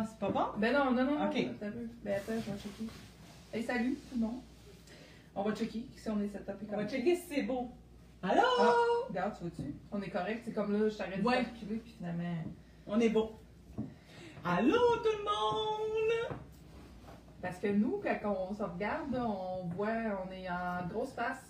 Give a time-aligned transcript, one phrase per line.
[0.00, 0.46] Ah, c'est pas bon?
[0.58, 1.26] Ben non, non, non, non.
[1.28, 1.36] Ok.
[1.36, 1.88] Attends un peu.
[2.02, 2.90] Ben attends, je vais checker.
[3.52, 4.40] Hey, salut tout le monde.
[5.34, 7.68] On va checker si on est setup et On va checker si c'est beau.
[8.22, 8.40] Allô?
[8.60, 8.72] Ah,
[9.08, 9.74] regarde, tu vois-tu?
[9.92, 10.42] On est correct.
[10.44, 11.40] C'est comme là, je t'arrête Ouais.
[11.40, 12.34] de calculer, puis finalement.
[12.86, 13.32] On est beau.
[14.42, 16.38] Allô tout le monde?
[17.42, 21.42] Parce que nous, quand on se regarde, on voit, on est en grosse face.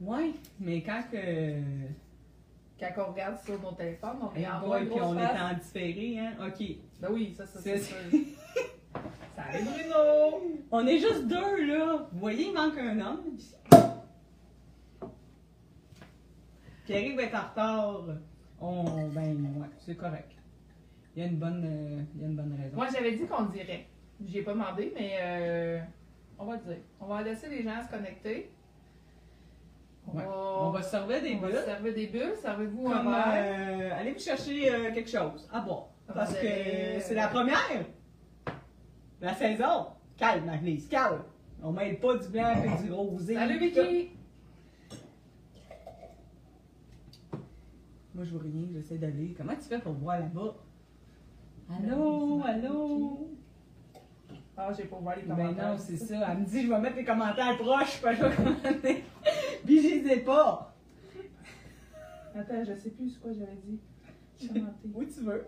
[0.00, 1.60] Ouais, mais quand que.
[2.90, 5.36] Quand on regarde sur nos téléphones, on est Hey boy, grosse puis on face.
[5.36, 6.32] est en différé, hein?
[6.46, 6.66] Ok.
[7.00, 7.96] Ben oui, ça, ça, C'est- sûr.
[9.36, 10.60] Salut Bruno!
[10.70, 12.06] On est juste deux, là.
[12.12, 13.22] Vous voyez, il manque un homme.
[16.84, 18.04] Pierre va être en retard.
[18.60, 20.32] On, ben, ouais, c'est correct.
[21.16, 22.76] Il y a une bonne, euh, il y a une bonne raison.
[22.76, 23.86] Moi, j'avais dit qu'on dirait.
[24.24, 25.80] J'y ai pas demandé, mais euh,
[26.38, 26.82] on va le dire.
[27.00, 28.50] On va laisser les gens se connecter.
[30.08, 30.24] On, Ouais.
[30.24, 31.56] va, On va se servir des on bulles.
[31.56, 32.34] se servir des bulles.
[32.40, 33.24] Servez-vous un verre.
[33.36, 35.86] euh, allez vous chercher euh, quelque chose à boire.
[36.12, 36.46] Parce que
[37.00, 37.56] c'est la première.
[39.20, 39.86] La saison.
[40.16, 41.22] Calme, Agnès, calme.
[41.62, 43.34] On mêle pas du blanc et du rosé.
[43.34, 44.10] Salut Vicky!
[48.14, 49.34] Moi, je vois rien, j'essaie d'aller.
[49.36, 50.54] Comment tu fais pour voir là-bas?
[51.70, 53.30] Allô, allô?
[54.56, 55.68] Ah, j'ai pas ouvert les Ben commentaires.
[55.70, 56.28] non, c'est ça.
[56.32, 59.04] Elle me dit, je vais mettre les commentaires proches, pas je vais commenter.
[59.64, 60.74] Puis je les ai pas.
[62.34, 63.80] Attends, je sais plus ce que j'avais dit.
[64.48, 64.88] Commenter.
[64.94, 65.46] Où tu veux.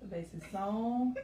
[0.00, 1.14] Je vais baisser le son.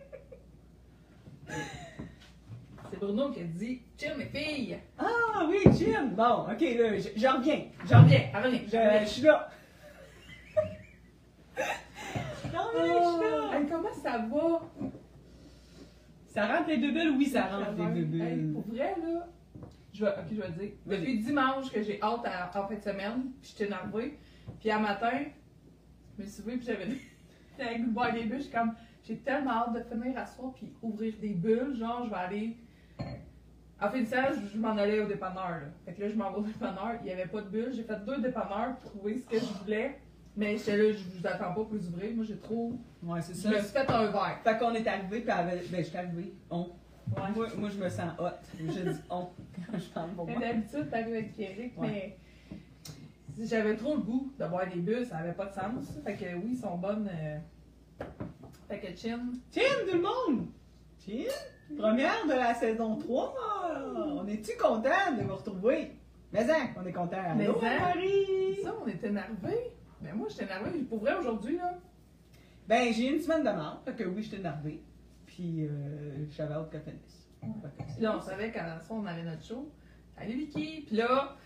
[2.90, 4.78] C'est Bruno qui a dit Chill mes filles!
[4.98, 6.10] Ah oui, Jim.
[6.16, 7.64] Bon, ok, là, je- j'en reviens.
[7.88, 8.60] J'en reviens, reviens.
[8.66, 9.48] Je, je suis là.
[12.54, 13.58] Non, mais je suis Oh, là.
[13.58, 14.90] hey, comment ça va?
[16.26, 17.14] Ça rentre les deux bulles?
[17.18, 18.52] Oui, ça rentre les deux Hey, bulles.
[18.52, 19.26] pour vrai, là,
[19.94, 20.70] je vais, ok, je vais te dire.
[20.86, 24.18] Depuis dimanche que j'ai hâte à, en fin de semaine, puis j'étais énervée.
[24.60, 25.20] Puis à matin,
[26.18, 26.86] je me suis levée, puis j'avais
[27.58, 28.38] j'avais le goût de boire des bulles.
[28.38, 31.74] Je suis comme, j'ai tellement hâte de finir à soir, puis ouvrir des bulles.
[31.76, 32.56] Genre, je vais aller.
[33.80, 35.48] En fin de semaine, je, je m'en allais au dépanneur.
[35.50, 35.66] Là.
[35.84, 36.94] Fait que là, je m'en vais au dépanneur.
[37.00, 37.72] Il n'y avait pas de bulles.
[37.74, 40.00] J'ai fait deux dépanneurs pour trouver ce que je voulais.
[40.36, 42.14] Mais j'étais là, je vous attends pas pour les ouvrir.
[42.16, 42.72] Moi, j'ai trop.
[43.02, 43.50] Ouais, c'est Je ça.
[43.50, 44.40] me suis fait un verre.
[44.42, 46.34] Fait qu'on est arrivé, puis ben, je suis arrivé.
[46.50, 46.70] On.
[47.16, 47.22] Ouais.
[47.34, 48.28] Moi, moi, je me sens hot.
[48.58, 49.28] Je dis on
[49.70, 50.40] quand je parle pour moi.
[50.40, 52.16] d'habitude, t'arrives avec Pierrick, Ouais.
[53.38, 55.84] mais j'avais trop le goût de boire des bulles, ça avait pas de sens.
[56.04, 57.08] Fait que oui, ils sont bonnes.
[57.12, 57.38] euh,
[58.68, 59.20] Fait que chin.
[59.50, 60.46] Tiens, tout le monde!
[60.98, 61.24] Tiens!
[61.78, 63.34] Première de la saison 3!
[64.16, 65.92] On est-tu content de vous retrouver?
[66.32, 67.16] Mais hein, on est content.
[67.36, 67.78] Mais Allô, hein?
[67.80, 68.56] Marie!
[68.62, 69.70] Ça, on est énervés.
[70.02, 70.78] Mais moi, j'étais énervée.
[70.80, 71.74] Pour vrai, aujourd'hui, là.
[72.66, 74.82] Ben, j'ai une semaine de mort, fait que oui, j'étais énervée.
[75.34, 77.28] Puis, euh, j'avais hâte qu'elle finisse.
[77.98, 79.68] Là, on savait qu'à soir, on avait notre show.
[80.16, 80.84] Salut Vicky!
[80.86, 81.36] Puis là,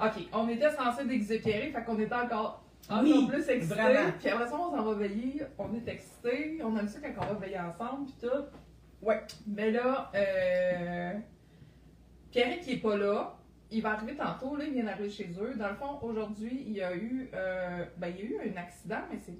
[0.00, 2.64] OK, on était censé déguiser fait qu'on était encore.
[2.88, 3.74] encore Oui, plus excités.
[3.74, 4.12] vraiment.
[4.18, 5.42] Puis après ça, on s'en va veiller.
[5.58, 6.58] On est excités.
[6.64, 9.06] On aime ça quand on va veiller ensemble, puis tout.
[9.06, 9.20] Ouais.
[9.46, 11.12] Mais là, euh,
[12.30, 13.36] Pierrick qui est pas là,
[13.70, 15.54] il va arriver tantôt, là, il vient d'arriver chez eux.
[15.56, 18.56] Dans le fond, aujourd'hui, il y a eu, euh, ben, il y a eu un
[18.56, 19.36] accident, mais c'est...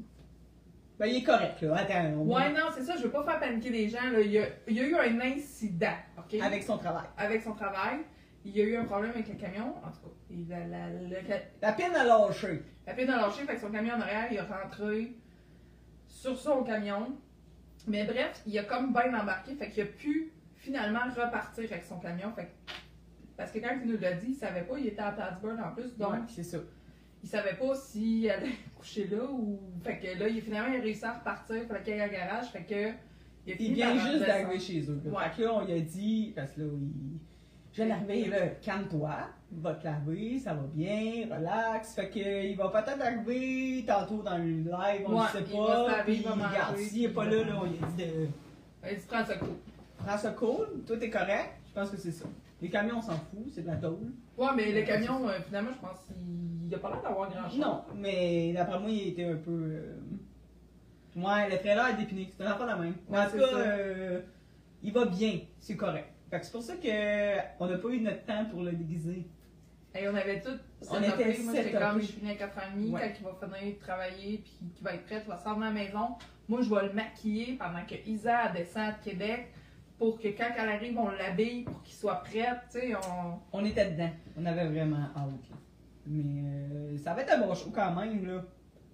[0.99, 1.77] Ben, il est correct, là.
[1.77, 4.21] Attends, on Ouais, non, c'est ça, je veux pas faire paniquer les gens, là.
[4.21, 6.41] Il y a, il y a eu un incident, OK?
[6.41, 7.07] Avec son travail.
[7.17, 8.01] Avec son travail.
[8.45, 10.15] Il y a eu un problème avec le camion, en tout cas.
[10.31, 11.17] Il a la, le
[11.63, 12.63] La pine a lâché.
[12.87, 15.15] la pine a lâché, fait que son camion en arrière, il est rentré
[16.07, 17.17] sur son camion.
[17.87, 21.99] Mais bref, il a comme bien embarqué, fait qu'il a pu finalement repartir avec son
[21.99, 22.33] camion.
[22.35, 22.73] Fait que-
[23.37, 25.73] parce que quand il nous l'a dit, il savait pas, il était à Plattsburgh en
[25.75, 26.59] plus, donc Ouais, c'est ça.
[27.25, 29.59] Il savait pas s'il allait coucher là ou.
[29.83, 32.13] Fait que là, il, finalement, il a réussi à repartir, il fallait qu'il aille au
[32.13, 32.91] garage, fait que.
[33.47, 35.01] Il, a Il fini vient juste d'arriver chez eux.
[35.05, 35.11] là.
[35.11, 35.25] Ouais.
[35.31, 37.19] Fait que là, on lui a dit, parce que là, il...
[37.73, 39.17] Je d'arriver, là, calme-toi,
[39.53, 41.95] va te laver, ça va bien, relax.
[41.95, 45.59] Fait que, il va peut-être arriver tantôt dans le live, on Ouais, ne sait il
[45.59, 45.89] va pas.
[45.89, 48.05] laver, Puis, il va regarde, s'il n'est pas là, va là, on lui a dit
[48.05, 48.29] de
[48.91, 49.49] Il dit prends ça cool.
[49.99, 51.51] prends ça cool, tout est correct?
[51.69, 52.27] Je pense que c'est ça.
[52.65, 54.11] Les camions, on s'en fout, c'est de la tôle.
[54.39, 57.59] Ouais, mais le camion, euh, finalement, je pense qu'il a pas l'air d'avoir grand chose.
[57.59, 59.51] Non, mais d'après moi, il était un peu.
[59.51, 59.97] euh,
[61.17, 62.31] Ouais, le trailer est dépiné.
[62.35, 62.95] C'est un affaire la même.
[63.09, 63.57] Ouais, en tout c'est cas, ça.
[63.59, 64.21] euh,
[64.83, 66.09] il va bien, c'est correct.
[66.31, 69.27] Fait que c'est pour ça qu'on n'a pas eu notre temps pour le déguiser.
[69.95, 70.49] Et on avait tout
[70.81, 71.07] On setupé.
[71.31, 71.79] était Moi, j'étais setupé.
[71.85, 73.01] comme, je finis à 4h30, Ouais.
[73.01, 75.67] quand il va finir de travailler, puis qu'il va être prêt, il va s'en venir
[75.67, 76.09] à la maison.
[76.49, 79.53] Moi, je vais le maquiller pendant que Isa descend de Québec,
[80.05, 83.39] pour que quand elle arrive, on l'habille, pour qu'il soit prêt, tu sais, on...
[83.59, 84.11] On était dedans.
[84.39, 85.49] On avait vraiment hâte.
[86.07, 88.45] Mais euh, ça va être un bon show quand même, là.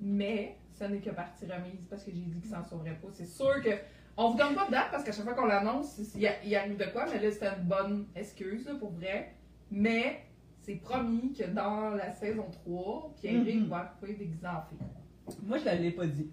[0.01, 3.09] Mais, ce n'est que partie remise, parce que j'ai dit qu'il s'en sauverait pas.
[3.13, 3.71] C'est sûr que...
[4.17, 6.45] On vous donne pas de date, parce qu'à chaque fois qu'on l'annonce, il, y a-
[6.45, 9.35] il arrive de quoi, mais là, c'était une bonne excuse, là, pour vrai.
[9.69, 10.21] Mais,
[10.61, 13.67] c'est promis que dans la saison 3, Pierre-Éric Mhm.
[13.69, 15.37] va arriver déguisé en fille.
[15.45, 16.31] Moi, je ne l'ai pas dit.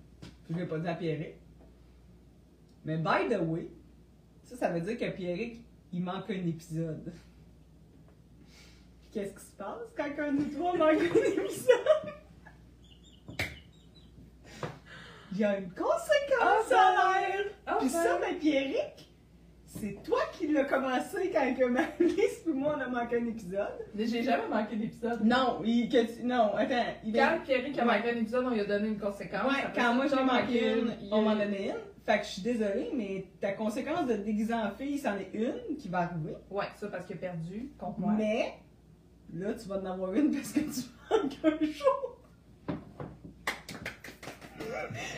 [0.48, 1.32] Je ne l'ai pas dit à Pierre.
[2.86, 3.70] Mais by the way,
[4.48, 5.62] ça, ça veut dire que Pierrick,
[5.92, 7.14] il manque un épisode.
[9.12, 12.14] Qu'est-ce qui se passe quand un de nous trois manque un épisode?
[15.34, 16.92] Il y a une conséquence à
[17.22, 17.46] l'air!
[17.66, 18.04] Ah, Puis ben.
[18.04, 19.07] ça, mais Pierrick,
[19.70, 23.68] c'est toi qui l'as commencé quand que Marie et moi on a manqué un épisode.
[23.94, 25.24] Mais j'ai jamais manqué d'épisode.
[25.26, 26.86] Non, il, que tu- non, attends.
[27.04, 29.44] Il Quand Pierrick a manqué un épisode, on lui a donné une conséquence.
[29.52, 31.76] Ouais, quand moi j'ai manqué une, il- on m'en donnait une.
[32.06, 35.30] Fait que je suis désolée, mais ta conséquence de te déguiser en fille, c'en est
[35.34, 36.36] une qui va arriver.
[36.50, 38.14] Ouais, ça parce qu'il a perdu contre moi.
[38.18, 38.54] Mais,
[39.34, 42.18] là, tu vas en avoir une parce que tu manques un jour.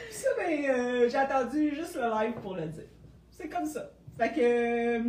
[0.10, 2.86] Ça, ben, euh, j'ai attendu juste le live pour le dire.
[3.30, 3.92] C'est comme ça.
[4.20, 4.42] Fait que,
[5.00, 5.04] euh,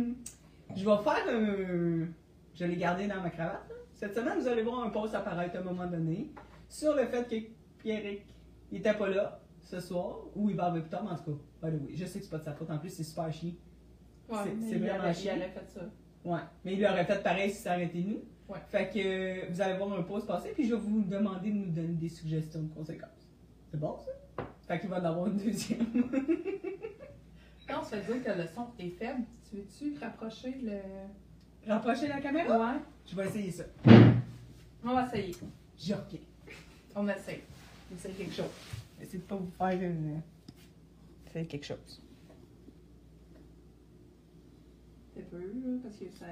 [0.75, 2.07] je vais faire un.
[2.55, 3.67] Je l'ai gardé dans ma cravate.
[3.69, 3.75] là.
[3.93, 6.31] Cette semaine, vous allez voir un post apparaître à un moment donné
[6.69, 7.35] sur le fait que
[7.83, 8.25] Pierrick,
[8.71, 11.35] il était pas là ce soir, ou il va arriver plus tard, mais en tout
[11.61, 13.03] cas, by the way, je sais que c'est pas de sa faute en plus, c'est
[13.03, 13.51] super chiant.
[14.29, 15.33] Ouais, c'est- vraiment chiant.
[15.35, 15.81] Il aurait fait ça.
[16.23, 18.21] Ouais, mais il aurait fait pareil si ça aurait été nous.
[18.47, 18.59] Ouais.
[18.69, 21.55] Fait que euh, vous allez voir un post passer, puis je vais vous demander de
[21.55, 23.29] nous donner des suggestions de conséquences.
[23.69, 24.43] C'est bon ça?
[24.67, 25.85] Fait qu'il va en avoir une deuxième.
[27.83, 29.23] Ça veut dire que le son est faible.
[29.49, 30.79] Tu veux-tu rapprocher le.
[31.67, 32.57] Rapprocher la caméra?
[32.57, 32.79] Ouais.
[33.05, 33.63] Je vais essayer ça.
[34.83, 35.35] On va essayer.
[35.77, 36.19] Je reviens.
[36.95, 37.41] On essaye.
[37.91, 38.51] On essaye quelque chose.
[38.99, 40.17] Essayez de pas vous faire euh,
[41.27, 42.01] faire quelque chose.
[45.13, 45.41] C'est peu,
[45.83, 46.25] parce que ça.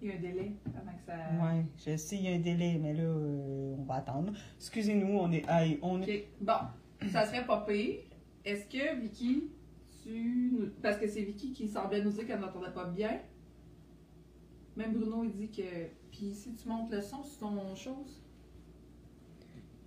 [0.00, 1.14] Il y a un délai avant que ça.
[1.14, 4.32] Ouais, je sais, il y a un délai, mais là, euh, on va attendre.
[4.58, 5.46] Excusez-nous, on est.
[5.48, 6.18] aïe, on est.
[6.18, 7.96] Ok, bon, ça serait pas pire.
[8.44, 9.50] Est-ce que Vicky,
[10.02, 10.72] tu.
[10.82, 13.20] Parce que c'est Vicky qui semblait nous dire qu'elle n'entendait pas bien.
[14.76, 15.88] Même Bruno, il dit que.
[16.10, 18.22] Puis si tu montes le son sur ton chose.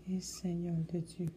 [0.09, 1.27] Et Seigneur de Dieu.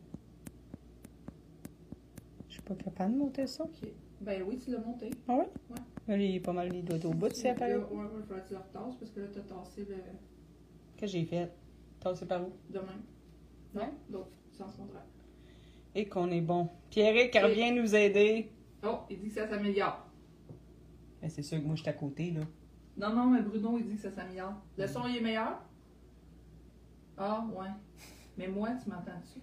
[2.49, 3.65] Je suis pas capable de monter ça.
[3.65, 3.89] Ok.
[4.21, 5.11] Ben oui, tu l'as monté.
[5.29, 5.51] Ah ouais?
[5.71, 5.77] Ouais.
[6.09, 7.75] Là, il est pas mal les doigts au bout, c'est appareil.
[7.75, 9.97] Ouais, ouais, il faudrait que tu le retasses parce que là, t'as tassé le.
[10.97, 11.51] Qu'est-ce que j'ai fait?
[12.01, 12.53] Tassé par où?
[12.71, 13.03] de même.
[13.75, 13.91] Ouais.
[14.11, 15.05] L'autre sens contraire.
[15.95, 16.69] Et qu'on est bon.
[16.91, 17.43] Pierrick, Ok.
[17.43, 18.51] reviens nous aider.
[18.85, 20.07] Oh, il dit que ça s'améliore.
[21.21, 22.41] Ben, c'est sûr que moi, je suis à côté, là.
[22.97, 24.55] Non, non, mais Bruno, il dit que ça s'améliore.
[24.77, 25.63] Le son, il est meilleur?
[27.17, 27.69] Ah, ouais.
[28.37, 29.41] Mais moi, tu m'entends-tu?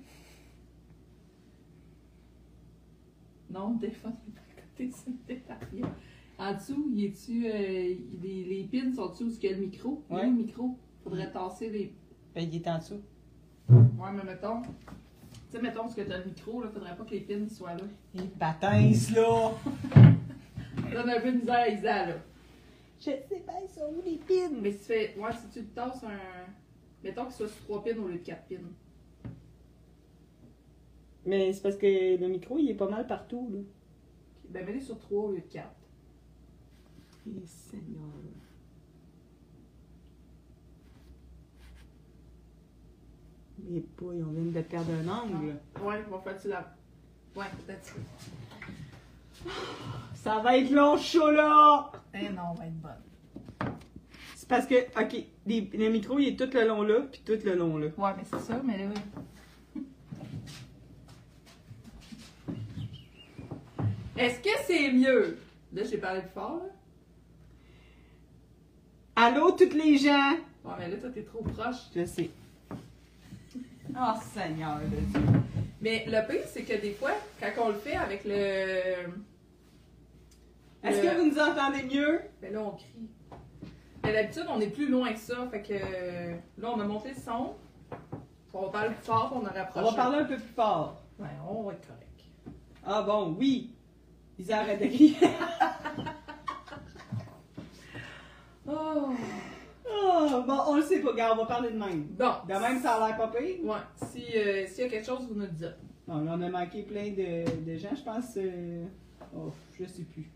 [3.50, 5.92] Non, le téléphone, il est à côté, c'est.
[6.38, 7.46] En dessous, il est-tu.
[7.48, 7.52] euh,
[8.22, 10.04] les, les pins sont-tu où est-ce qu'il y a le micro?
[10.10, 10.78] Où le micro?
[11.04, 11.94] Faudrait tasser les.
[12.34, 13.02] Ben, il est en dessous.
[13.70, 14.62] Ouais, mais mettons.
[15.52, 17.74] Tu sais, mettons, parce que t'as le micro, là, faudrait pas que les pins soient
[17.74, 17.84] là.
[18.14, 19.52] Il patins, là.
[20.94, 22.16] Donne un peu de misère à Isa, là.
[23.00, 24.56] Je sais pas, ils sont où les pins?
[24.62, 25.16] Mais si tu fais.
[25.18, 26.18] Ouais, si tu le tasses un.
[27.04, 29.30] Mettons qu'il soit sur 3 pins au lieu de 4 pins.
[31.26, 33.60] Mais c'est parce que le micro, il est pas mal partout, là.
[34.50, 35.68] Ben, mets-les sur 3 au lieu de 4.
[37.28, 38.10] Et Seigneur.
[43.70, 45.56] Mais boy, on vient de perdre un angle.
[45.82, 46.76] Ouais, il va falloir que tu la.
[47.36, 47.96] Ouais, peut-être.
[50.16, 51.92] Ça va être long, chaud, là!
[52.14, 53.74] Eh non, on va être bonne.
[54.36, 57.40] C'est parce que, ok, les- le micro, il est tout le long là, puis tout
[57.46, 57.88] le long là.
[57.98, 58.94] Ouais, mais c'est ça, mais là.
[64.18, 65.38] Est-ce que c'est mieux?
[65.74, 66.70] Là, j'ai parlé plus fort, là.
[69.16, 70.34] Allô, toutes les gens?
[70.64, 71.78] Ouais, mais là, toi, t'es trop proche.
[71.96, 72.30] Je sais.
[73.96, 75.22] Oh, Seigneur de Dieu.
[75.82, 78.34] Mais le pire, c'est que des fois, quand on le fait avec le.
[80.84, 82.22] Est-ce le- que vous nous entendez mieux?
[82.42, 83.10] Ben là, on crie.
[84.04, 85.48] Mais d'habitude, on est plus loin que ça.
[85.52, 85.74] Fait que
[86.62, 87.54] là, on a monté le son.
[88.54, 89.90] On va parler plus fort, on a On rapproché.
[89.90, 91.02] va parler un peu plus fort.
[91.20, 92.08] Ouais, on va être correct.
[92.86, 93.74] Ah bon, oui.
[94.40, 95.16] Ils arrêtent de rire.
[98.68, 99.14] Oh.
[99.94, 102.04] Oh, bon, on le sait pas, gars, on va parler de même.
[102.18, 102.32] Bon.
[102.48, 103.64] De même, ça a l'air pas pire.
[103.64, 103.78] Ouais.
[104.10, 105.76] Si, euh, s'il y a quelque chose, vous nous le dites.
[106.08, 108.38] Bon, là, on a manqué plein de, de gens, je pense.
[108.38, 108.86] euh,
[109.36, 110.30] Oh, je sais plus.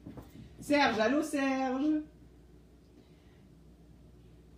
[0.60, 2.02] Serge, allô, Serge?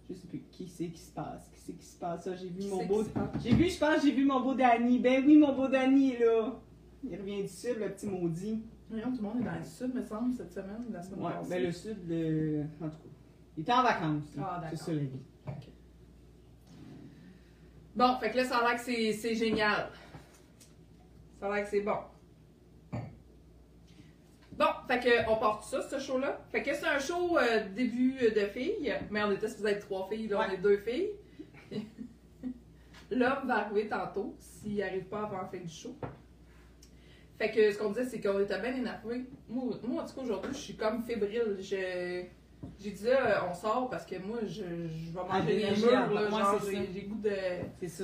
[0.10, 1.50] Je sais plus qui c'est qui se passe.
[1.54, 2.24] Qui c'est qui se passe?
[2.24, 3.04] Ça, j'ai vu Qui mon beau.
[3.44, 5.00] J'ai vu, je pense, j'ai vu mon beau Danny.
[5.00, 6.56] Ben oui, mon beau Danny est là.
[7.04, 8.62] Il revient du sud, le petit maudit.
[8.90, 11.32] Voyons, tout le monde est dans le sud, me semble, cette semaine, la semaine Ouais,
[11.34, 11.50] passée.
[11.50, 12.64] ben le sud, le...
[12.82, 13.10] en tout cas.
[13.58, 14.24] Il était en vacances.
[14.40, 15.20] Ah, c'est ça la vie.
[17.96, 19.90] Bon, fait que là, ça a l'air que c'est, génial.
[21.40, 21.98] Ça a l'air que c'est bon.
[24.52, 26.40] Bon, fait que on part tout ça, ce show-là.
[26.52, 30.08] Fait que c'est un show euh, début de filles, mais on était supposé être trois
[30.08, 31.10] filles, là on est deux filles.
[33.12, 35.96] L'homme va arriver tantôt, s'il arrive pas avant la fin du show.
[37.38, 39.26] Fait que ce qu'on disait, c'est qu'on était bien énervés.
[39.48, 41.58] Moi, moi, en tout cas, aujourd'hui, je suis comme fébrile.
[41.60, 42.26] Je-
[42.80, 45.92] J'ai dit là, on sort parce que moi, je, je vais manger les murs.
[45.92, 46.92] Là, moi, genre, c'est j'ai ça.
[46.94, 47.32] j'ai goût de.
[47.80, 48.04] C'est ça.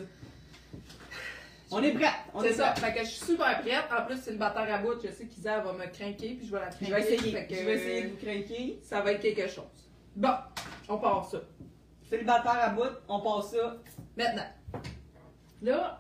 [1.72, 2.05] On est prêts.
[2.34, 2.75] On C'est est ça.
[2.75, 3.86] Fait que je suis super prête.
[3.98, 6.67] En plus, célibataire à bout, je sais qu'Isa va me craquer, puis je vais la
[6.67, 6.86] craquer.
[6.86, 7.32] Je vais essayer.
[7.32, 8.79] Fait que, Je vais essayer de vous craquer.
[8.84, 9.63] Ça va être quelque chose.
[10.15, 10.29] Bon,
[10.88, 11.39] on part ça.
[12.10, 13.77] Célibataire à bout, on passe ça.
[14.15, 14.46] Maintenant.
[15.63, 16.00] Là,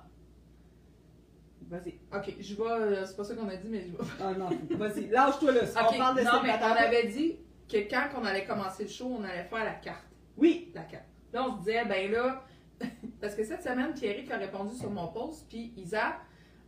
[1.69, 1.95] Vas-y.
[2.15, 2.63] ok, je vais.
[2.69, 3.97] euh, C'est pas ça qu'on a dit, mais je vais.
[4.21, 5.07] Ah non, vas-y.
[5.07, 5.61] Lâche-toi là.
[5.81, 6.87] Ok, on parle de non, mais on célibataire.
[6.87, 7.37] avait dit
[7.69, 10.05] que quand on allait commencer le show, on allait faire la carte.
[10.37, 10.71] Oui.
[10.73, 11.05] La carte.
[11.31, 12.43] Là, on se disait, ben là,
[13.21, 16.17] parce que cette semaine, Pierrick a répondu sur mon post, puis Isa,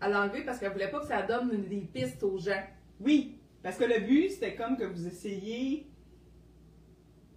[0.02, 2.64] elle l'a enlevé parce qu'elle voulait pas que ça donne des pistes aux gens.
[3.00, 3.38] Oui.
[3.64, 5.88] Parce que le but, c'était comme que vous essayiez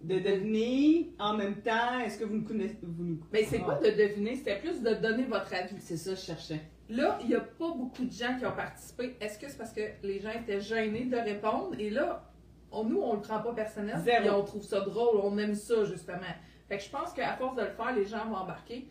[0.01, 2.77] de deviner en même temps, est-ce que vous nous connaissez.
[2.83, 3.19] Vous nous...
[3.33, 3.85] Mais c'est pas Ah.
[3.85, 5.75] de deviner, c'était plus de donner votre avis.
[5.79, 6.61] C'est ça, je cherchais.
[6.87, 9.15] Là, il n'y a pas beaucoup de gens qui ont participé.
[9.19, 11.75] Est-ce que c'est parce que les gens étaient gênés de répondre?
[11.77, 12.28] Et là,
[12.71, 13.97] on- nous, on le prend pas personnel.
[14.03, 14.25] Zéro.
[14.25, 16.19] Et on trouve ça drôle, on aime ça, justement.
[16.67, 18.87] Fait que je pense qu'à force de le faire, les gens vont embarquer.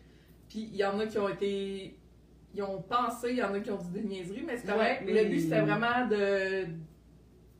[0.49, 1.95] Puis il y en a qui ont été.
[2.55, 5.01] Ils ont pensé, il y en a qui ont dit des niaiseries, mais c'est correct.
[5.05, 6.65] Ouais, mais- Le but, c'était vraiment de.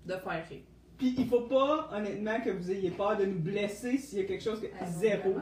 [0.06, 0.62] de faire rire.
[0.98, 4.26] Puis il faut pas, honnêtement, que vous ayez peur de nous blesser s'il y a
[4.26, 4.68] quelque chose que.
[4.82, 5.36] Ah, Zéro.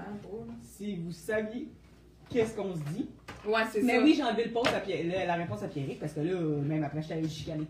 [0.62, 1.69] Si vous saviez
[2.29, 3.10] qu'est-ce qu'on se dit.
[3.48, 4.03] Ouais, c'est Mais ça.
[4.03, 6.84] oui, j'ai enlevé le post à Pierre- la, réponse à Pierrick parce que là, même
[6.84, 7.65] après, allée le chicaner.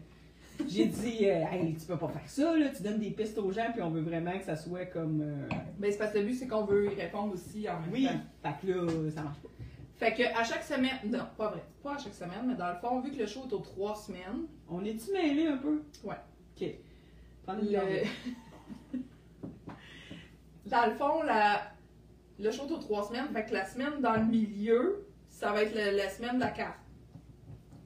[0.68, 3.52] J'ai dit, euh, hey, tu peux pas faire ça, là, tu donnes des pistes aux
[3.52, 5.22] gens, puis on veut vraiment que ça soit comme.
[5.22, 5.48] euh,
[5.80, 8.06] Mais c'est parce que le but, c'est qu'on veut y répondre aussi en même Oui,
[8.08, 8.52] temps.
[8.62, 9.50] fait que là, ça marche pas.
[9.98, 12.76] Fait que à chaque semaine, non, pas vrai, pas à chaque semaine, mais dans le
[12.80, 15.82] fond, vu que le show est aux trois semaines, On est-tu mêlés un peu?
[16.04, 16.16] Ouais.
[16.56, 16.68] Ok.
[17.62, 18.04] Le...
[20.66, 21.62] dans le fond, la...
[22.40, 25.64] le show est aux trois semaines, fait que la semaine dans le milieu, ça va
[25.64, 26.78] être le- la semaine de la carte.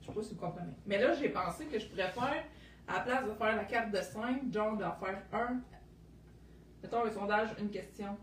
[0.02, 0.72] Je sais pas si vous comprenez.
[0.88, 2.44] Mais là, j'ai pensé que je pourrais faire,
[2.92, 5.62] à la place de faire la carte de 5, genre d'en faire un,
[6.82, 8.18] mettons un sondage, une question,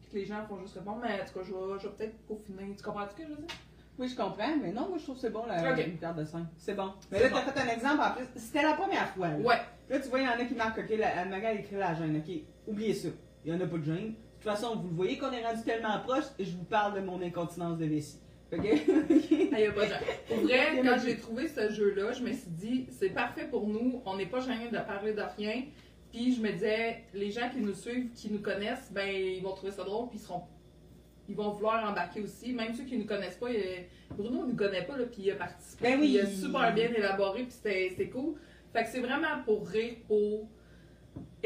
[0.00, 1.94] puis que les gens font juste répondre, mais en tout cas, je vais, je vais
[1.94, 2.74] peut-être peaufiner.
[2.76, 3.56] Tu comprends ce que je veux dire?
[3.96, 6.24] Oui, je comprends, mais non, moi je trouve que c'est bon la une carte de
[6.24, 6.44] 5.
[6.56, 6.92] C'est bon.
[7.12, 7.50] Mais là, t'as bon.
[7.52, 8.26] fait un exemple en plus.
[8.36, 9.28] C'était la première fois.
[9.28, 9.60] Là, Ouais.
[9.88, 12.16] Là, tu vois, il y en a qui marquent, ok, la, Magali écrit la gêne,
[12.16, 12.34] ok.
[12.66, 13.08] Oubliez ça.
[13.44, 13.96] Il y en a pas de gêne.
[13.96, 16.94] De toute façon, vous le voyez qu'on est rendu tellement proche, et je vous parle
[16.94, 18.18] de mon incontinence de vessie.
[18.52, 18.60] Ok?
[19.52, 19.96] Ah, y a pas de gens.
[20.28, 23.66] Pour vrai, a quand j'ai trouvé ce jeu-là, je me suis dit, c'est parfait pour
[23.66, 25.62] nous, on n'est pas gêné de parler de rien.
[26.12, 29.52] Puis je me disais, les gens qui nous suivent, qui nous connaissent, ben ils vont
[29.54, 30.42] trouver ça drôle, puis ils seront.
[31.28, 32.52] Ils vont vouloir embarquer aussi.
[32.52, 33.86] Même ceux qui nous connaissent pas, il-
[34.16, 35.82] Bruno ne nous connaît pas, là, puis il a participé.
[35.82, 36.10] Ben oui.
[36.12, 38.34] Il a super bien élaboré, puis c'était c'était cool.
[38.72, 40.48] Fait que c'est vraiment pour rire, pour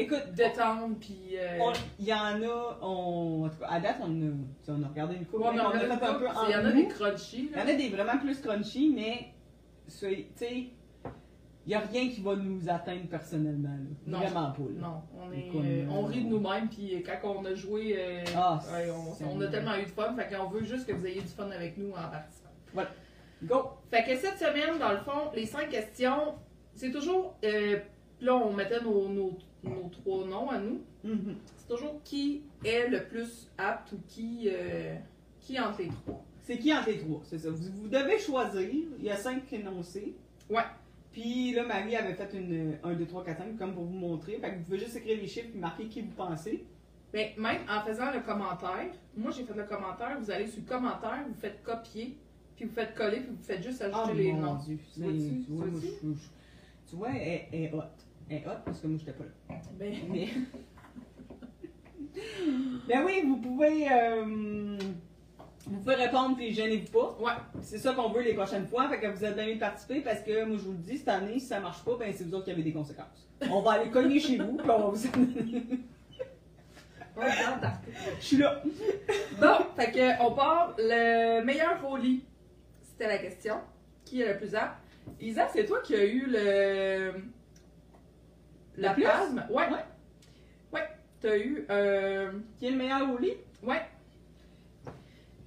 [0.01, 1.35] Écoute, détendre, puis.
[1.37, 1.59] euh,
[1.99, 4.31] il y en a, on, en tout cas, à date, on a,
[4.69, 6.27] on a regardé une coupe, ouais, mais on on a a fait un pas- peu
[6.27, 8.93] en Il y en a des crunchy, Il y en a des vraiment plus crunchy,
[8.95, 9.27] mais,
[9.87, 10.67] tu sais,
[11.65, 13.69] il n'y a rien qui va nous atteindre personnellement.
[13.69, 13.77] Là.
[14.07, 14.17] Non.
[14.19, 14.63] Vraiment pas.
[14.63, 14.81] Là.
[14.87, 18.23] Non, on, est, Comme, euh, on rit de nous-mêmes, puis quand on a joué, euh,
[18.35, 18.87] Ah, ouais,
[19.21, 21.49] on, a tellement eu de fun, fait qu'on veut juste que vous ayez du fun
[21.51, 22.49] avec nous en participant.
[23.43, 23.69] Go!
[23.91, 26.35] Fait que cette semaine, dans le fond, les cinq questions,
[26.73, 27.79] c'est toujours, euh,
[28.21, 31.35] là on mettait nos, nos, nos trois noms à nous, Mhm.
[31.55, 34.95] c'est toujours qui est le plus apte ou qui, euh,
[35.39, 36.23] qui entre les trois.
[36.41, 37.21] C'est qui entre les trois?
[37.23, 37.49] C'est ça.
[37.51, 38.69] Vous, vous devez choisir.
[38.97, 40.15] Il y a cinq énoncés.
[40.49, 40.63] Ouais.
[41.11, 44.37] Puis là, Marie avait fait une 1, 2, 3, 4, 5 comme pour vous montrer.
[44.39, 46.63] Fait que vous pouvez juste écrire les chiffres et marquer qui vous pensez.
[47.13, 51.25] Mais même en faisant le commentaire, moi j'ai fait le commentaire, vous allez sur commentaire,
[51.27, 52.15] vous faites copier,
[52.55, 54.55] puis vous faites coller, puis vous faites juste ajouter Oh les noms.
[54.57, 54.77] Dieu.
[54.93, 56.19] Tu vois, Tu
[56.87, 57.81] tu vois, elle, elle est hot.
[58.29, 59.55] Est hot parce que moi, j'étais pas là.
[59.79, 60.27] Ben, Mais...
[62.87, 63.87] ben oui, vous pouvez...
[63.91, 64.77] euh,
[65.67, 67.17] Vous pouvez répondre puis gênez-vous pas.
[67.21, 67.31] ouais.
[67.61, 68.87] C'est ça qu'on veut les prochaines fois.
[68.89, 71.07] Fait que vous êtes bien de participer parce que moi je vous le dis, cette
[71.09, 73.27] année, si ça marche pas, ben c'est vous autres qui avez des conséquences.
[73.49, 74.97] On va aller cogner chez vous puis on va vous
[78.19, 78.61] Je suis là.
[79.41, 82.23] Bon, fait que on part le meilleur lit.
[82.81, 83.55] C'était la question.
[84.05, 84.77] Qui est le plus apte?
[85.19, 87.13] Isa, c'est toi qui as eu le.
[88.81, 89.03] La plus?
[89.03, 89.45] palme?
[89.49, 89.69] Ouais.
[89.69, 89.85] Ouais.
[90.73, 90.87] Ouais.
[91.21, 91.65] T'as eu.
[91.69, 92.31] Euh...
[92.57, 93.33] Qui est le meilleur au lit?
[93.63, 93.81] Ouais.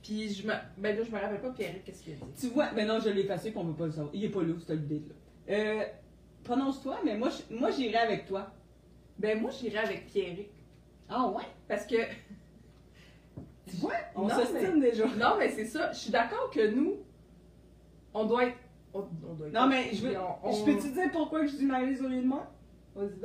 [0.03, 0.53] Puis je me.
[0.79, 2.23] Ben là, je me rappelle pas, Pierre, qu'est-ce qu'il a dit?
[2.41, 4.11] Tu vois, mais non, je l'ai effacé qu'on veut pas le savoir.
[4.15, 5.55] Il est pas là, cette idée là.
[5.55, 5.85] Euh,
[6.45, 8.51] prononce-toi, mais moi, je- moi j'irai avec toi.
[9.19, 10.51] Ben moi, j'irais avec Pierrick.
[11.09, 11.45] Ah ouais?
[11.69, 11.97] Parce que.
[13.71, 13.93] Tu vois?
[14.17, 15.07] On s'estime déjà.
[15.19, 15.93] Non, mais c'est ça.
[15.93, 16.97] Je suis d'accord que nous,
[18.13, 18.57] on doit être.
[18.93, 21.53] On, on doit être Non, mais je veux- on- Je peux te dire pourquoi je
[21.57, 22.51] dis Marie au lieu de moi?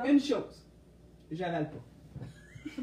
[0.08, 0.66] Une chose.
[1.32, 1.84] J'avale pas.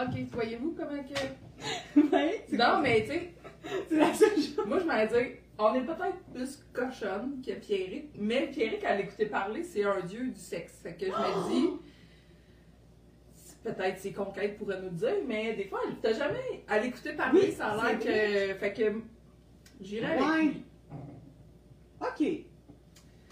[0.00, 2.00] Ok, voyez-vous comment que.
[2.16, 3.34] Ouais, c'est Non, mais tu sais,
[3.88, 4.64] C'est la seule chose.
[4.66, 9.26] moi je m'allais dire on est peut-être plus cochonne que Pierrick, mais Pierrick, à l'écouter
[9.26, 10.74] parler, c'est un dieu du sexe.
[10.84, 11.68] Fait que je me dis,
[13.64, 16.62] peut-être ses conquêtes pourraient nous dire, mais des fois, t'as jamais.
[16.68, 18.54] À l'écouter parler, Oui, ça a l'air que.
[18.60, 19.00] Fait que.
[19.80, 20.42] J'irai avec Ouais.
[20.44, 20.64] lui.
[22.00, 22.44] Ok.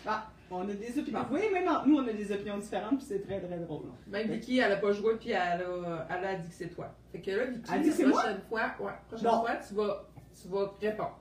[0.05, 1.27] Ah, on a des opinions.
[1.31, 3.87] Oui, même en- nous, on a des opinions différentes, puis c'est très, très drôle.
[4.07, 6.95] Même Vicky, elle a pas joué, puis elle a, elle a dit que c'est toi.
[7.13, 8.21] Fait que là, Vicky, dit la moi?
[8.21, 10.05] prochaine fois, ouais, prochaine fois, tu vas,
[10.43, 11.19] tu vas répondre.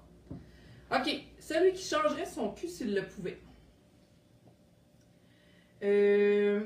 [0.91, 3.39] Ok, celui qui changerait son cul s'il le pouvait.
[5.83, 6.61] Euh,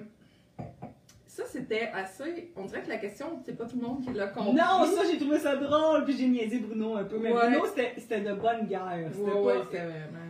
[1.26, 2.52] ça, c'était assez.
[2.56, 4.54] On dirait que la question, c'est pas tout le monde qui l'a compris.
[4.54, 7.18] Non, ça, j'ai trouvé ça drôle, puis j'ai niaisé Bruno un peu.
[7.18, 7.50] Mais Ouais.
[7.50, 7.66] Bruno,
[7.98, 9.10] c'était de bonne guerre.
[9.12, 10.29] C'était Ouais, pas- ouais, c'était vraiment.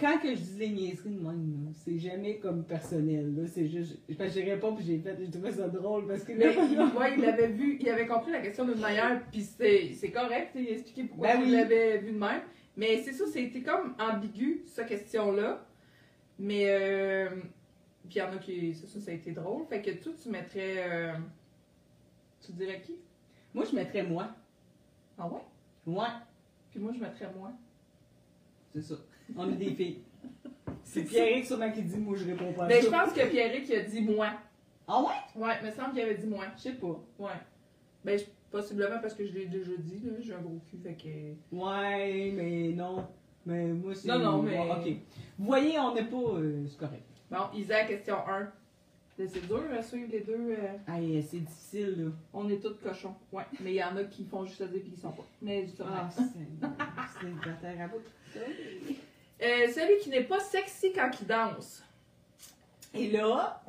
[0.00, 3.34] Quand que je dis les niaiseries de même, là, c'est jamais comme personnel.
[3.36, 3.98] là, C'est juste.
[4.16, 5.16] Parce que j'ai répondu, puis j'ai fait.
[5.18, 6.32] J'ai trouvé ça drôle parce que.
[6.32, 9.92] Mais il, ouais, il avait vu, il avait compris la question d'une manière, puis c'est
[9.94, 11.50] c'est correct, il a expliqué pourquoi Ben il oui.
[11.52, 12.40] l'avait vu de même.
[12.76, 15.66] Mais c'est ça, c'était comme ambigu, cette question-là.
[16.38, 17.28] Mais, euh,
[18.08, 19.66] puis il y en a qui, c'est ça, ça a été drôle.
[19.68, 21.12] Fait que toi, tu mettrais, euh,
[22.40, 22.96] tu dirais qui?
[23.52, 24.30] Moi, je mettrais moi.
[25.18, 25.40] Ah ouais?
[25.86, 26.06] Ouais,
[26.70, 27.52] Puis moi, je mettrais moi.
[28.72, 28.94] c'est ça.
[29.36, 29.98] On est des filles.
[30.84, 32.86] C'est Pierrick sûrement qui dit moi je réponds pas à Ben, ça.
[32.86, 34.28] je pense que Pierrick a dit moi.
[34.88, 35.40] Ah ouais?
[35.42, 36.44] Ouais, il me semble qu'il avait dit moi.
[36.56, 37.00] Je sais pas.
[37.18, 37.30] Ouais.
[38.04, 40.94] Ben, je- possiblement parce que je l'ai déjà dit, là, j'ai un gros cul, fait
[40.94, 41.54] que...
[41.56, 43.06] Ouais, mais non.
[43.46, 44.08] Mais moi c'est.
[44.08, 44.96] Non, non, mais- ok.
[45.38, 46.16] Vous voyez, on n'est pas.
[46.16, 47.04] euh, c'est correct.
[47.30, 48.50] Bon, Isa, question 1.
[49.16, 50.32] C'est dur à suivre les deux.
[50.32, 52.10] euh, Aïe, c'est difficile là.
[52.32, 53.14] On est tous cochons.
[53.32, 53.42] Ouais.
[53.62, 55.26] Mais il y en a qui font juste le dire qu'ils sont pas.
[55.42, 55.90] Mais justement.
[55.94, 56.22] Ah, c'est.
[56.22, 58.00] C'est de la terre à bout.
[59.42, 61.82] Euh, celui qui n'est pas sexy quand il danse.
[62.94, 63.62] Et là,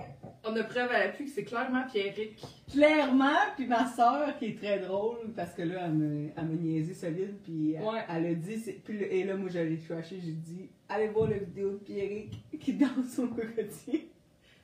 [0.44, 2.42] On a preuve à l'appui que c'est clairement Pierrick.
[2.72, 6.56] clairement, puis ma soeur qui est très drôle, parce que là, elle me, elle m'a
[6.56, 8.00] niaisé solide, puis elle, Ouais.
[8.10, 11.38] elle a dit, puis le- et là, moi, j'allais trasher, j'ai dit, allez voir la
[11.38, 14.10] vidéo de Pierrick qui danse au cocotier.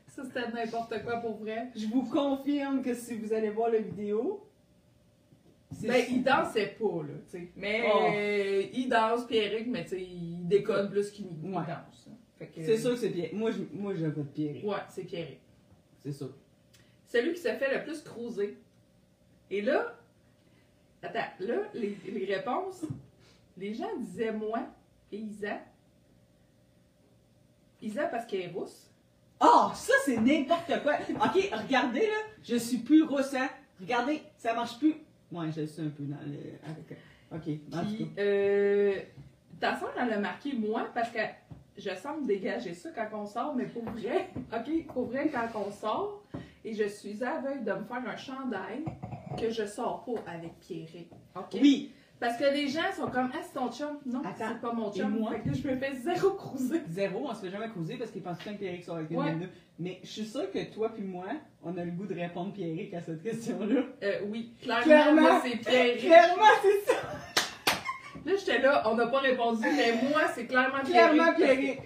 [0.08, 1.68] Ça, c'était n'importe quoi pour vrai.
[1.76, 4.44] Je vous confirme que si vous allez voir la vidéo,
[5.84, 7.48] Ben, il dansait pas, là, tu sais.
[7.56, 8.00] Mais Oh.
[8.16, 11.64] euh, il danse, Pierrick, mais tu sais, il déconne plus qu'il il Ouais.
[11.68, 12.10] danse.
[12.56, 13.34] C'est sûr que c'est Pierrick.
[13.34, 14.64] Moi, je, moi, je vote Pierrick.
[14.64, 15.40] Ouais, c'est Pierrick.
[16.04, 16.30] C'est sûr.
[17.08, 18.58] Celui qui se fait le plus cruiser.
[19.50, 19.96] Et là,
[21.02, 22.86] attends, là, les, les réponses,
[23.58, 24.68] les gens disaient moi
[25.12, 25.60] et Isa.
[27.82, 28.90] Isa parce qu'elle est rousse.
[29.40, 30.94] Oh, ça, c'est n'importe quoi.
[31.10, 33.50] Ok, regardez, là, je suis plus rousse, hein.
[33.80, 34.96] Regardez, ça marche plus.
[35.32, 37.36] Ouais, je suis un peu dans le.
[37.36, 39.00] Ok, Puis, euh,
[39.60, 41.20] ta soeur, elle a marqué moi parce que
[41.78, 45.72] je semble dégager ça quand on sort, mais pour vrai, ok, pour vrai, quand on
[45.72, 46.24] sort,
[46.66, 48.84] et je suis aveugle de me faire un chandail
[49.40, 51.12] que je sors pas avec Pierrick.
[51.36, 51.58] Ok?
[51.62, 54.00] Oui, Parce que les gens sont comme, ah, c'est ton chum?
[54.06, 55.20] Non, c'est pas mon et chum.
[55.20, 55.32] moi?
[55.32, 56.82] Fait que je me fais zéro cruiser.
[56.90, 58.96] Zéro, on se fait jamais causer parce qu'ils pensent tout le temps que Pierrick sort
[58.98, 59.36] avec une Ouais.
[59.80, 61.28] Mais je suis sûre que toi puis moi,
[61.64, 63.82] on a le goût de répondre Pierrick à cette question-là.
[64.04, 65.22] Euh, oui, clairement, Clairement.
[65.22, 66.00] moi, c'est Pierrick.
[66.00, 66.98] Clairement, c'est ça.
[68.28, 70.80] Là, j'étais là, on n'a pas répondu, mais moi, c'est clairement.
[70.84, 71.80] Clairement, Pierrick.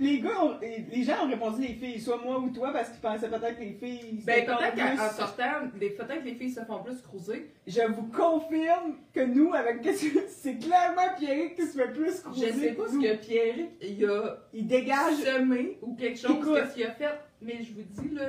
[0.00, 3.00] Les gars, ont- les gens ont répondu les filles, soit moi ou toi, parce qu'ils
[3.00, 4.20] pensaient peut-être que les filles.
[4.24, 7.50] Ben, c'était peut-être qu'en plus- sortant, peut-être que les filles se font plus cruiser.
[7.66, 9.86] Je vous confirme que nous, avec
[10.28, 14.38] c'est clairement Pierrick qui se fait plus Je sais pas ce que Pierrick il a
[14.54, 15.14] Il dégage.
[15.16, 16.54] semé ou quelque chose, Écoute.
[16.56, 17.20] qu'est-ce qu'il a fait.
[17.42, 18.28] Mais je vous dis, là,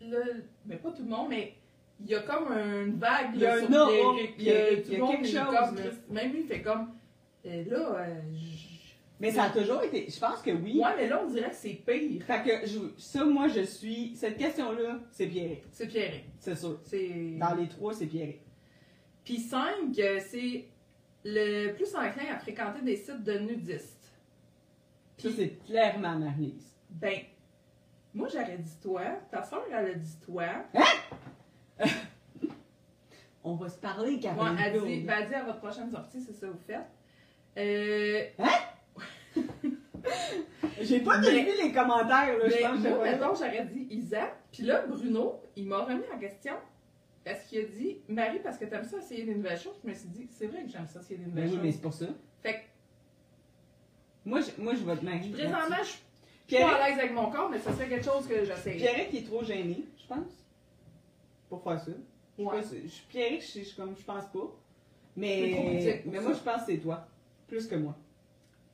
[0.00, 0.24] là,
[0.64, 1.52] mais pas tout le monde, mais
[2.00, 3.68] il y a comme une vague Il y a sur.
[3.68, 4.34] Pierrick.
[4.38, 5.82] Il y a- Euh, il tout y a le monde quelque est chose, comme là.
[6.10, 6.88] Même lui, il fait comme.
[7.46, 8.68] euh, là, euh, je-
[9.20, 10.08] Mais ça a toujours été.
[10.08, 10.80] Je pense que oui.
[10.82, 12.22] Ouais, mais là, on dirait que c'est pire.
[12.24, 14.14] Fait que je- ça, moi, je suis.
[14.14, 15.64] Cette question-là, c'est Pierrick.
[15.72, 16.24] C'est Pierrick.
[16.38, 16.78] C'est sûr.
[16.84, 17.36] C'est.
[17.38, 18.40] Dans les trois, c'est Pierrick.
[19.24, 20.66] Puis 5, c'est
[21.24, 24.12] le plus enclin à fréquenter des sites de nudistes.
[25.18, 26.76] Ça, c'est clairement Marie-Lise.
[26.90, 27.18] ben,
[28.14, 30.46] moi j'aurais dit toi, ta soeur elle a dit toi.
[33.44, 34.58] On va se parler, Ouais, Caroline.
[34.62, 35.06] elle dit, Gould.
[35.06, 36.86] ben, elle dit à votre prochaine sortie, c'est ça que vous faites.
[37.56, 38.24] Euh,
[40.80, 42.48] J'ai pas Mais- vu les commentaires, là.
[42.48, 43.12] Je mais pense moi, là.
[43.12, 44.30] mettons, j'aurais dit Isa.
[44.52, 46.54] Puis là, Bruno, il m'a remis en question.
[47.24, 49.74] Parce qu'il a dit, Marie, parce que t'aimes ça essayer des nouvelles choses.
[49.84, 51.72] Je me suis dit, c'est vrai que j'aime ça essayer des Ben nouvelles oui, mais
[51.72, 52.06] c'est pour ça.
[52.42, 52.58] Fait que,
[54.24, 55.30] Moi, je, moi, je vote Marie.
[55.30, 55.88] présentement, je
[56.54, 58.76] suis pas à l'aise avec mon corps, mais ça serait quelque chose que j'essaie.
[58.76, 60.37] Pierrick, il est trop gêné, je pense.
[61.48, 61.92] Pour faire ça.
[62.38, 62.62] Je Ouais.
[62.62, 64.56] je- Pierrick, je, je, comme, je pense pas.
[65.16, 65.52] Mais
[66.06, 66.20] Mais, ça.
[66.22, 67.06] moi, je pense que c'est toi.
[67.48, 67.96] Plus que moi.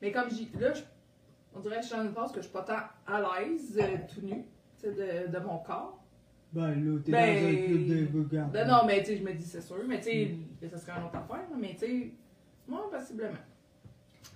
[0.01, 0.83] Mais comme je dis, là, je-
[1.55, 3.79] on dirait que je suis dans une phase que je suis pas tant à l'aise,
[3.81, 4.43] euh, tout nu,
[4.83, 5.99] de, de mon corps.
[6.53, 8.51] Ben là, t'es Ben, dans un club de regarde.
[8.51, 10.03] Ben non, mais tu sais, je me dis, c'est sûr, mais tu
[10.61, 12.11] sais, ça serait une autre affaire, mais tu sais,
[12.67, 13.37] moi, possiblement.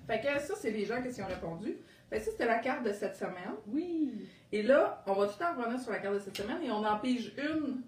[0.08, 1.78] Fait que ça, c'est les gens qui ont répondu.
[2.10, 3.54] Fait que ça, c'était la carte de cette semaine.
[3.68, 4.28] Oui.
[4.52, 6.72] Et là, on va tout le temps revenir sur la carte de cette semaine et
[6.72, 7.82] on en pige une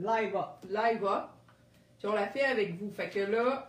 [0.00, 0.64] Live up.
[0.68, 1.24] live up.
[1.98, 2.90] Puis on la fait avec vous.
[2.90, 3.68] Fait que là,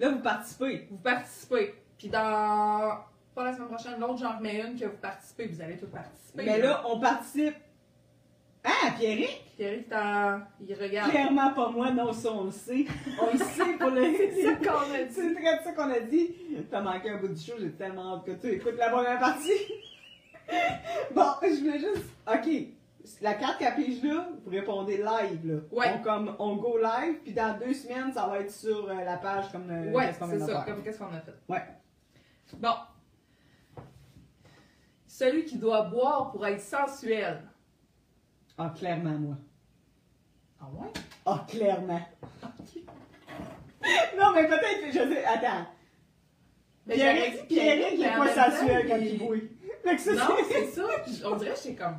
[0.00, 0.86] Là, vous participez.
[0.90, 1.74] vous participez.
[1.98, 2.98] Puis dans.
[3.34, 5.46] Pas la semaine prochaine, l'autre, j'en remets une que vous participez.
[5.48, 6.44] Vous allez tous participer.
[6.44, 7.56] Mais là, on participe.
[8.62, 9.42] Ah, Pierrick?
[9.56, 11.10] Pierre, t'en- il regarde.
[11.10, 12.86] Clairement pas moi, non, ça on le sait.
[13.20, 14.04] On le sait pour le.
[14.16, 15.12] C'est ça qu'on a dit.
[15.14, 16.34] C'est très ça qu'on a dit.
[16.70, 19.50] T'as manqué un bout du show, j'ai tellement hâte que tu écoutes la première partie.
[21.14, 22.04] bon, je voulais juste.
[22.26, 22.48] Ok.
[23.20, 25.60] La carte qu'elle pige là, vous répondez live là.
[25.70, 25.92] Ouais.
[25.98, 29.18] On, comme, on go live, puis dans deux semaines, ça va être sur euh, la
[29.18, 30.64] page comme euh, Ouais, qu'est-ce qu'on c'est ça.
[30.66, 31.34] Comme qu'est-ce qu'on a fait.
[31.48, 31.62] Ouais.
[32.54, 32.72] Bon.
[35.06, 37.42] Celui qui doit boire pour être sensuel.
[38.56, 39.36] Ah, clairement, moi.
[40.60, 40.88] Ah ouais?
[41.26, 42.00] Ah, clairement.
[44.18, 45.24] non, mais peut-être, je sais.
[45.24, 45.66] Attends.
[46.86, 47.00] Mais dit
[47.48, 50.82] Pierrick, il est pas sensuel quand il- ça, Non, c'est- c'est ça.
[51.30, 51.98] On dirait que j'étais comme.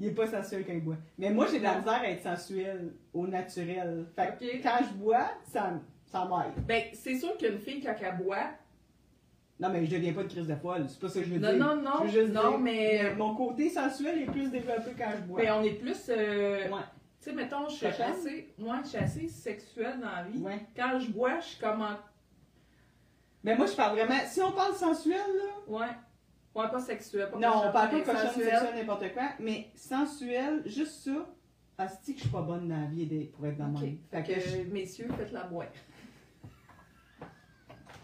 [0.00, 0.96] Il est pas sensuel quand il boit.
[1.18, 4.06] Mais moi, j'ai de la misère à être sensuel au naturel.
[4.16, 5.72] Fait que quand je bois, ça,
[6.06, 6.64] ça m'aide.
[6.66, 8.48] Ben, c'est sûr qu'une fille, quand elle boit.
[9.60, 10.86] Non, mais je deviens pas de crise de folle.
[10.88, 11.58] C'est pas ça que je veux Non, dire.
[11.58, 11.90] non, non.
[12.06, 13.14] Je veux juste non, dire, mais.
[13.14, 15.40] Mon côté sensuel est plus développé quand je bois.
[15.42, 15.98] Mais on est plus.
[16.08, 16.80] euh, Ouais.
[17.22, 18.54] Tu sais, mettons, je suis assez.
[18.56, 20.38] Moi, je suis assez sexuelle dans la vie.
[20.38, 20.60] Ouais.
[20.74, 21.96] Quand je bois, je suis comme en.
[23.44, 24.18] Mais moi, je parle vraiment.
[24.26, 25.52] Si on parle sensuel, là.
[25.78, 25.86] Ouais.
[26.54, 27.30] Ouais, pas sexuelle.
[27.30, 29.22] Pas Non, on parle pas de cochonne sexuelle, n'importe quoi.
[29.38, 31.26] Mais sensuel, juste ça.
[31.78, 33.80] Asti que je suis pas bonne dans la vie des- pour être dans le Ok.
[33.82, 33.98] même.
[34.10, 35.74] Fait je- que, messieurs, faites la boîte.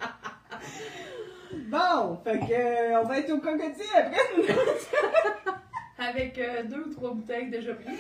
[1.68, 4.20] Bon, fait que euh, on va être au cocotier après.
[5.98, 7.98] Avec euh, deux ou trois bouteilles déjà prises.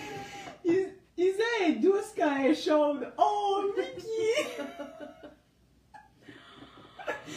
[0.64, 3.10] Is- Isa est douce quand elle est chaude.
[3.16, 4.62] Oh, Mickey!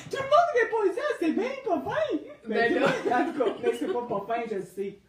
[0.09, 2.17] Tout le monde répond ça, c'est bien pas fin!
[2.47, 2.87] Mais Ben là.
[3.19, 4.99] en tout cas, c'est pas pas fin, je le sais.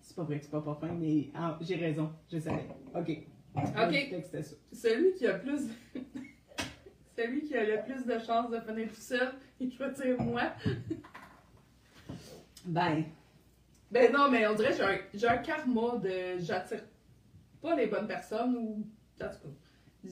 [0.00, 2.66] C'est pas vrai que c'est pas pas fin, mais ah, j'ai raison, je savais.
[2.94, 3.10] Ok.
[3.56, 4.24] Ok.
[4.30, 4.56] Ça.
[4.72, 5.68] Celui qui a plus.
[7.16, 10.52] Celui qui a le plus de chances de finir tout seul, il choisit moi.
[12.64, 13.04] Ben,
[13.90, 16.38] Ben non, mais on dirait que j'ai un, j'ai un karma de.
[16.38, 16.84] J'attire
[17.60, 18.86] pas les bonnes personnes ou.
[19.20, 20.08] En tout cas.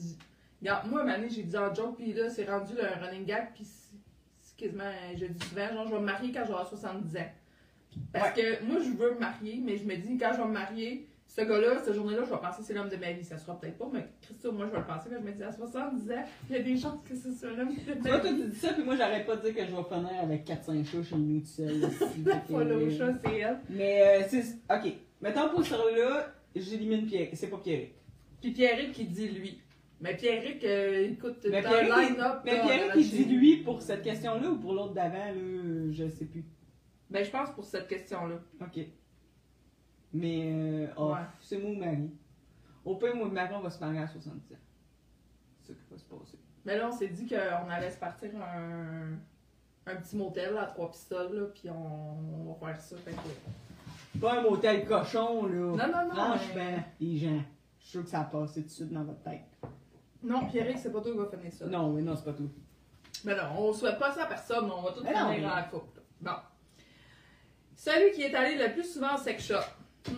[0.61, 3.49] Regarde, moi, à un j'ai dit en joke, puis là, c'est rendu le running gag,
[3.53, 3.65] puis
[4.41, 4.91] c'est quasiment.
[5.15, 7.29] Je dis souvent, genre, je vais me marier quand j'aurai 70 ans.
[8.11, 10.53] Parce que moi, je veux me marier, mais je me dis, quand je vais me
[10.53, 13.23] marier, ce gars-là, cette journée-là, je vais penser que c'est l'homme de ma vie.
[13.23, 15.09] Ça sera peut-être pas, mais Christo, moi, je vais le penser.
[15.11, 17.51] Mais je me dis, à 70 ans, il y a des chances que ce soit
[17.51, 18.41] l'homme de tu ma vois, toi, vie.
[18.41, 20.85] tu dis ça, puis moi, j'arrête pas de dire que je vais finir avec 4-5
[20.85, 21.81] chats chez nous tout seul.
[22.25, 23.59] là, Follow chat, c'est elle.
[23.69, 24.43] Mais, euh, c'est.
[24.73, 24.93] Ok.
[25.21, 27.29] Mettons pour celui-là, j'élimine Pierre.
[27.33, 27.87] C'est pas Pierre.
[28.41, 29.61] Puis Pierrick qui dit lui.
[29.99, 32.41] Mais Pierrick, euh, écoute, Mais dans le Pierrick, line-up.
[32.45, 32.57] Mais
[32.87, 36.25] là, qui chez dit lui pour cette question-là ou pour l'autre d'avant, là, je sais
[36.25, 36.45] plus.
[37.09, 38.35] Ben, je pense pour cette question-là.
[38.61, 38.79] Ok.
[40.13, 41.19] Mais, euh, oh, Ouais.
[41.41, 42.11] c'est moi ou Marie.
[42.85, 44.57] Au pire, moi et Marie, on va se marier à 70 ans.
[45.61, 46.37] C'est ça qui va se passer.
[46.65, 49.13] Mais là, on s'est dit qu'on allait se partir un,
[49.91, 52.95] un petit motel à trois pistoles, là, puis on, on va faire ça.
[52.97, 54.19] Fait que...
[54.19, 55.55] Pas un motel cochon, là.
[55.55, 56.13] Non, non, non.
[56.13, 57.41] Franchement, mais- les gens,
[57.79, 59.41] je suis sûr que ça a passé tout de suite dans votre tête.
[60.23, 61.65] Non, Pierrick, c'est pas toi qui va finir ça.
[61.67, 62.49] Non, mais non, c'est pas tout.
[63.23, 65.55] Mais non, on souhaite pas ça à personne, on va tout Mais finir non, en
[65.55, 66.01] mais- couple.
[66.21, 66.31] Bon.
[67.75, 69.55] Celui qui est allé le plus souvent au sex shop.
[70.09, 70.13] Hmm.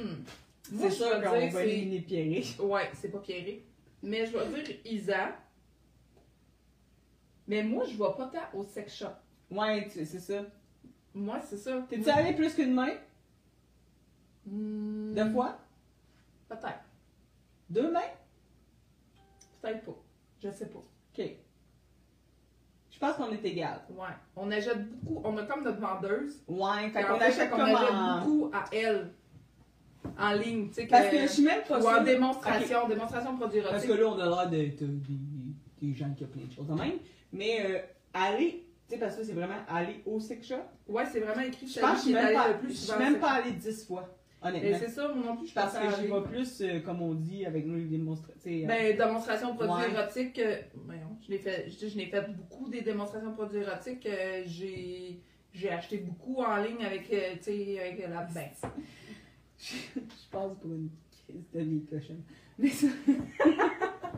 [0.72, 2.62] Moi, C'est je sûr vais qu'on dire va c'est- éliminer Pierre.
[2.62, 3.64] Ouais, c'est pas Pierrick.
[4.04, 5.36] Mais je vais dire Isa.
[7.48, 9.08] Mais moi, je vais pas tant au sex shop.
[9.52, 10.44] Ouais, tu- c'est ça.
[11.14, 11.82] Moi, c'est ça.
[11.90, 12.94] T'es-tu Moi- allé plus qu'une main?
[14.46, 15.58] Hmm, Deux fois?
[16.48, 16.80] Peut-être.
[17.70, 18.00] Deux mains?
[19.62, 19.98] Peut-être pas.
[20.44, 20.80] Je sais pas.
[20.80, 21.26] Ok.
[22.92, 23.82] Je pense qu'on est égal.
[23.92, 24.08] Ouais.
[24.36, 25.22] On achète beaucoup.
[25.26, 26.42] On a comme notre vendeuse.
[26.48, 28.20] Ouais, fait qu'on achète comme en...
[28.22, 29.12] beaucoup à elle.
[30.18, 30.68] En ligne.
[30.70, 32.88] Tu sais, Parce que je suis même pas Ou en démonstration.
[32.88, 36.24] Démonstration de produits Parce que là, on a l'air d'être euh, des, des gens qui
[36.24, 37.00] ont plein de choses de même.
[37.32, 37.80] Mais euh,
[38.14, 40.56] aller, tu sais, parce que c'est vraiment aller au sex shop.
[40.88, 42.86] Ouais, c'est vraiment écrit Je pense que je suis même pas, le plus je suis
[42.88, 43.00] souvent.
[43.00, 44.10] même c'est- pas allée dix fois,
[44.42, 44.78] Mais honnêtement.
[44.80, 47.46] c'est ça, moi non plus, je Parce que j'y vais plus, euh, comme on dit,
[47.46, 48.68] avec nos démonstrations.
[48.68, 50.00] Ben, démonstration de produits Ouais.
[50.00, 50.40] érotiques.
[50.40, 54.06] euh, voyons, je l'ai fait, je, je n'ai fait beaucoup des démonstrations de produits érotiques.
[54.06, 55.20] euh, j'ai,
[55.54, 58.24] j'ai acheté beaucoup en ligne avec, euh, tu sais, avec la.
[58.34, 58.50] Ben,
[59.58, 59.76] je
[60.32, 60.90] pense pour une
[61.26, 62.24] crise de vie cochonne.
[62.58, 62.88] Mais, ça-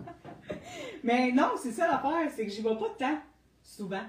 [1.03, 3.17] Mais non, c'est ça l'affaire, c'est que j'y vais pas tant,
[3.63, 4.03] souvent.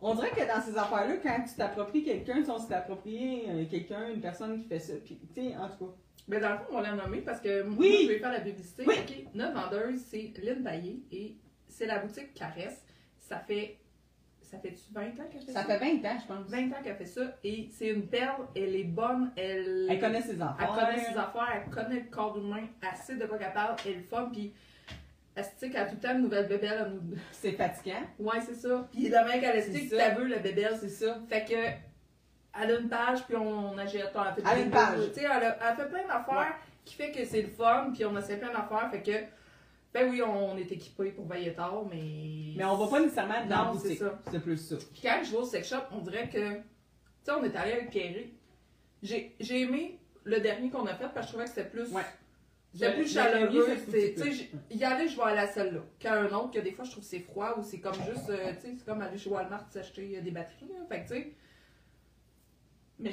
[0.00, 3.64] On dirait que dans ces affaires-là, quand tu t'appropries quelqu'un, si on s'est approprié euh,
[3.68, 5.92] quelqu'un, une personne qui fait ça, puis tu sais, en tout cas.
[6.28, 8.02] ben, dans le fond, on l'a nommé parce que moi, Oui.
[8.04, 8.84] je vais faire la publicité.
[8.86, 8.94] Oui.
[9.00, 12.84] Ok, Notre vendeuse, c'est Lynn Baillé et c'est la boutique Caresse.
[13.18, 13.78] Ça fait
[14.40, 15.78] ça fait-tu 20 ans qu'elle fait Ça ça?
[15.78, 16.46] fait 20 ans, je pense.
[16.48, 19.86] 20 ans qu'elle fait ça et c'est une perle, elle est bonne, elle.
[19.90, 20.74] Elle connaît ses Elle enfants.
[20.74, 23.92] connaît ses affaires, elle connaît le corps humain, elle sait de quoi qu'elle parle, elle
[23.98, 24.54] est fun, puis
[25.38, 27.00] elle se dit qu'elle a tout le temps une nouvelle bébelle à nous.
[27.32, 28.02] C'est fatigant.
[28.18, 28.88] Ouais, c'est ça.
[28.92, 31.18] Puis demain qu'elle explique que t'as vu la bébelle, C'est ça.
[31.28, 34.70] Fait que, elle a une page, puis on, on a fait Elle a des une
[34.70, 35.00] page.
[35.14, 36.54] Tu sais, elle, a- elle fait plein d'affaires Ouais.
[36.84, 39.12] qui fait que c'est le fun, puis on essaie plein d'affaires, fait que,
[39.94, 42.54] ben oui, on, est équipés pour veiller tard, mais.
[42.56, 44.18] Mais on va pas nécessairement dans Non, c'est ça.
[44.30, 44.76] C'est plus ça.
[44.76, 46.56] Puis quand je vais au sex shop, on dirait que.
[46.56, 46.62] Tu
[47.22, 48.24] sais, on est allé avec Pierre.
[49.02, 51.90] J'ai j'ai aimé le dernier qu'on a fait parce que je trouvais que c'était plus.
[51.92, 52.02] Ouais.
[52.78, 53.60] C'était plus dernier,
[53.90, 55.80] c'est Tu sais, y aller, je vais aller à celle-là.
[55.98, 58.28] Qu'à un autre, que des fois, je trouve que c'est froid ou c'est comme juste.
[58.30, 60.68] euh, tu sais, c'est comme aller chez Walmart s'acheter euh, des batteries.
[60.68, 60.84] là.
[60.88, 61.32] Fait que, tu sais.
[63.00, 63.10] Mais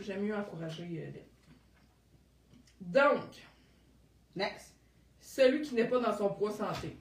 [0.00, 1.26] j'aime mieux encourager euh, les-
[2.80, 3.22] Donc,
[4.36, 4.74] Next.
[5.20, 6.96] celui qui n'est pas dans son poids santé.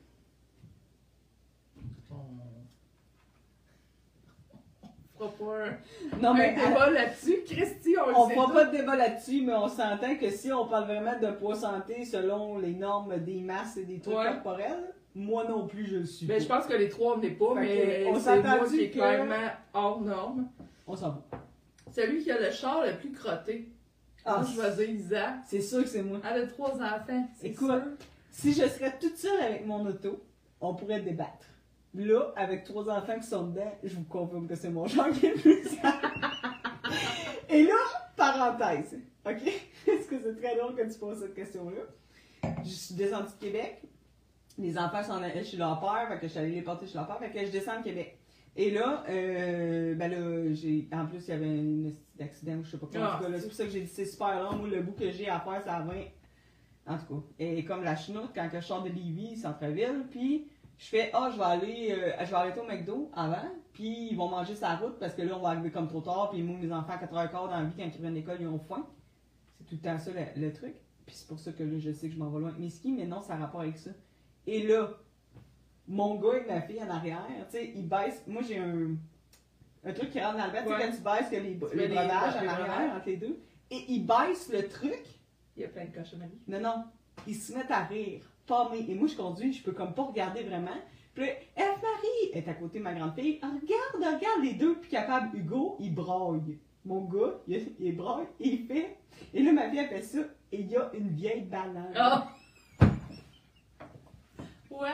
[5.29, 7.37] Fera pas un, Non, mais un débat là-dessus.
[7.45, 10.85] Christy, on sait fera pas de débat là-dessus, mais on s'entend que si on parle
[10.85, 14.25] vraiment de poids santé selon les normes des masses et des trucs Ouais.
[14.33, 16.25] corporels, moi non plus je le suis.
[16.25, 18.81] Ben, je pense que les trois, on n'est pas, Fait mais on c'est moi qui
[18.83, 20.47] est que- clairement hors norme.
[20.87, 21.21] On s'en va.
[21.95, 23.69] Celui qui a le char le plus crotté.
[24.25, 25.33] Ah, Moi, je vais dire Isa.
[25.47, 26.19] c'est sûr que c'est moi.
[26.29, 27.27] Elle a trois enfants.
[27.43, 27.81] Écoute, sûr.
[28.31, 30.23] Si je serais toute seule avec mon auto,
[30.61, 31.45] on pourrait débattre.
[31.95, 35.27] Là, avec trois enfants qui sont dedans, je vous confirme que c'est mon genre qui
[35.27, 35.77] est plus.
[37.49, 37.75] Et là,
[38.15, 39.41] parenthèse, ok?
[39.85, 42.51] Parce que c'est très drôle que tu poses cette question-là?
[42.63, 43.81] Je suis descendue de Québec.
[44.57, 46.95] Les enfants sont allés chez leur père, fait que je suis allée les porter chez
[46.95, 48.17] leur père, fait que je descends de Québec.
[48.55, 52.63] Et là, euh, ben là, j'ai, en plus, il y avait un esti d'accident ou
[52.63, 53.29] je sais pas quoi.
[53.29, 54.57] Là, c'est pour ça que j'ai dit c'est super long.
[54.57, 55.93] Moi, le bout que j'ai à faire, c'est à 20
[56.85, 57.27] en tout cas.
[57.39, 60.47] Et comme la chenoute, quand je sors de Lévis, centre-ville, puis
[60.83, 64.15] je fais Ah, je vais aller euh, je vais arrêter au McDo avant, puis ils
[64.17, 66.57] vont manger sa route parce que là, on va arriver comme trop tard, puis moi,
[66.59, 68.85] mes enfants, à 4h15 dans la vie, quand ils reviennent de l'école, ils ont faim.
[69.57, 70.75] C'est tout le temps ça le, le truc.
[71.05, 72.69] Puis c'est pour ça que là, je sais que je m'en vais loin avec mes
[72.69, 73.91] skis, mais non, ça a rapport avec ça.
[74.47, 74.89] Et là,
[75.87, 78.23] mon gars et ma fille en arrière, tu sais, ils baissent.
[78.27, 78.95] Moi, j'ai un,
[79.85, 80.85] un truc qui rentre dans le bête, tu sais, Ouais.
[80.85, 83.39] quand tu baisses, que les, Tu les breuvages en arrière, entre les deux,
[83.71, 85.03] et ils baissent le truc.
[85.55, 86.41] Il y a plein de cochonneries.
[86.47, 86.83] Non, non.
[87.27, 88.21] Ils se mettent à rire.
[88.89, 90.75] Et moi, je conduis, je peux comme pas regarder vraiment.
[91.13, 93.39] Puis là, Eve-Marie est à côté de ma grande fille.
[93.41, 94.75] Ah, regarde, regarde les deux.
[94.75, 96.57] Puis capable, Hugo, il braille.
[96.85, 98.97] Mon gars, il, il braille et il fait.
[99.33, 100.19] Et là, ma fille, elle fait ça.
[100.51, 101.93] Et il y a une vieille banane.
[101.95, 102.29] Ah!
[104.71, 104.89] Ouais,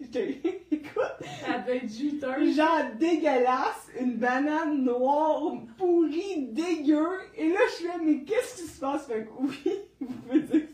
[0.00, 1.28] Je te écoute.
[1.46, 2.56] ça devait être juteuse.
[2.56, 7.06] Genre dégueulasse, une banane noire, pourrie, dégueu.
[7.36, 9.06] Et là, je fais, mais qu'est-ce qui se passe?
[9.06, 10.73] Fait que oui, vous pouvez dire que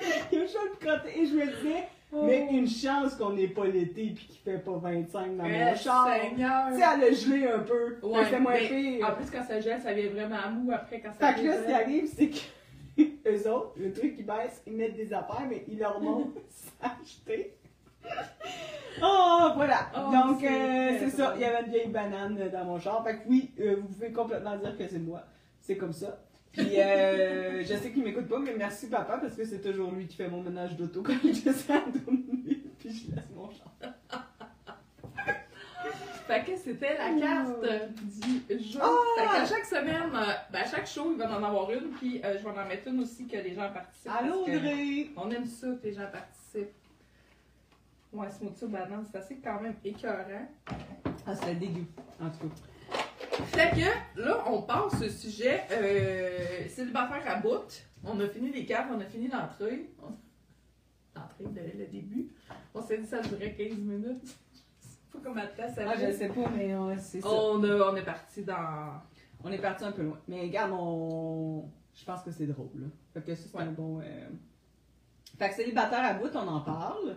[0.32, 1.20] Il y a un chat de crotté.
[1.20, 4.76] Et je me disais, mais une chance qu'on n'ait pas l'été puis qu'il fait pas
[4.76, 6.08] 25 dans mon Eh, char.
[6.30, 7.98] Tu sais, elle a gelé un peu.
[8.02, 9.06] Ouais, C'était moins pire.
[9.08, 11.56] En plus, quand ça gèle, ça vient vraiment mou après quand ça Fait que là,
[11.60, 15.46] ce qui arrive, c'est que eux autres, le truc qui baisse, ils mettent des affaires,
[15.48, 16.40] mais ils leur montrent
[16.80, 17.54] s'acheter.
[19.02, 19.90] Oh, voilà.
[19.94, 21.32] Oh, Donc, c'est euh, c'est ça.
[21.36, 23.02] Il y avait une vieille banane dans mon char.
[23.04, 25.22] Fait que oui, euh, vous pouvez complètement dire que c'est moi.
[25.60, 26.18] C'est comme ça.
[26.56, 30.06] Puis, euh, je sais qu'il m'écoute pas, mais merci papa, parce que c'est toujours lui
[30.06, 33.72] qui fait mon ménage d'auto quand je descends à dormir, puis je laisse mon char.
[36.26, 37.60] Fait que c'était la carte
[38.48, 38.82] du jour.
[38.82, 39.20] Ah!
[39.20, 42.20] Fait qu'à chaque semaine, euh, ben, à chaque show, il va en avoir une, puis
[42.24, 44.10] euh, je vais en mettre une aussi que les gens participent.
[44.18, 45.10] Allô, que Audrey!
[45.16, 46.74] On aime ça que les gens participent.
[48.12, 50.48] Ouais, smoothie aux bananes, c'est assez quand même écœurant.
[51.26, 51.84] Ah, c'était dégueu,
[52.20, 52.54] en tout cas.
[53.52, 57.66] Fait que là, on passe au sujet euh, célibataire à bout.
[58.04, 59.90] On a fini les cartes, on a fini l'entrée.
[60.02, 60.12] On-
[61.18, 62.28] L'entrée, le, le début.
[62.74, 64.20] On s'est dit ça durait 15 minutes.
[64.82, 67.28] Je sais pas combien de temps ça Ah, je sais pas, mais euh, c'est ça.
[67.30, 69.00] On, a- on est parti dans.
[69.42, 70.18] On est parti un peu loin.
[70.28, 71.64] Mais regarde, on...
[71.94, 72.68] je pense que c'est drôle.
[72.74, 72.86] Là.
[73.14, 73.62] Fait que ça, c'est Ouais.
[73.64, 74.00] un bon.
[74.00, 74.28] euh,
[75.38, 77.16] Fait que célibataire à bout, on en parle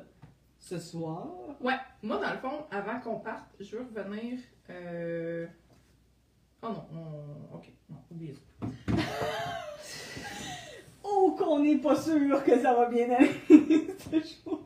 [0.60, 1.28] ce soir.
[1.62, 4.40] Ouais, moi dans le fond, avant qu'on parte, je veux revenir.
[4.70, 5.46] Euh...
[6.62, 7.56] Oh non, on...
[7.56, 8.68] ok, non, oubliez ça.
[11.12, 13.32] Oh, qu'on n'est pas sûr que ça va bien aller.
[13.50, 14.64] ce jour.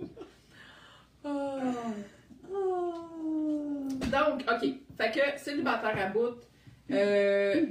[4.12, 6.36] Donc, ok, fait que célibataire à bout.
[6.92, 7.66] Euh,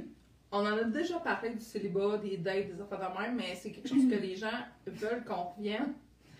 [0.51, 3.71] on en a déjà parlé du célibat, des dates, des affaires de même, mais c'est
[3.71, 4.47] quelque chose que les gens
[4.85, 5.93] veulent qu'on revienne.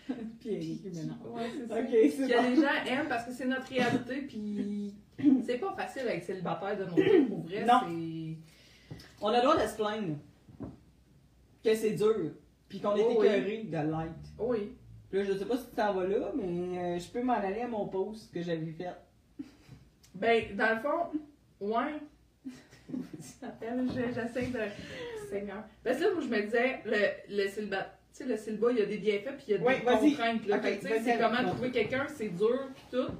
[0.40, 1.18] Puis Eric, maintenant.
[1.34, 1.80] Ouais, c'est ça.
[1.80, 4.94] Ok, c'est que les gens aiment parce que c'est notre réalité, puis
[5.46, 7.64] c'est pas facile avec célibataire de jours, pour vrai.
[7.64, 7.80] Non.
[7.86, 8.36] c'est-
[9.22, 10.16] On a le droit de se plaindre
[11.64, 12.32] que c'est dur.
[12.68, 13.26] Puis qu'on est Oh oui.
[13.26, 14.12] écœuré de light.
[14.38, 14.72] Oui.
[15.12, 17.60] Là, je sais pas si tu t'en vas là, mais euh, je peux m'en aller
[17.60, 18.90] à mon post que j'avais fait.
[20.14, 21.20] Ben, dans le fond,
[21.60, 22.00] ouais.
[23.20, 24.58] J'essaie de.
[25.30, 25.64] Seigneur.
[25.82, 27.98] Parce que là, moi, je me disais, le, le célibat.
[28.16, 29.80] Tu sais, le célibat, il y a des bienfaits puis il y a des Ouais,
[29.82, 30.46] contraintes.
[30.46, 30.56] Là.
[30.56, 33.12] Ok, Fait que, tu sais, vas-y c'est comment trouver quelqu'un, c'est dur puis tout.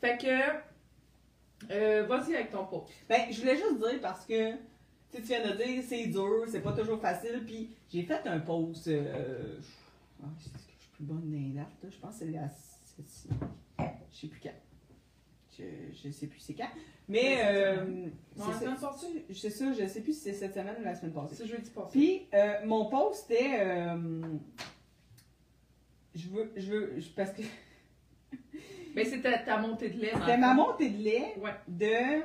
[0.00, 1.70] Fait que.
[1.72, 2.84] Euh, vas-y avec ton pot.
[3.08, 4.58] Ben, je voulais juste dire parce que, tu
[5.12, 8.40] sais, tu viens de dire, c'est dur, c'est pas toujours facile, puis j'ai fait un
[8.40, 9.56] post, euh,
[10.22, 10.52] ah, je suis
[10.96, 12.48] plus bonne dans les dates, je pense que c'est la,
[12.98, 14.50] je sais plus quand.
[15.56, 15.64] Je,
[16.02, 16.70] je sais plus c'est quand.
[17.10, 21.34] Mais, euh, c'est ça, je sais plus si c'est cette semaine ou la semaine passée.
[21.34, 21.88] C'est jeudi passé.
[21.90, 24.22] Puis, euh, mon post était, euh,
[26.14, 27.42] je veux, je veux, je- parce que
[28.94, 30.12] Ben, c'était ta montée de lait.
[30.14, 31.54] c'était le ma montée de lait Ouais.
[31.68, 32.22] de.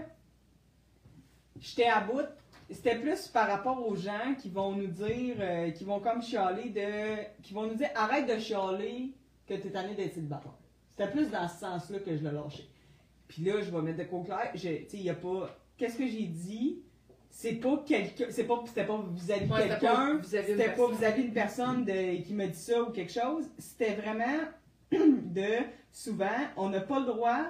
[1.60, 2.26] J'étais à bout.
[2.72, 6.70] C'était plus par rapport aux gens qui vont nous dire, euh, qui vont comme chialer
[6.70, 7.42] de.
[7.44, 9.12] qui vont nous dire arrête de chialer
[9.48, 10.54] que t'es tanné d'être célibataire.
[10.98, 12.68] C'était plus dans ce sens-là que je l'ai lâché.
[13.28, 14.52] Puis là, je vais mettre de quoi clair.
[14.54, 15.56] Tu sais, il y a pas.
[15.78, 16.80] Qu'est-ce que j'ai dit?
[17.30, 18.26] C'est pas quelqu'un.
[18.30, 20.22] C'est pas, c'était pas vis-à-vis Ouais, quelqu'un.
[20.24, 20.92] C'était pas personne.
[20.96, 23.46] vis-à-vis d'une personne de- qui me dit ça ou quelque chose.
[23.58, 24.40] C'était vraiment
[24.92, 25.46] de
[25.92, 27.46] souvent, on n'a pas le droit.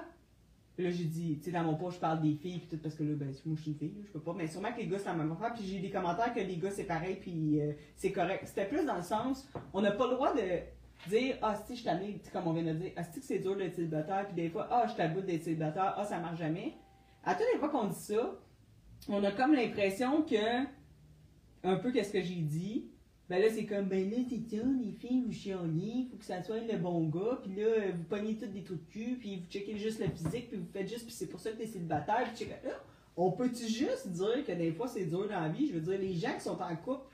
[0.78, 2.94] Là, j'ai dit, tu sais, dans mon post, je parle des filles, puis tout, parce
[2.94, 4.34] que là, ben, moi, je suis une fille, là, je peux pas.
[4.36, 5.54] Mais sûrement que les gars, c'est la même affaire.
[5.54, 8.42] Puis j'ai des commentaires que les gars, c'est pareil, puis euh, c'est correct.
[8.44, 10.42] C'était plus dans le sens, on n'a pas le droit de
[11.08, 13.56] dire, ah, si, je sais, comme on vient de dire, ah, si, que c'est dur
[13.56, 16.74] d'être célibataire, puis des fois, ah, je bout d'être célibataire, ah, ça marche jamais.
[17.24, 18.38] À toutes les fois qu'on dit ça,
[19.08, 20.64] on a comme l'impression que,
[21.64, 22.86] un peu qu'est-ce que j'ai dit,
[23.28, 26.42] ben là, c'est comme, ben là, c'est ça, les filles, vous chialez, faut que ça
[26.42, 29.50] soit le bon gars, puis là, vous pognez toutes des trous de cul, puis vous
[29.50, 32.24] checkez juste le physique, puis vous faites juste, puis c'est pour ça que t'es célibataire,
[32.32, 32.80] puis check- là,
[33.16, 35.68] on peut-tu juste dire que des fois c'est dur dans la vie?
[35.68, 37.06] Je veux dire, les gens qui sont en couple,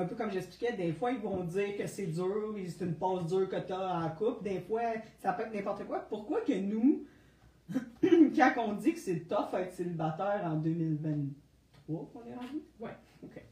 [0.00, 3.26] un peu comme j'expliquais, des fois ils vont dire que c'est dur, c'est une passe
[3.26, 4.82] dure que t'as en couple, des fois
[5.18, 6.00] ça peut être n'importe quoi.
[6.00, 7.04] Pourquoi que nous,
[8.36, 12.62] quand on dit que c'est tough être célibataire en 2023 qu'on est rendu?
[12.78, 12.96] Ouais.
[13.22, 13.42] OK.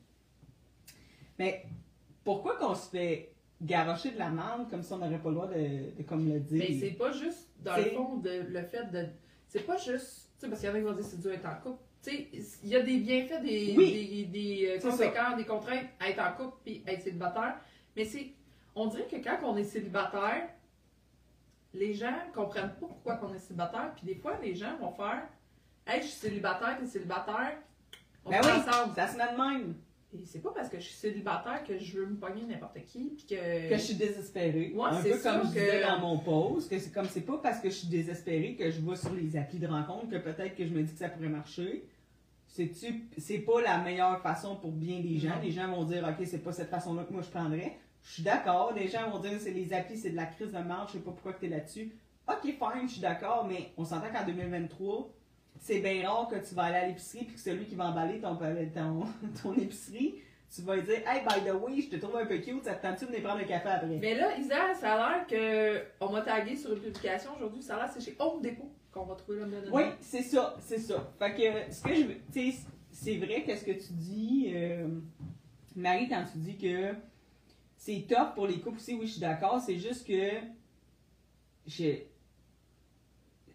[1.38, 1.66] Mais
[2.24, 5.48] pourquoi qu'on se fait garocher de la merde comme si on n'aurait pas le droit
[5.48, 6.64] de, de comme le dire?
[6.68, 9.06] Mais c'est pas juste, dans le fond, de, le fait de.
[9.46, 10.30] C'est pas juste.
[10.38, 11.60] Tu sais, parce qu'il y en a qui vont dire que c'est dur d'être en
[11.62, 11.82] couple.
[12.06, 14.26] Il y a des bienfaits, des, Oui.
[14.32, 17.56] des, des euh, conséquences, des contraintes à être en couple puis être célibataire.
[17.96, 18.32] Mais c'est.
[18.74, 20.48] On dirait que quand on est célibataire,
[21.74, 23.92] les gens comprennent pas pourquoi on est célibataire.
[23.96, 25.26] Puis des fois, les gens vont faire
[25.86, 27.56] Hey, je suis célibataire, t'es célibataire.
[28.24, 28.94] On Ben oui, ensemble.
[28.94, 29.74] ça se met de même.
[30.14, 33.12] Et c'est pas parce que je suis célibataire que je veux me pogner n'importe qui.
[33.14, 33.68] Puis que.
[33.68, 34.72] que je suis désespérée.
[34.74, 37.06] Ouais, un c'est peu comme ça je disais que- dans mon post, que c'est comme
[37.10, 40.08] c'est pas parce que je suis désespérée que je vais sur les applis de rencontre
[40.08, 41.84] que peut-être que je me dis que ça pourrait marcher.
[42.46, 45.36] C'est pas la meilleure façon pour bien des gens.
[45.36, 45.42] Non.
[45.42, 47.76] Les gens vont dire, OK, c'est pas cette façon-là que moi je prendrais.
[48.02, 48.72] Je suis d'accord.
[48.74, 51.04] Les gens vont dire, c'est les applis, c'est de la crise de marche, je sais
[51.04, 51.92] pas pourquoi tu es là-dessus.
[52.26, 55.10] OK, fine, je suis d'accord, mais on s'entend qu'en 2023,
[55.60, 58.20] c'est bien rare que tu vas aller à l'épicerie puis que celui qui va emballer
[58.20, 59.04] ton, ton,
[59.42, 60.16] ton épicerie,
[60.54, 62.74] tu vas lui dire, hey, by the way, je te trouve un peu cute, ça
[62.74, 63.98] te tente-tu de venir prendre le café après?
[64.00, 67.62] Mais là, Isa, ça a l'air que on m'a tagué sur une publication aujourd'hui.
[67.62, 70.22] Ça a l'air que c'est chez Home Depot qu'on va trouver l'homme de Oui, c'est
[70.22, 71.12] ça, c'est ça.
[71.18, 72.58] Fait que ce que je veux, tu sais,
[72.90, 74.88] c'est vrai qu'est-ce que tu dis, euh,
[75.76, 76.94] Marie, quand tu dis que
[77.76, 79.60] c'est top pour les couples aussi, oui, je suis d'accord.
[79.60, 80.30] C'est juste que
[81.66, 81.92] je,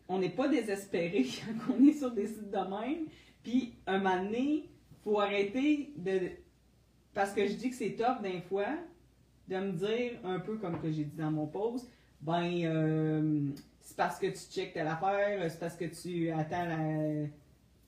[0.07, 1.25] on n'est pas désespéré
[1.67, 3.05] quand on est sur des sites de même.
[3.43, 4.69] Puis, un moment donné,
[5.03, 6.19] faut arrêter de.
[7.13, 8.67] Parce que je dis que c'est top d'un fois,
[9.47, 11.89] de me dire, un peu comme que j'ai dit dans mon post,
[12.21, 13.49] ben, euh,
[13.81, 17.27] c'est parce que tu checkes telle affaire, c'est parce que tu attends la.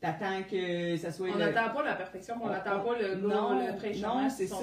[0.01, 3.57] T'attends que ça soit On le- n'attend pas la perfection, on n'attend pas le non,
[3.57, 4.57] le non, c'est ça.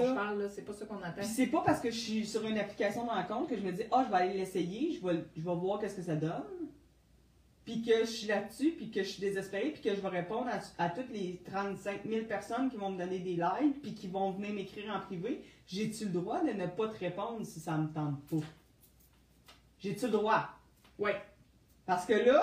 [0.50, 1.16] c'est pas ça qu'on attend.
[1.16, 3.72] Puis c'est pas parce que je suis sur une application de rencontre que je me
[3.72, 6.44] dis, ah, je vais aller l'essayer, je vais, je vais voir qu'est-ce que ça donne.
[7.64, 10.48] Puis que je suis là-dessus, puis que je suis désespérée, puis que je vais répondre
[10.48, 14.08] à, à toutes les 35 000 personnes qui vont me donner des likes, puis qui
[14.08, 15.44] vont venir m'écrire en privé.
[15.66, 18.44] J'ai-tu le droit de ne pas te répondre si ça me tente pas?
[19.78, 20.48] J'ai-tu le droit?
[20.98, 21.16] Ouais.
[21.86, 22.42] Parce que là,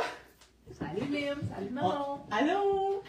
[0.71, 2.19] Salut Lynn, salut Manon.
[2.31, 3.01] allô?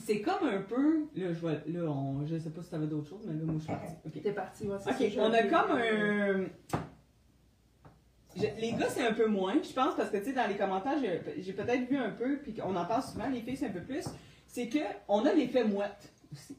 [0.00, 1.06] C'est comme un peu.
[1.16, 1.54] Là, je vois.
[1.66, 3.94] Là, on, je sais pas si t'avais d'autres choses, mais là, moi, je suis partie.
[4.06, 4.22] OK.
[4.22, 6.44] T'es parti, ouais, c'est Ok, on a comme un.
[8.40, 10.56] Je- les gars, c'est un peu moins, je pense, parce que, tu sais, dans les
[10.56, 10.98] commentaires,
[11.38, 13.82] j'ai peut-être vu un peu, puis on en parle souvent, les filles, c'est un peu
[13.82, 14.04] plus.
[14.46, 14.78] C'est que
[15.08, 16.56] on a l'effet mouette aussi.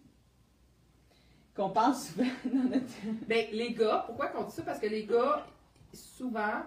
[1.55, 2.85] Qu'on parle souvent dans notre.
[3.27, 4.61] Ben, les gars, pourquoi qu'on dit ça?
[4.63, 5.45] Parce que les gars,
[5.93, 6.61] souvent,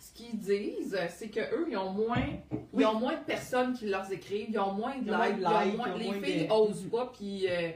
[0.00, 2.22] ce qu'ils disent, c'est qu'eux, ils ont moins.
[2.72, 2.82] Oui.
[2.82, 5.94] Ils ont moins de personnes qui leur écrivent, ils ont moins de likes, de moins-
[5.96, 7.70] les moins filles de- osent pas, puis euh,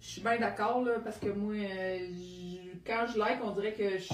[0.00, 1.98] je suis bien d'accord, là, parce que moi, euh,
[2.86, 4.08] quand je like, on dirait que je.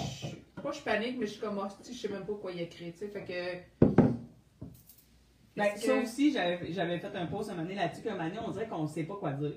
[0.62, 2.92] Pas je panique, mais je suis comme, Ah, je sais même pas quoi y écrire,
[2.92, 3.24] tu sais, fait
[3.80, 3.86] que.
[5.56, 8.50] Ben, ça aussi, j'avais fait un post un moment donné là-dessus, qu'un moment donné, on
[8.52, 9.52] dirait qu'on sait pas quoi dire.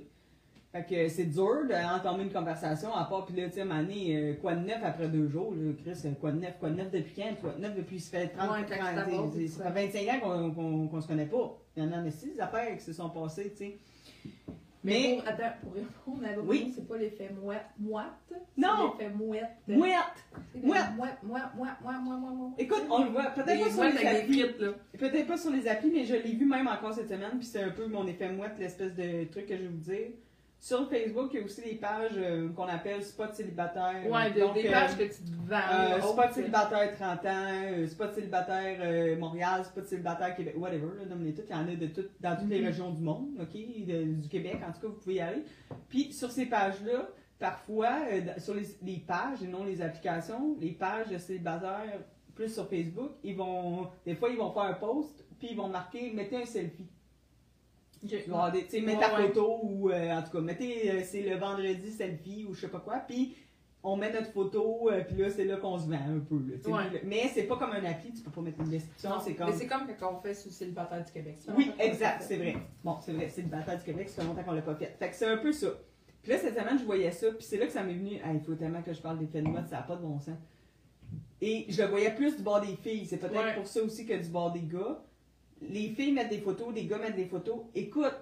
[0.74, 4.34] Fait que c'est dur d'entamer une conversation, à part, puis là, tu sais, donné, euh,
[4.42, 6.92] quoi de neuf après deux jours, là, Chris, euh, quoi de neuf, quoi de neuf
[6.92, 9.48] depuis quand, quoi de neuf depuis, ça fait 30, Ouais, quand 30, tu t'abordes, c'est-
[9.48, 11.58] c'est ça fait 25 ans qu'on qu'on se connaît pas.
[11.78, 13.78] Il y en a des affaires qui se sont passées, tu sais.
[14.86, 16.72] Mais, Mais, pour, attends, pour répondre à votre Oui.
[16.76, 18.34] c'est pas l'effet mouette, moite.
[18.56, 18.94] Non.
[19.00, 19.50] C'est l'effet mouette.
[19.68, 19.80] mouette,
[20.64, 20.64] mouette.
[20.64, 22.54] Mouette, mouette, mouette, mouette, mouette, mouette, mouette.
[22.60, 24.44] écoute, on le voit, peut-être Des pas sur les applis,
[25.00, 27.64] peut-être pas sur les applis, mais je l'ai vu même encore cette semaine, puis c'est
[27.64, 30.08] un peu mon effet mouette, l'espèce de truc que je vais vous dire.
[30.60, 34.02] Sur Facebook, il y a aussi des pages euh, qu'on appelle spot célibataire.
[34.10, 35.56] Ouais, de- Donc, des euh, pages que tu te vends.
[35.58, 40.88] Euh, là, spot célibataire 30 ans, euh, spot célibataire euh, Montréal, spot célibataire Québec, whatever,
[40.98, 41.04] là.
[41.08, 42.66] Il y en a de tout, dans toutes les Mhm.
[42.66, 43.54] régions du monde, ok,
[43.86, 45.44] de- du Québec, en tout cas, vous pouvez y aller.
[45.88, 50.72] Puis sur ces pages-là, parfois, euh, sur les, les pages et non les applications, les
[50.72, 52.00] pages de célibataires,
[52.34, 55.68] plus sur Facebook, ils vont, des fois, ils vont faire un post, puis ils vont
[55.68, 56.88] marquer, mettez un selfie.
[58.08, 61.02] Tu vas avoir des- mets Ouais, ta photo ou euh, en tout cas, mettez euh,
[61.04, 63.36] c'est le vendredi selfie ou je sais pas quoi, puis
[63.88, 66.36] on met notre photo, euh, puis là c'est là qu'on se vend un peu.
[66.38, 66.76] là.
[66.92, 67.02] Ouais.
[67.06, 69.50] Mais c'est pas comme un appli, tu peux pas mettre une description, c'est comme.
[69.50, 71.38] Mais c'est comme quand on fait sur le célibataire du Québec.
[71.56, 72.56] Oui, exact, c'est vrai.
[72.84, 74.96] Bon, c'est vrai, c'est le bataille du Québec, fait longtemps qu'on l'a pas fait.
[74.98, 75.68] Fait que c'est un peu ça.
[76.24, 78.18] Puis là, cette semaine, je voyais ça, puis c'est là que ça m'est venu.
[78.24, 80.34] Ah, il faut tellement que je parle des mode, ça n'a pas de bon sens.
[81.42, 83.06] Et je le voyais plus du bord des filles.
[83.06, 83.54] C'est peut-être Ouais.
[83.56, 85.04] pour ça aussi que du bord des gars.
[85.70, 87.62] Les filles mettent des photos, les gars mettent des photos.
[87.74, 88.16] Écoute,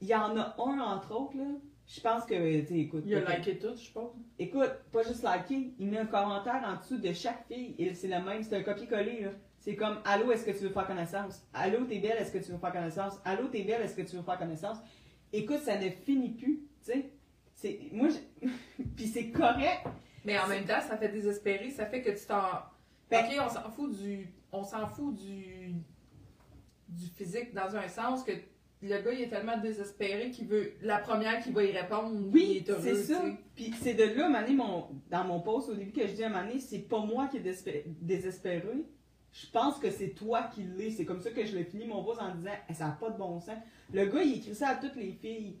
[0.00, 1.44] il y en a un, entre autres, là.
[1.88, 3.04] Je pense que, tu écoute.
[3.06, 4.10] Il a liké tout, je pense.
[4.40, 7.76] Écoute, pas juste liker, il met un commentaire en dessous de chaque fille.
[7.78, 9.30] Et c'est le même, c'est un copier-coller, là.
[9.60, 11.46] C'est comme Allô, est-ce que tu veux faire connaissance?
[11.54, 13.20] Allô, t'es belle, est-ce que tu veux faire connaissance?
[13.24, 14.78] Allô, t'es belle, est-ce que tu veux faire connaissance?
[15.32, 17.10] Écoute, ça ne finit plus, tu sais.
[17.54, 17.78] C'est.
[17.92, 18.48] Moi, je-
[18.96, 19.86] Puis c'est correct.
[20.24, 22.42] Mais en même temps, ça fait désespérer, ça fait que tu t'en.
[23.10, 24.28] Ben- ok, on s'en fout du.
[24.52, 25.72] On s'en fout du.
[26.96, 28.32] Du physique dans un sens que
[28.82, 30.72] le gars il est tellement désespéré qu'il veut.
[30.82, 33.22] La première qui va y répondre, Oui, c'est ça.
[33.54, 36.30] Puis c'est de là, donné, mon, dans mon post au début que je dis à
[36.30, 38.84] donné, c'est pas moi qui est désespé- désespéré.
[39.32, 40.90] Je pense que c'est toi qui l'es.
[40.90, 43.10] C'est comme ça que je l'ai fini mon post en disant Eh, ça n'a pas
[43.10, 43.58] de bon sens.
[43.92, 45.58] Le gars, il écrit ça à toutes les filles.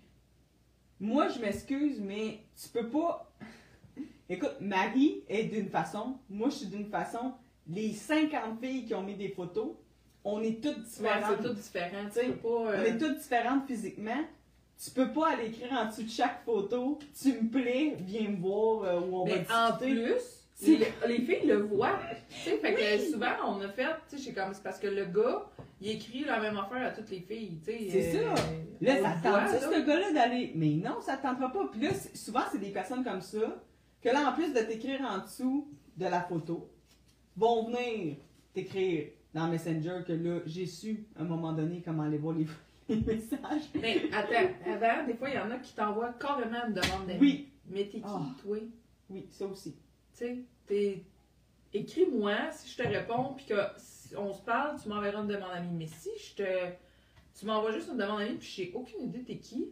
[0.98, 3.30] Moi, je m'excuse, mais tu peux pas.
[4.28, 7.34] Écoute, Marie est d'une façon, moi, je suis d'une façon.
[7.68, 9.72] Les 50 filles qui ont mis des photos,
[10.28, 11.42] on est toutes différentes.
[11.54, 12.04] différent.
[12.12, 12.48] Tu sais, pas.
[12.48, 14.24] On euh, est toutes différentes physiquement.
[14.82, 18.36] Tu peux pas aller écrire en dessous de chaque photo Tu me plais, viens me
[18.36, 19.94] voir euh, où on Mais va en discuter.
[20.02, 20.20] plus,
[20.54, 21.98] C'est- les, les filles le voient.
[22.44, 24.88] Tu sais, fait que souvent, on a fait, tu sais, c'est comme, c'est parce que
[24.88, 25.46] le gars,
[25.80, 27.88] il écrit la même affaire à toutes les filles, tu sais.
[27.90, 28.42] C'est euh, ça.
[28.82, 29.76] Là, on ça tente ça, là.
[29.78, 30.52] ce gars-là, d'aller.
[30.54, 31.68] Mais non, ça te tentera pas.
[31.72, 33.62] Puis là, souvent, c'est des personnes comme ça
[34.02, 36.68] que là, en plus de t'écrire en dessous de la photo,
[37.36, 38.16] vont venir
[38.52, 42.46] t'écrire dans Messenger que là, j'ai su à un moment donné comment aller voir les,
[42.88, 43.68] les messages.
[43.74, 47.20] Mais attends, avant, des fois, il y en a qui t'envoient carrément une demande d'amis.
[47.20, 48.22] Oui, Mais t'es qui, Ah.
[48.42, 48.56] toi?
[49.10, 49.72] oui, ça aussi.
[49.72, 49.78] Tu
[50.24, 51.04] sais, t'es.
[51.74, 55.50] Écris-moi si je te réponds, puis que si on se parle, tu m'enverras une demande
[55.50, 55.74] d'amis.
[55.76, 56.48] Mais si je te.
[57.38, 59.68] Tu m'envoies juste une demande d'amis, puis j'ai aucune idée t'es qui.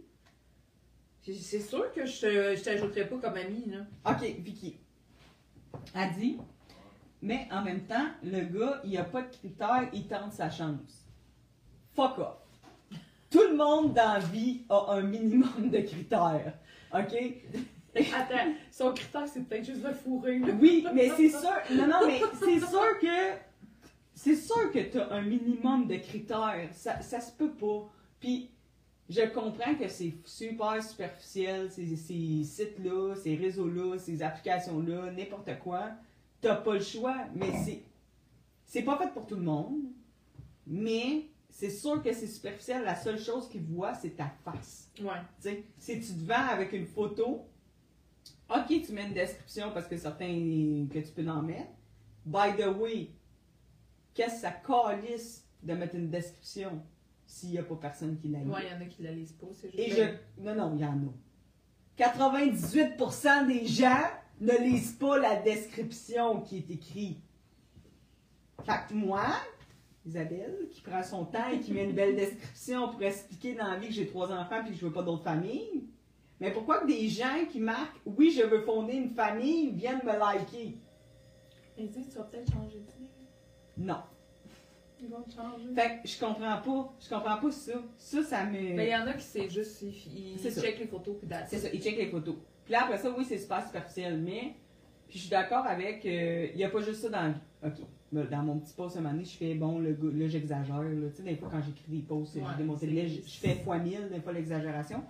[1.23, 3.87] C'est sûr que je je t'ajouterai pas comme ami, là.
[4.13, 4.77] OK, Vicky.
[5.95, 6.37] A dit,
[7.25, 11.07] mais en même temps, le gars, il a pas de critères, il tente sa chance.
[11.97, 12.37] Fuck off.
[13.31, 16.53] Tout le monde dans la vie a un minimum de critères.
[16.93, 17.15] OK?
[17.97, 20.39] Attends, son critère, c'est peut-être juste le fourré.
[20.61, 21.55] Oui, mais c'est sûr.
[21.71, 23.39] Non, non, mais c'est sûr que.
[24.15, 26.69] C'est sûr que tu as un minimum de critères.
[26.73, 27.91] Ça, ça se peut pas.
[28.21, 28.51] Puis,
[29.09, 35.91] je comprends que c'est super superficiel, ces, ces sites-là, ces réseaux-là, ces applications-là, n'importe quoi.
[36.45, 37.83] T'as pas le choix, mais c'est.
[38.67, 39.81] C'est pas fait pour tout le monde.
[40.67, 42.85] Mais c'est sûr que c'est superficiel.
[42.85, 44.91] La seule chose qu'ils voient, c'est ta face.
[45.01, 45.63] Ouais.
[45.79, 47.47] Si tu te vends avec une photo,
[48.51, 51.71] ok, tu mets une description parce que certains que tu peux en mettre.
[52.27, 53.11] By the way,
[54.15, 56.83] qu'est-ce que ça calisse de mettre une description
[57.27, 58.45] s'il n'y a pas personne qui la lit?
[58.47, 59.79] Il y en a qui la lisent pas, c'est juste.
[59.79, 60.43] Et je.
[60.43, 61.13] Non, non, il y en a.
[61.97, 64.11] 98% des gens
[64.41, 67.19] ne lisent pas la description qui est écrite.
[68.65, 69.27] Fait que moi,
[70.07, 73.79] Isabelle, qui prend son temps et qui met une belle description pour expliquer dans la
[73.79, 75.85] vie que j'ai trois enfants puis que je veux pas d'autres familles,
[76.41, 80.19] mais pourquoi que des gens qui marquent oui, je veux fonder une famille viennent me
[80.19, 80.77] liker?
[81.79, 83.11] Ils disent, tu vas peut-être changer d'idée.
[83.77, 83.99] Non.
[85.01, 85.75] Ils vont changer.
[85.75, 86.95] Fait que je comprends pas.
[87.01, 87.73] Je comprends pas ça.
[87.97, 88.75] Ça, ça me.
[88.75, 91.17] Mais il y en a qui c'est juste, ils, ils checkent les photos
[91.49, 92.37] C'est ça, ils checkent les photos.
[92.65, 94.55] Puis là, après ça, oui, c'est super superficiel, mais
[95.09, 96.05] Puis je suis d'accord avec.
[96.07, 97.41] euh, Il n'y a pas juste ça dans la vie.
[97.81, 98.29] OK.
[98.31, 100.83] Dans mon petit post, un moment donné, je fais, bon, le là, j'exagère.
[101.11, 102.43] Tu sais, des fois, quand j'écris des posts, Ouais,
[102.81, 105.03] j'ai je je fais fois mille, des fois, l'exagération.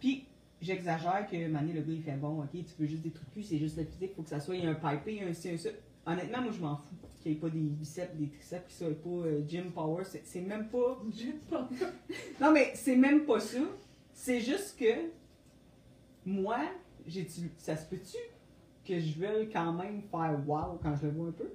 [0.00, 0.24] Puis,
[0.62, 3.10] j'exagère que, un moment donné, le gars, il fait, bon, OK, tu veux juste des
[3.10, 5.22] trucs cul, c'est juste le physique, faut que ça soit, il y a un pipé,
[5.22, 5.68] un ci, un ça.
[6.06, 9.02] Honnêtement, moi, je m'en fous qu'il n'y ait pas des biceps, des triceps, qu'il soit
[9.02, 10.04] pas euh, gym power.
[10.04, 11.02] C'est même pas.
[11.14, 11.68] J'ai pas.
[12.40, 13.58] Non, mais c'est même pas ça.
[14.14, 15.10] C'est juste que
[16.24, 16.60] moi,
[17.06, 17.26] j'ai
[17.58, 18.18] ça se peut-tu
[18.84, 21.50] que je veuille quand même faire wow quand je le vois un peu?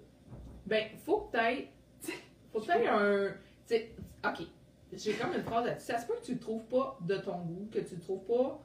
[0.65, 1.69] Ben, faut que t'ailles.
[2.51, 3.29] Faut que t'ailles un.
[3.67, 3.91] tu sais,
[4.25, 4.45] ok.
[4.93, 5.85] J'ai comme une phrase là-dessus.
[5.85, 8.25] Ça se peut que tu le trouves pas de ton goût, que tu le trouves
[8.25, 8.61] pas.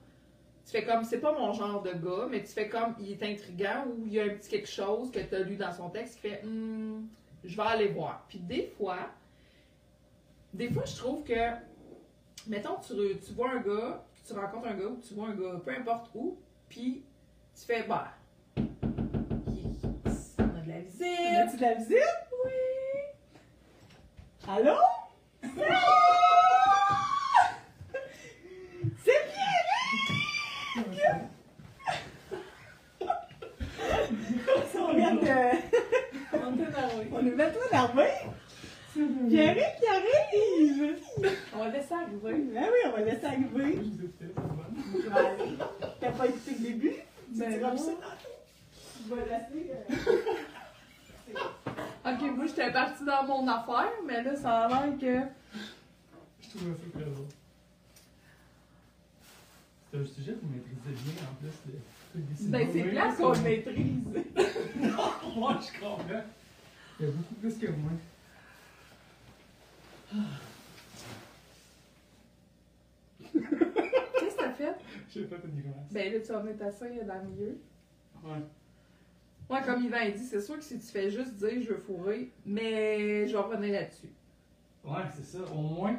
[0.65, 3.23] Tu fais comme, c'est pas mon genre de gars, mais tu fais comme, il est
[3.23, 5.91] intriguant ou il y a un petit quelque chose que tu as lu dans son
[5.91, 7.07] texte qui fait, Hmm,
[7.45, 8.25] je vais aller voir.
[8.29, 9.11] Puis des fois,
[10.53, 11.51] des fois, je trouve que,
[12.49, 15.61] mettons, tu, tu vois un gars, tu rencontres un gars ou tu vois un gars,
[15.65, 16.37] peu importe où,
[16.69, 17.05] puis
[17.55, 18.13] tu fais, bah,
[18.57, 18.65] il-
[20.39, 21.03] on a de la visite,
[21.39, 21.99] As-tu de la visite?
[22.45, 22.53] Oui!
[24.49, 24.77] Allô?
[29.05, 30.07] C'est Pierrick!
[34.79, 35.21] On vient de...
[36.33, 38.05] On est le- On est bientôt énervé.
[39.29, 40.97] Pierrick qui arrive!
[41.55, 42.43] On va laisser arriver.
[42.53, 43.79] Ben oui, on va laisser arriver.
[46.01, 46.91] T'as pas écouté le début?
[46.93, 47.77] Tu Ben diras non.
[47.79, 48.35] ça tantôt.
[49.09, 49.71] Je vais laisser...
[49.73, 50.15] euh,
[52.13, 55.27] Ok, moi j'étais partie dans mon affaire, mais là ça a l'air que.
[56.41, 57.27] Je trouvais ça très drôle.
[59.91, 61.57] C'est un sujet que vous maîtrisez bien en plus.
[61.67, 61.81] Le
[62.13, 64.05] truc des Ben c'est clair qu'on le maîtrise.
[65.37, 66.25] Moi, je comprends.
[67.01, 67.91] Il y a beaucoup plus que moi.
[73.33, 73.41] T'as
[74.57, 74.75] fait?
[75.11, 75.93] J'ai fait une glace.
[75.93, 77.59] Ben là tu vas mettre ta sœur dans le milieu.
[78.25, 78.43] Ouais.
[79.49, 81.79] Moi, comme Yvan a dit, c'est sûr que si tu fais juste dire je veux
[81.79, 84.09] fourrer, mais je vais revenir là-dessus.
[84.85, 85.39] Ouais, c'est ça.
[85.53, 85.97] Au moins,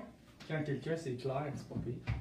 [0.48, 2.16] quand quelqu'un c'est clair, c'est pas pire.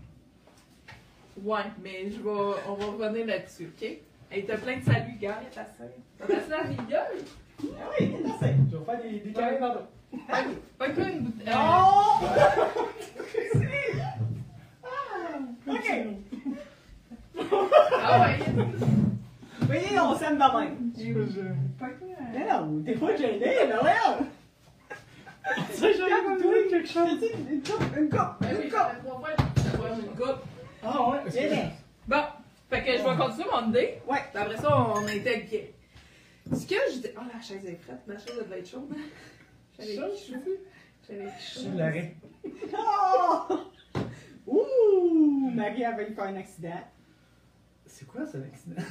[1.43, 2.31] Ouais, mais je vais,
[2.69, 3.89] on va revenir là-dessus, ok?
[4.31, 5.41] Hey, t'as plein de saluts, gars.
[5.53, 6.97] T'as à milieu?
[6.97, 9.81] Ah oui, c'est Je vais faire des, des carrés dans l'eau.
[10.79, 11.55] Pas que une bouteille.
[11.55, 12.25] Oh!
[15.69, 16.07] Ok.
[18.03, 18.39] Ah ouais!
[19.69, 21.57] Oui, on s'aime de même.
[21.79, 22.05] Pas que.
[22.33, 23.93] Mais non, t'es pas gêné, là, ouais.
[25.73, 27.25] Ça, j'ai goûté quelque chose.
[27.51, 28.71] Une coupe, une coupe, une coupe.
[28.71, 30.43] fait trois fois, ça va une coupe.
[30.85, 31.71] Ah ouais, Viens, viens.
[32.09, 32.23] Bon,
[32.71, 33.99] fait que je vais continuer mon idée.
[34.09, 34.19] Ouais.
[34.33, 35.61] Puis après ça, on intègre qui.
[36.57, 37.09] Ce que je dis.
[37.17, 38.07] Oh, la chaise est frette.
[38.07, 38.93] Ma chaise devait être chaude.
[39.79, 40.53] J'avais Chaude, chaud.
[41.09, 41.71] J'avais Je chaud.
[41.77, 42.15] l'arrête.
[42.79, 43.59] Oh!
[44.47, 45.51] Ouh!
[45.55, 46.81] Marie a failli faire un accident.
[47.99, 48.83] C'est quoi cet accident?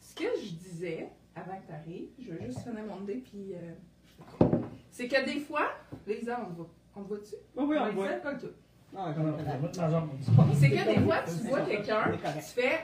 [0.00, 3.54] Ce que je disais avant que t'arrives, je vais juste finir mon idée, puis.
[3.54, 4.58] euh,
[4.90, 5.70] c'est que des fois,
[6.04, 6.70] Lisa, on te voit.
[6.96, 7.34] On te voit-tu?
[7.54, 8.08] Oui, oui, on le voit.
[8.96, 10.10] Ah, ma jambe.
[10.54, 12.80] C'est que des fois, tu vois quelqu'un, tu fais.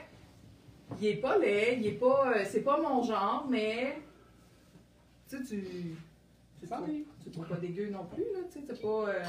[1.00, 2.32] Il est pas laid, il est pas.
[2.32, 4.02] euh, c'est pas mon genre, mais.
[5.28, 5.96] Tu sais, tu.
[6.60, 7.08] Tu oui.
[7.24, 9.08] tu trouves pas dégueu non plus, là, tu sais, c'est pas.
[9.08, 9.24] euh,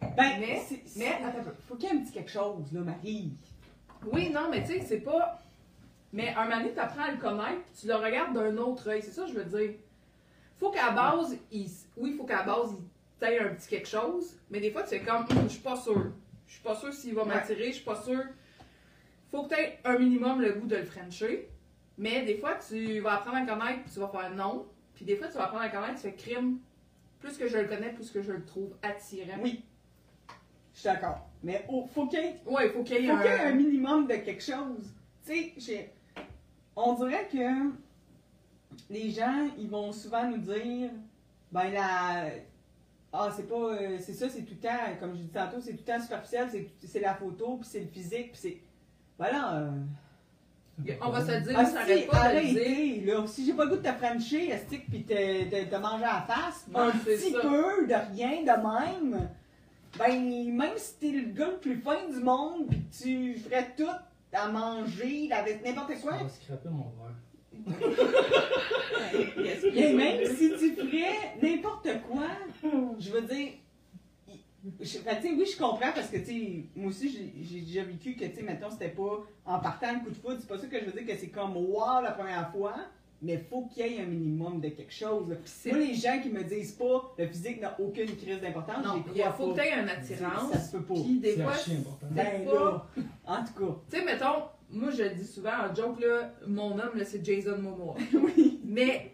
[0.00, 0.62] Ben, Mais-
[0.96, 3.32] mais- attends faut qu'il y ait un petit quelque chose, là, Marie.
[4.12, 5.40] Oui, non, mais tu sais, c'est pas.
[6.12, 9.02] Mais un moment donné, t'apprends à le connaître, puis tu le regardes d'un autre œil.
[9.02, 9.74] C'est ça que je veux dire.
[10.56, 11.68] Faut qu'à base, il...
[11.96, 12.84] oui, faut qu'à base, il
[13.18, 15.76] t'aille un petit quelque chose, mais des fois, tu es comme, Hum, je suis pas
[15.76, 16.12] sûr.
[16.46, 18.22] Je suis pas sûr s'il va m'attirer, je suis pas sûr.
[19.30, 21.48] Faut que t'aies un minimum le goût de le frencher,
[21.98, 24.66] mais des fois, tu vas apprendre à le connaître, puis tu vas faire non.
[24.94, 26.58] Puis des fois, tu vas apprendre à le connaître, tu fais crime.
[27.20, 29.38] Plus que je le connais, plus que je le trouve attirant.
[29.42, 29.62] Oui.
[30.78, 31.26] Je suis d'accord.
[31.42, 33.40] Mais oh, faut qu'il y ait Ouais, faut qu'il y ait faut qu'il y ait
[33.40, 33.54] un un.
[33.54, 34.94] minimum de quelque chose.
[35.26, 35.92] Tu sais, j'ai-
[36.76, 37.70] on dirait que
[38.88, 40.90] les gens, ils vont souvent nous dire,
[41.50, 42.26] ben la,
[43.12, 45.72] ah c'est pas, euh, c'est ça, c'est tout le temps, comme je dis tantôt, c'est
[45.72, 48.58] tout le temps superficiel, c'est, c'est la photo, puis c'est le physique, puis c'est,
[49.18, 49.56] voilà.
[49.56, 52.60] Euh, On va se le dire, ah, ça s'arrête si, pas de le dire.
[52.62, 55.12] arrêtez, là, si j'ai pas le goût de te frencher, estique, puis te,
[55.50, 57.40] te, te manger à la face, Non, un c'est petit ça.
[57.40, 59.28] peu de rien de même,
[59.96, 63.74] ben, même si t'es le gars le plus fin du monde, pis que tu ferais
[63.76, 63.84] tout
[64.32, 67.14] à manger, avec n'importe quoi, va scraper mon verre.
[69.74, 72.28] et même si tu ferais n'importe quoi,
[72.98, 73.52] je veux dire,
[74.80, 78.14] je, sais, oui, je comprends parce que, tu sais, moi aussi, j'ai j'ai déjà vécu
[78.14, 80.66] que, tu sais, mettons, c'était pas en partant le coup de foudre, c'est pas ça
[80.66, 82.74] que je veux dire que c'est comme wow la première fois,
[83.22, 85.28] mais faut qu'il y ait un minimum de quelque chose.
[85.28, 85.36] là.
[85.66, 89.22] Moi, les gens qui me disent pas le physique n'a aucune crise d'importance, Non, il
[89.36, 90.66] faut que tu aies une Ça attirance.
[90.70, 90.94] se peut pas.
[90.94, 91.52] Puis des fois.
[92.10, 92.88] Ben pas-
[93.26, 93.76] en tout cas.
[93.90, 97.24] tu sais, mettons, moi je le dis souvent en joke, là, mon homme, là, c'est
[97.24, 97.96] Jason Momoa.
[98.14, 98.60] Oui.
[98.64, 99.12] Mais,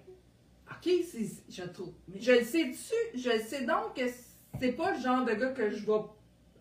[0.70, 1.92] ok, c'est- je trouve.
[2.08, 4.02] mais Je le sais dessus, je le sais donc que
[4.60, 6.00] c'est pas le genre de gars que je vais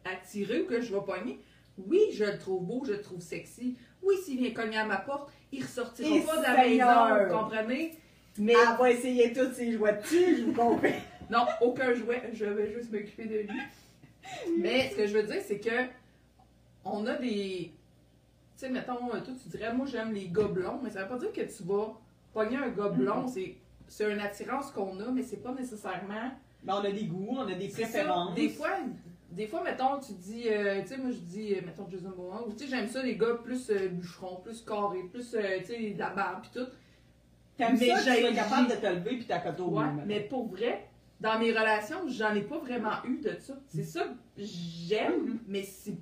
[0.05, 1.39] attirer ou que je vais pogner.
[1.77, 3.75] Oui, je le trouve beau, je le trouve sexy.
[4.01, 7.13] Oui, s'il vient cogner à ma porte, il ressortira Et pas de la Seigneur!
[7.15, 7.97] maison, vous comprenez?
[8.39, 10.87] Mais Elle va essayer tous ses jouets dessus, je vous comprends.
[11.29, 13.59] non, aucun jouet, je vais juste m'occuper de lui.
[14.57, 15.87] Mais ce que je veux dire, c'est que
[16.85, 17.71] on a des.
[18.57, 21.17] Tu sais, mettons, toi tu dirais, moi j'aime les gars blonds, mais ça veut pas
[21.17, 21.93] dire que tu vas
[22.33, 23.27] pogner un gars blond.
[23.27, 23.55] C'est,
[23.87, 26.31] c'est une attirance qu'on a, mais c'est pas nécessairement.
[26.63, 27.81] Ben, on a des goûts, on a des ça.
[27.81, 28.33] préférences.
[28.35, 28.69] Des fois,
[29.33, 32.47] des fois, mettons, tu dis, euh, tu sais, moi je dis, euh, mettons Jason Momoa,
[32.47, 35.65] ou tu sais, j'aime ça les gars plus euh, bûcherons, plus carrés, plus, euh, tu
[35.65, 36.67] sais, de la barbe pis tout.
[37.57, 40.21] T'aimes Mais ça, tu sois capable de te lever puis ta cote au Ouais, mais
[40.21, 40.87] pour vrai,
[41.19, 43.53] dans mes relations, j'en ai pas vraiment eu de ça.
[43.67, 45.39] C'est ça que j'aime, Mhm.
[45.47, 45.93] mais c'est.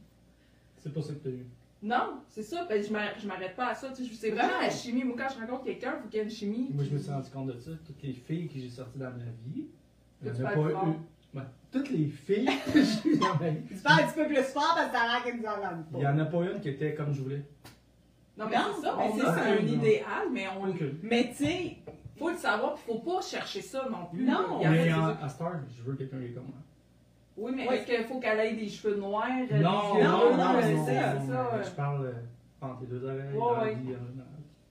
[0.78, 1.46] C'est pas ça que t'as eu.
[1.84, 2.92] Non, c'est ça, ben, je
[3.28, 3.90] m'arrête- pas à ça.
[3.92, 5.04] tu sais, C'est vraiment la chimie.
[5.04, 6.70] Moi, quand je rencontre quelqu'un, il faut qu'il y ait une chimie.
[6.74, 7.72] Moi, je me suis rendu compte de ça.
[7.86, 9.66] Toutes les filles que j'ai sorties dans ma vie,
[10.22, 10.94] il y Que en tu a parles pas eu.
[11.34, 11.42] Ouais.
[11.72, 14.44] Toutes les filles que j'ai eues dans ma vie, Tu parles un petit peu plus
[14.44, 16.12] fort parce que ça a l'air qu'elle nous entende il y pas.
[16.12, 17.42] en a pas une qui était comme je voulais.
[18.38, 20.74] Non, mais c'est ça, mais on c'est a un idéal, mais on.
[21.04, 21.78] Mais tu sais,
[22.18, 24.24] faut le savoir, puis faut pas chercher ça non plus.
[24.26, 26.46] Non, Il y en a Mais en- à Star, je veux quelqu'un qui est comme
[26.46, 26.56] moi.
[27.38, 27.76] Oui, mais Oui.
[27.76, 31.14] est-ce qu'il faut qu'elle ait des cheveux noirs, Non, non, non, non, non, c'est ça,
[31.14, 31.64] non, c'est ça, mais ouais.
[31.64, 32.12] Je parle euh,
[32.66, 34.22] entre les deux oreilles, euh,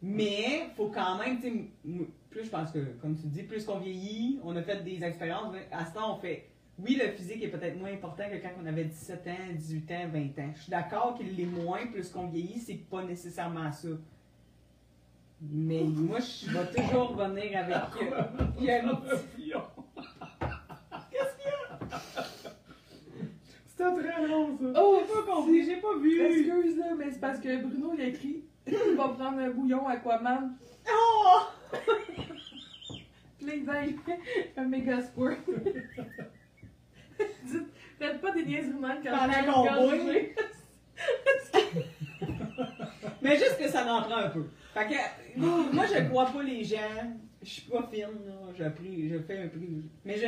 [0.02, 3.78] mais faut quand même, tu sais, plus je pense que, comme tu dis, plus qu'on
[3.78, 5.52] vieillit, on a fait des expériences.
[5.52, 6.49] mais À ce temps, on fait.
[6.82, 10.08] Oui, le physique est peut-être moins important que quand on avait 17 ans, 18 ans,
[10.12, 10.50] 20 ans.
[10.54, 13.88] Je suis d'accord qu'il l'est moins, plus qu'on vieillit, c'est pas nécessairement ça.
[15.42, 17.76] Mais moi, je vais toujours revenir avec.
[18.12, 18.22] euh,
[18.58, 19.52] il y a un petit-
[23.66, 24.80] C'était très long, ça.
[24.82, 26.20] Oh, J'ai pas compris, j'ai pas vu.
[26.22, 29.86] Excuse là, mais c'est parce que Bruno il a écrit il va prendre un bouillon
[29.88, 30.52] Aquaman.
[30.88, 31.40] Oh!
[33.40, 33.64] Dit
[34.56, 35.38] un méga squirt.
[37.44, 37.68] Dites,
[37.98, 40.30] faites pas des de même quand Pendant je qu'on je.
[43.22, 44.44] Mais juste que ça en prend un peu.
[44.74, 44.94] Fait que,
[45.74, 47.16] moi, je crois pas les gens.
[47.42, 48.66] Je suis pas fine, là.
[48.66, 49.82] Appris, je fais un prix.
[50.04, 50.26] Mais je,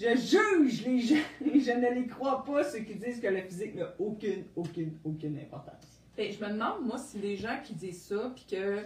[0.00, 1.14] je juge les gens.
[1.40, 5.38] Je ne les crois pas, ceux qui disent que le physique n'a aucune, aucune, aucune
[5.38, 6.00] importance.
[6.16, 8.78] Fait, je me demande, moi, si les gens qui disent ça, puis que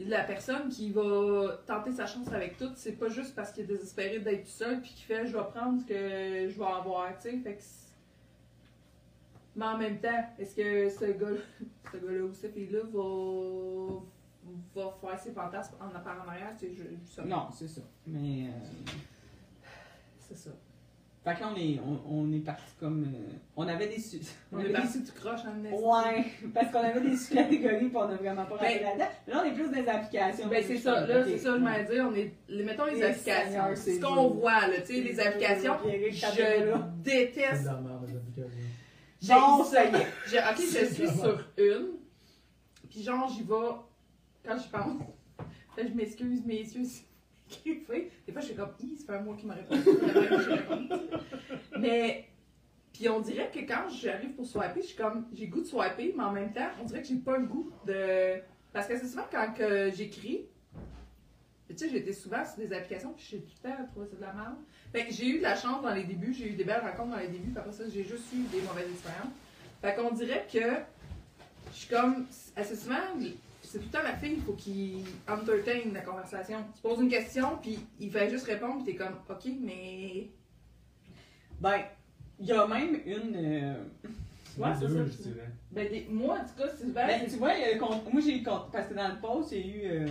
[0.00, 3.66] la personne qui va tenter sa chance avec tout, c'est pas juste parce qu'il est
[3.66, 7.08] désespéré d'être tout seul, puis qu'il fait je vais prendre ce que je vais avoir,
[7.16, 7.36] tu sais.
[7.38, 7.62] Fait que.
[9.56, 11.40] Mais en même temps, est-ce que ce gars-là,
[11.92, 14.00] ce gars-là ou cette fille-là va,
[14.74, 17.26] va faire ses fantasmes en par en arrière, tu sais, je, je sais pas.
[17.28, 17.80] Non, c'est ça.
[18.06, 18.46] Mais.
[18.46, 18.90] euh,
[20.20, 20.50] C'est ça.
[21.24, 23.02] Fait que là, on est, on, on est parti comme.
[23.04, 23.98] euh, on avait des.
[23.98, 24.20] su-
[24.52, 25.84] On avait est des du croche en esti.
[25.84, 29.04] Ouais, parce qu'on avait des sous-catégories puis on a vraiment pas rentré Ben- là-dedans.
[29.26, 30.48] Là, on est plus dans les applications.
[30.48, 33.04] Ben c'est ça, là, c'est ça, je m'allais dire, on est, les- mettons les Et
[33.04, 37.64] applications, ce qu'on voit, là, tu sais, les applications, je déteste
[38.06, 38.14] les.
[39.20, 40.06] J'ai- Bon, ça y est.
[40.28, 41.88] Je- ok, je suis sur une.
[42.88, 43.54] Puis genre, j'y vais
[44.46, 45.02] quand je pense.
[45.74, 47.02] Fait que je m'excuse, messieurs, si
[47.64, 49.82] Des fois, je suis comme, Hi, c'est pas moi qui m'a répondu.
[51.78, 52.28] Mais,
[52.92, 56.14] puis on dirait que quand j'arrive pour swiper, je suis comme, j'ai goût de swiper,
[56.16, 58.40] mais en même temps, on dirait que j'ai pas le goût de.
[58.72, 59.54] Parce que c'est souvent quand
[59.94, 60.46] j'écris,
[61.68, 64.20] tu sais, j'étais souvent sur des applications, puis j'ai tout le temps trouvé ça de
[64.20, 64.56] la merde.
[64.92, 67.10] Fait que j'ai eu de la chance dans les débuts, j'ai eu des belles rencontres
[67.10, 69.32] dans les débuts, puis après ça, j'ai juste eu des mauvaises expériences.
[69.82, 70.58] Fait qu'on dirait que
[71.72, 72.26] je suis comme,
[72.56, 72.96] assez souvent,
[73.70, 76.58] c'est tout le temps la fille, il faut qu'il entertain la conversation.
[76.74, 80.28] Tu poses une question, puis il fait juste répondre, puis t'es comme, ok, mais.
[81.60, 81.80] Ben,
[82.40, 83.34] il y a même une.
[83.36, 83.74] euh,
[84.56, 85.04] Ouais, c'est ça.
[85.04, 85.50] je dirais.
[85.70, 87.06] Ben, des- moi, en tout cas, c'est souvent.
[87.06, 89.20] Ben, tu vois, il y a le compte- moi j'ai eu Parce que dans le
[89.20, 90.02] post, il y a eu.
[90.04, 90.08] euh,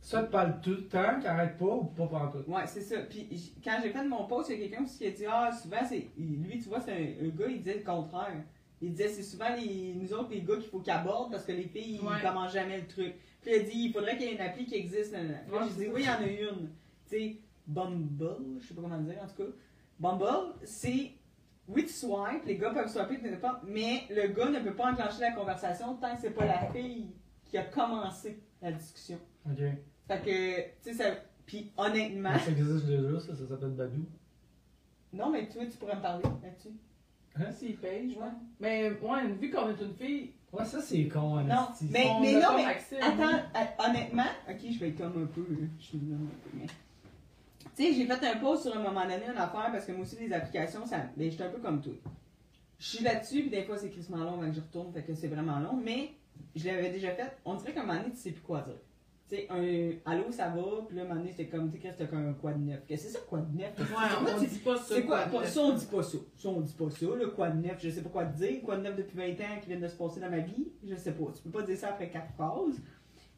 [0.00, 2.50] Soit tu parles tout le temps, qui arrête pas, ou pas pendant tout?
[2.50, 2.98] Ouais, c'est ça.
[3.08, 5.24] Puis j- quand j'ai fait mon post, il y a quelqu'un aussi qui a dit
[5.28, 6.08] Ah, souvent, c'est.
[6.18, 8.42] Lui, tu vois, c'est un, un gars, il disait le contraire.
[8.82, 11.52] Il disait C'est souvent les, nous autres, les gars, qu'il faut qu'ils abordent parce que
[11.52, 12.14] les filles, Ouais.
[12.18, 13.14] ils commencent jamais le truc.
[13.40, 15.12] Puis il a dit Il faudrait qu'il y ait une appli qui existe.
[15.12, 15.40] nan, nan.
[15.46, 15.90] Puis Ouais, j'ai dit.
[15.92, 16.68] Oui, il y en a une.
[17.08, 19.50] Tu sais, Bumble, je sais pas comment le dire en tout cas.
[20.00, 21.12] Bumble, c'est.
[21.68, 23.20] Oui, tu swipes, les gars peuvent swiper,
[23.64, 27.12] mais le gars ne peut pas enclencher la conversation tant que c'est pas la fille
[27.44, 29.18] qui a commencé la discussion.
[29.46, 29.58] Ok.
[30.08, 31.04] Fait que, tu sais, ça.
[31.46, 32.36] Puis honnêtement.
[32.38, 34.04] Ça existe déjà, ça, ça s'appelle Badou.
[35.12, 36.70] Non, mais tu vois, tu pourrais me parler là-dessus.
[37.58, 38.32] S'il paye, je vois.
[38.60, 42.32] Mais, ouais, vu qu'on est une fille, Ouais, ça c'est con, Non, mais- on a
[42.32, 43.00] non, pas mais accès.
[43.00, 45.40] Attends, à- honnêtement, ok, je vais être comme un peu.
[45.40, 46.66] euh, Je suis comme un peu, mais.
[47.74, 50.02] Tu sais, j'ai fait un post sur un moment donné, une affaire, parce que moi
[50.02, 50.98] aussi, les applications, ça.
[51.16, 51.94] Ben, j'étais un peu comme toi.
[52.78, 55.14] je suis là-dessus, puis des fois c'est crissement long avant que je retourne, fait que
[55.14, 56.10] c'est vraiment long, mais
[56.56, 57.32] je l'avais déjà fait.
[57.44, 58.74] On dirait qu'à un moment donné, tu sais plus quoi dire.
[59.32, 61.82] Sais, un allô, ça va, puis là, à un moment donné, c'est comme, tu sais,
[61.82, 62.80] qu'est-ce que t'as quoi de neuf?
[62.86, 63.78] Qu'est-ce que c'est ça, quoi de neuf?
[63.78, 64.94] Ouais, on dit pas ça.
[64.94, 65.24] c'est quoi?
[65.24, 66.18] quoi, Ça, on dit pas ça.
[66.36, 67.06] Ça, on dit pas ça.
[67.16, 68.60] Le quoi de neuf, je sais pas quoi te dire.
[68.62, 70.94] Quoi de neuf depuis 20 ans qui vient de se passer dans ma vie, je
[70.96, 71.24] sais pas.
[71.34, 72.78] Tu peux pas dire ça après quatre phrases.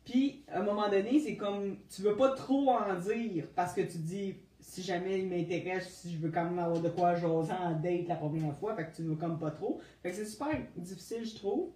[0.05, 3.83] Puis, à un moment donné, c'est comme, tu veux pas trop en dire parce que
[3.83, 7.53] tu dis, si jamais il m'intéresse, si je veux quand même avoir de quoi jaser
[7.53, 9.79] en date la première fois, fait que tu veux comme pas trop.
[10.03, 11.71] Fait que c'est super difficile, je trouve.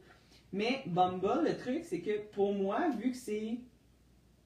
[0.52, 3.60] Mais Bumble, le truc, c'est que pour moi, vu que c'est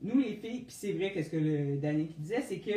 [0.02, 1.76] nous les filles, puis c'est vrai que ce que le
[2.06, 2.72] qui disait, c'est que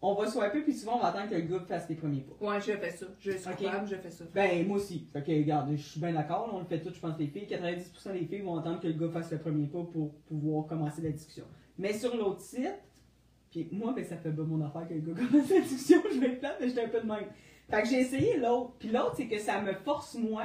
[0.00, 2.46] on va swiper, puis souvent on va attendre que le gars fasse les premiers pas.
[2.46, 3.06] Ouais, je fais ça.
[3.18, 3.56] Je suis Ok.
[3.56, 4.24] coupable, je fais ça.
[4.32, 5.08] Ben, moi aussi.
[5.12, 7.46] Fait que, regarde, je suis bien d'accord, on le fait tout, je pense, les filles.
[7.48, 11.02] 90% des filles vont attendre que le gars fasse le premier pas pour pouvoir commencer
[11.02, 11.44] la discussion.
[11.78, 12.78] Mais sur l'autre site,
[13.50, 16.20] puis moi, ben, ça fait pas mon affaire que le gars commence la discussion, je
[16.20, 17.26] vais être plate, mais j'étais un peu de même.
[17.68, 18.74] Fait que j'ai essayé l'autre.
[18.78, 20.44] Puis l'autre, c'est que ça me force moi.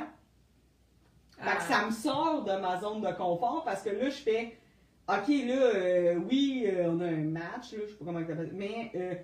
[1.38, 1.60] Fait que Ah.
[1.62, 4.58] ça me sort de ma zone de confort parce que là, je fais,
[5.08, 8.52] ok, là, euh, oui, euh, on a un match, là, je sais pas comment t'appelles,
[8.54, 9.16] mais, euh,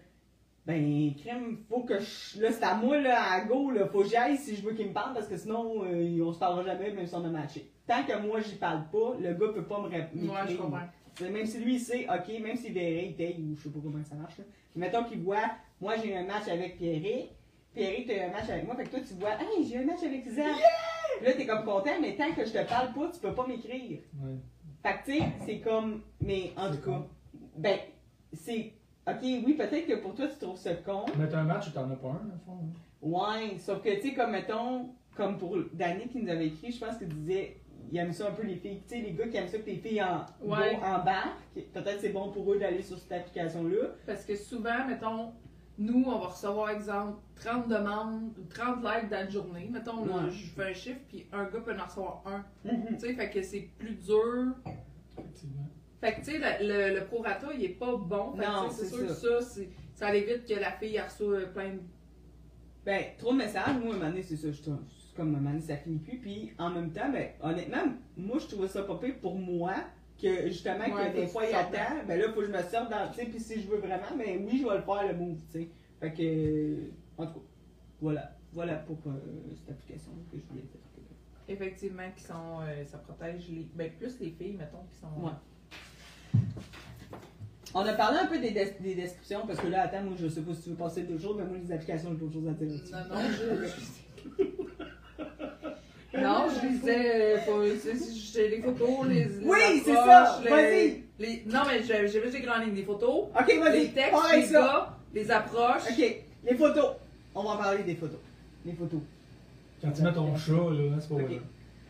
[0.66, 4.10] ben, crème, faut que je, là, c'est à moi, là, à go, là, faut que
[4.10, 6.92] j'aille si je veux qu'il me parle parce que sinon, euh, on se parlera jamais,
[6.92, 7.72] même si on a matché.
[7.88, 10.32] Tant que moi, j'y parle pas, le gars peut pas me répondre.
[10.34, 10.88] Ouais, je comprends.
[11.22, 13.80] Même si lui, il sait, ok, même s'il verrait, il paye, ou je sais pas
[13.84, 14.44] comment ça marche, là.
[14.72, 15.50] Puis mettons qu'il voit,
[15.82, 17.32] moi, j'ai un match avec Pierrick,
[17.74, 20.04] Pierrick, t'as un match avec moi, fait que toi, tu vois, hey, j'ai un match
[20.04, 20.46] avec Zach.
[21.18, 23.48] Puis Là, t'es comme content, mais tant que je te parle pas, tu peux pas
[23.48, 24.00] m'écrire.
[24.22, 24.36] Ouais.
[24.84, 26.02] Fait que, tu sais, c'est comme.
[26.22, 27.06] Mais en tout cas,
[27.58, 27.78] ben,
[28.34, 28.74] c'est.
[29.08, 31.06] Ok, oui, peut-être que pour toi, tu trouves ça con.
[31.18, 32.60] Mais t'as un match t'en as pas un, dans le fond.
[32.62, 32.70] hein?
[33.02, 36.80] Ouais, sauf que, tu sais, comme mettons, comme pour Danny qui nous avait écrit, je
[36.86, 37.58] pense qu'il disait.
[37.92, 38.82] Il aime ça un peu les filles.
[38.88, 40.76] Tu sais, les gars qui aiment ça que les filles en, Ouais.
[40.76, 41.40] embarquent.
[41.74, 43.88] Peut-être c'est bon pour eux d'aller sur cette application-là.
[44.06, 45.32] Parce que souvent, mettons,
[45.80, 49.70] nous, on va recevoir, exemple, 30 demandes ou 30 likes dans la journée.
[49.72, 50.32] Mettons, là, Ouais.
[50.32, 52.46] je fais un chiffre, puis un gars peut en recevoir un.
[52.66, 52.88] Mhm.
[52.92, 54.54] Tu sais, fait que c'est plus dur.
[55.18, 55.68] Effectivement.
[56.02, 58.34] Fait que, tu sais, le, le, le prorata, il est pas bon.
[58.36, 61.04] Fait que, Non, c'est c'est sûr que ça, c'est- ça évite que la fille elle
[61.06, 61.80] reçoit plein de.
[62.86, 64.62] Ben, trop de messages, moi, à un moment donné, c'est ça, je
[65.16, 66.18] Comme à un moment donné, ça finit plus.
[66.20, 67.84] Puis, en même temps, ben, honnêtement,
[68.16, 69.74] moi, je trouvais ça pas pire pour moi,
[70.22, 72.04] que justement, Ouais, que des fois, il attend.
[72.08, 74.16] Ben là, faut que je me sorte dans, tu sais, puis si je veux vraiment,
[74.18, 75.70] ben oui, je vais le faire, le move, tu sais.
[76.00, 76.78] Fait que,
[77.18, 77.46] en tout cas,
[78.02, 78.36] voilà.
[78.52, 79.12] Voilà pour euh,
[79.56, 80.80] cette application que je voulais dire.
[81.48, 82.62] Effectivement, qui sont.
[82.62, 83.68] euh, ça protège les.
[83.76, 85.22] Ben, plus les filles, mettons, qui sont.
[85.26, 85.32] Ouais.
[87.76, 90.28] On a parlé un peu des, des- des descriptions, parce que là, attends, moi, je
[90.28, 92.48] sais pas si tu veux passer d'autres choses, mais moi, les applications, j'ai d'autres choses
[92.48, 92.92] à dire là-dessus.
[92.92, 94.44] Non, non, je.
[96.22, 97.38] non, je disais.
[97.38, 99.26] euh, les photos, les.
[99.26, 100.42] les Oui, c'est approches, ça!
[100.44, 101.04] les- Vas-y!
[101.20, 102.76] les- Non, mais j'ai j'ai vu les grandes lignes.
[102.76, 103.80] Les photos, Ok, vas-y!
[103.80, 104.52] les textes, les ça.
[104.62, 105.84] gars, les approches.
[105.90, 106.16] Ok,
[106.46, 106.92] les photos.
[107.36, 108.20] On va en parler des photos.
[108.66, 109.00] Les photos.
[109.82, 111.40] Quand tu mets ton chat, là, c'est pas vrai.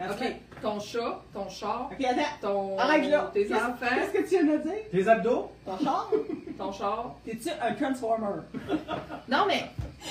[0.01, 2.21] Ok, ton chat, ton char, Ok, attends.
[2.41, 2.79] ton.
[2.79, 3.29] Arrête là.
[3.33, 4.89] Tes Qu'est-ce- enfants, Qu'est-ce que tu viens de me dire?
[4.91, 5.51] Tes abdos?
[5.65, 6.09] Ton char?
[6.57, 7.15] ton char.
[7.25, 8.41] T'es-tu un transformer?
[9.27, 9.65] Non, mais.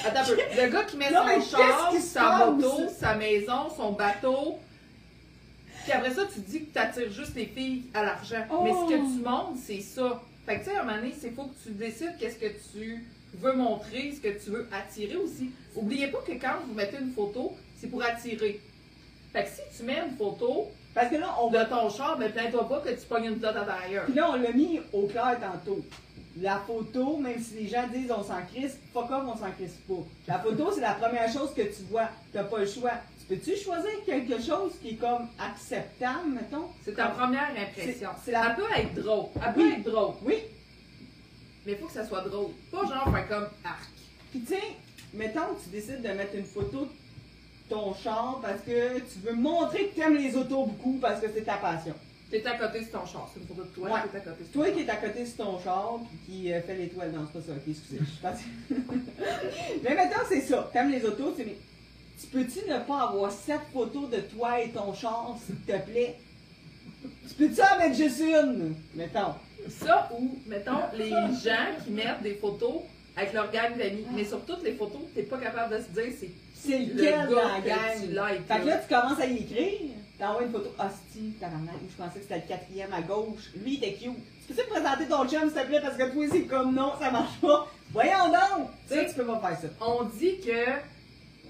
[0.05, 0.37] Attends un peu.
[0.63, 4.59] Le gars qui met Non, son char, sa moto, sa maison, son bateau.
[5.85, 8.45] Puis après ça, tu dis que tu attires juste les filles à l'argent.
[8.53, 8.61] Oh.
[8.65, 10.21] Mais ce que tu montres, c'est ça.
[10.45, 12.53] Fait que tu sais, à un moment donné, c'est faut que tu décides qu'est-ce que
[12.75, 15.51] tu veux montrer, ce que tu veux attirer aussi.
[15.75, 18.61] Oubliez pas que quand vous mettez une photo, c'est pour attirer.
[19.39, 22.33] Fait que si tu mets une photo Parce que là, on de ton char, ben
[22.33, 24.05] plains-toi pas que tu pognes une dot à l'intérieur.
[24.07, 25.85] Puis là, on l'a mis au clair tantôt.
[26.41, 29.77] La photo, même si les gens disent on s'en crisse, fuck off, on s'en crisse
[29.89, 29.95] pas.
[30.27, 32.09] La photo, c'est la première chose que tu vois.
[32.33, 32.93] T'as pas le choix.
[33.21, 36.67] Tu peux-tu choisir quelque chose qui est comme acceptable, mettons?
[36.85, 38.11] C'est ta première impression.
[38.25, 39.27] C'est- la- Elle peut être drôle.
[39.45, 39.75] Elle peut Oui.
[39.79, 40.15] être drôle.
[40.25, 40.35] Oui.
[41.67, 42.51] Mais il faut que ça soit drôle.
[42.73, 43.89] Pas genre faire comme arc.
[44.31, 44.63] Puis tu sais,
[45.15, 46.91] mettons que tu décides de mettre une photo de
[47.69, 51.27] ton char parce que tu veux montrer que tu aimes les autos beaucoup parce que
[51.35, 51.95] c'est ta passion.
[52.31, 53.31] T'es à côté sur ton char.
[53.33, 53.89] C'est une photo de toi.
[53.91, 54.01] Ouais.
[54.13, 56.53] T'es à côté sur Toi ton qui est à côté sur ton char puis qui
[56.53, 57.13] euh, fait l'étoile.
[57.13, 57.99] Non, c'est pas ça, ok, excusez.
[58.01, 58.79] Je pense-
[59.83, 60.69] Mais maintenant, c'est ça.
[60.73, 61.57] T'aimes les autos, tu mais
[62.21, 66.17] tu peux-tu ne pas avoir sept photos de toi et ton char, s'il te plaît?
[67.29, 68.75] Tu peux-tu en mettre juste une?
[68.95, 69.35] Mettons?
[69.69, 72.83] Ça ou, mettons, les gens qui mettent des photos
[73.17, 74.05] avec leur gang d'amis.
[74.15, 76.31] Mais sur toutes les photos, t'es pas capable de se dire c'est
[76.65, 78.01] C'est le lequel gars dans la gang?
[78.01, 78.47] tu likes.
[78.49, 79.81] Fait que là, tu commences à y écrire,
[80.19, 83.85] t'envoies une photo, hostie, tabarnak, je pensais que c'était le quatrième à gauche, lui, il
[83.85, 84.13] était cute.
[84.47, 86.93] Tu peux-tu me présenter ton chum, s'il te plaît, parce que toi, c'est comme non,
[87.01, 87.69] ça marche pas?
[87.93, 88.69] Voyons donc!
[88.89, 89.69] Ça, tu peux pas faire ça.
[89.87, 90.65] On dit que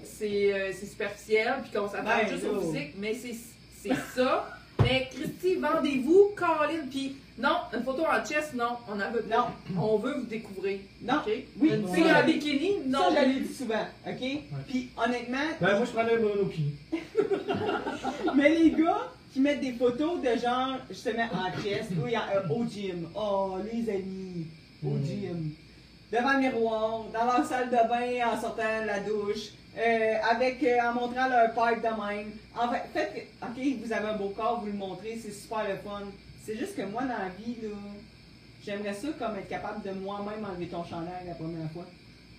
[0.03, 4.49] c'est euh, superficiel puis qu'on s'attend Ben, juste au physique, mais c'est ça.
[4.81, 9.37] Mais Christy, vendez-vous, Caroline, puis non, une photo en chest, non, on en veut pas.
[9.73, 10.79] Non, On veut vous découvrir.
[11.01, 11.15] non.
[11.25, 11.31] OK?
[11.59, 12.99] Oui, Une fille en bikini, non.
[13.13, 14.41] Ça, je l'ai dit souvent, ok?
[14.67, 16.73] Puis honnêtement, Ben, moi, je prenais un monopie.
[18.35, 22.65] mais les gars qui mettent des photos de genre, justement, en chest, ou euh, au
[22.65, 24.47] gym, oh, les amis,
[24.83, 25.05] au Mm.
[25.05, 25.51] gym,
[26.11, 30.63] devant le miroir, dans leur salle de bain en sortant de la douche, euh, avec,
[30.63, 32.31] euh, en montrant leur pipe de même.
[32.59, 35.75] En fait, faites, ok, vous avez un beau corps, vous le montrez, c'est super le
[35.77, 36.05] fun.
[36.49, 37.69] C'est juste que moi, dans la vie, là,
[38.65, 41.85] j'aimerais ça comme être capable de moi-même enlever ton chandail la première fois.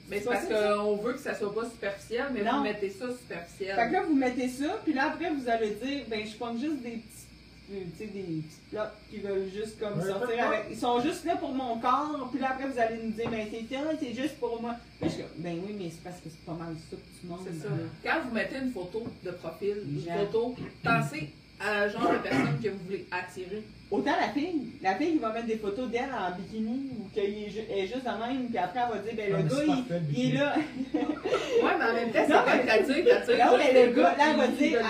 [0.09, 2.57] Mais c'est parce qu'on veut que ça soit pas superficiel, mais Non.
[2.57, 3.77] vous mettez ça superficiel.
[3.77, 6.57] Fait que là, vous mettez ça, puis là, après, vous allez dire, ben, je prends
[6.59, 7.27] juste des petits,
[7.73, 10.65] euh, tu sais, des petits plats qui veulent juste comme Ouais, sortir avec.
[10.73, 13.47] Ils sont juste là pour mon corps, puis là, après, vous allez nous dire, ben,
[13.49, 13.65] c'est
[14.01, 14.75] c'est juste pour moi.
[15.01, 17.45] Puis je ben oui, mais c'est parce que c'est pas mal ça que tu montres.
[17.47, 17.69] C'est ça.
[17.69, 17.77] là.
[18.03, 21.31] Quand vous mettez une photo de profil, une photo, pensez
[21.61, 23.63] à le genre de personne que vous voulez attirer.
[23.91, 27.35] Autant la fille, la fille qui va mettre des photos d'elle en bikini ou qu'elle
[27.35, 30.03] est, juste de même, puis après, elle va dire, ben, Ah, le gars, il, parfait,
[30.17, 30.57] il est là.
[30.95, 33.47] Ouais, mais en même temps, c'est t'attires, t'attires.
[33.47, 34.81] Non, juste mais le gars, là, elle va dire,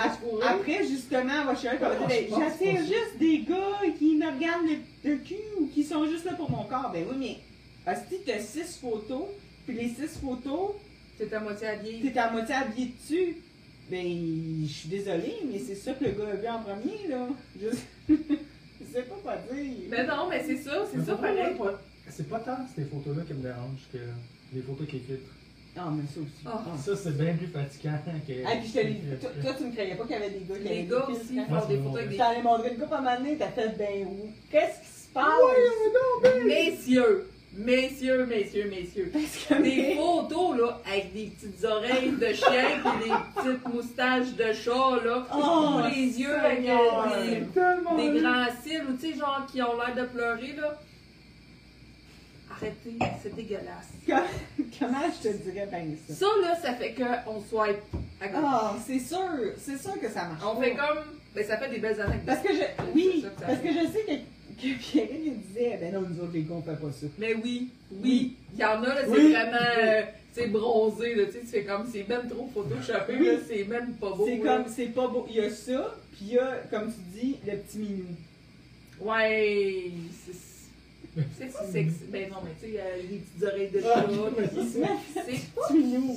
[0.47, 3.17] après, justement, elle va chialer, elle va Ah, dire, je ben, que j'attire pas juste
[3.19, 6.63] des gars qui me regardent le, le cul ou qui sont juste là pour mon
[6.65, 6.91] corps.
[6.93, 7.39] Ben oui,
[7.85, 9.23] mais, si t'as six photos,
[9.65, 10.73] puis les six photos,
[11.17, 12.11] T'es à moitié habillé.
[12.11, 13.37] t'es à moitié habillé dessus,
[13.89, 14.07] ben,
[14.63, 17.27] je suis désolée, mais c'est ça que le gars a vu en premier, là.
[17.59, 18.15] Je
[18.93, 19.71] sais pas quoi dire.
[19.89, 21.55] Mais non, mais c'est ça, c'est Mais ça pour moi, pareil.
[21.57, 23.97] pas- C'est pas tant ces photos-là qui me dérangent que
[24.53, 25.31] les photos qui filtrent.
[25.77, 26.43] Non, mais ça aussi.
[26.45, 26.63] Ah.
[26.67, 26.77] Ah.
[26.77, 28.33] Ça, c'est bien plus fatigant que.
[28.45, 30.29] Ah, puis je te l'ai dit, toi, toi, tu me croyais pas qu'il y avait
[30.31, 32.17] des gars qui Les des gars aussi font des photos avec Je des.
[32.17, 34.29] t'en ai montré une coupe à un moment donné, t'as fait ben où?
[34.51, 36.43] Qu'est-ce qui se passe?
[36.45, 39.11] Messieurs, messieurs, messieurs, messieurs.
[39.13, 44.33] Parce que Des photos, là, avec des petites oreilles de chien et des petites moustaches
[44.35, 45.27] de chat, là.
[45.33, 49.61] Oh, Ou les yeux avec euh, des, des grands cils, ou tu sais, genre, qui
[49.61, 50.79] ont l'air de pleurer, là.
[52.51, 53.91] Arrêtez, c'est dégueulasse.
[54.79, 56.13] Comment je te dirais ben ça?
[56.13, 57.81] Ça, là, ça fait qu'on swipe
[58.21, 58.41] à gauche.
[58.43, 59.17] Ah, c'est sûr,
[59.57, 60.43] c'est sûr que ça marche.
[60.45, 60.63] On pas.
[60.63, 60.99] fait comme.
[61.33, 62.25] Ben, ça fait des belles anecdotes.
[62.25, 62.61] Parce que je.
[62.93, 64.11] Oui, parce que je sais que,
[64.61, 67.07] que Pierre il disait, ben non, nous autres les gars, on fait pas ça.
[67.17, 68.35] Mais oui, oui.
[68.53, 69.31] Il y en a, là, c'est Oui.
[69.31, 69.57] vraiment.
[69.77, 70.01] euh,
[70.33, 73.25] c'est bronzé, là, tu sais, tu fais comme, c'est même trop photoshopé, Oui.
[73.27, 74.25] là, c'est même pas beau.
[74.25, 74.57] c'est là.
[74.57, 75.25] comme, c'est pas beau.
[75.29, 78.05] Il y a ça, puis il y a, comme tu dis, le petit minou.
[78.99, 79.91] Ouais,
[80.25, 80.33] c'est.
[81.37, 81.95] C'est si sexy.
[82.09, 84.07] Ben non, mais tu sais, euh, les petites oreilles de Ah, chat,
[84.37, 84.87] mais c'est ça.
[85.13, 85.31] c'est.
[85.31, 86.15] Petit minou.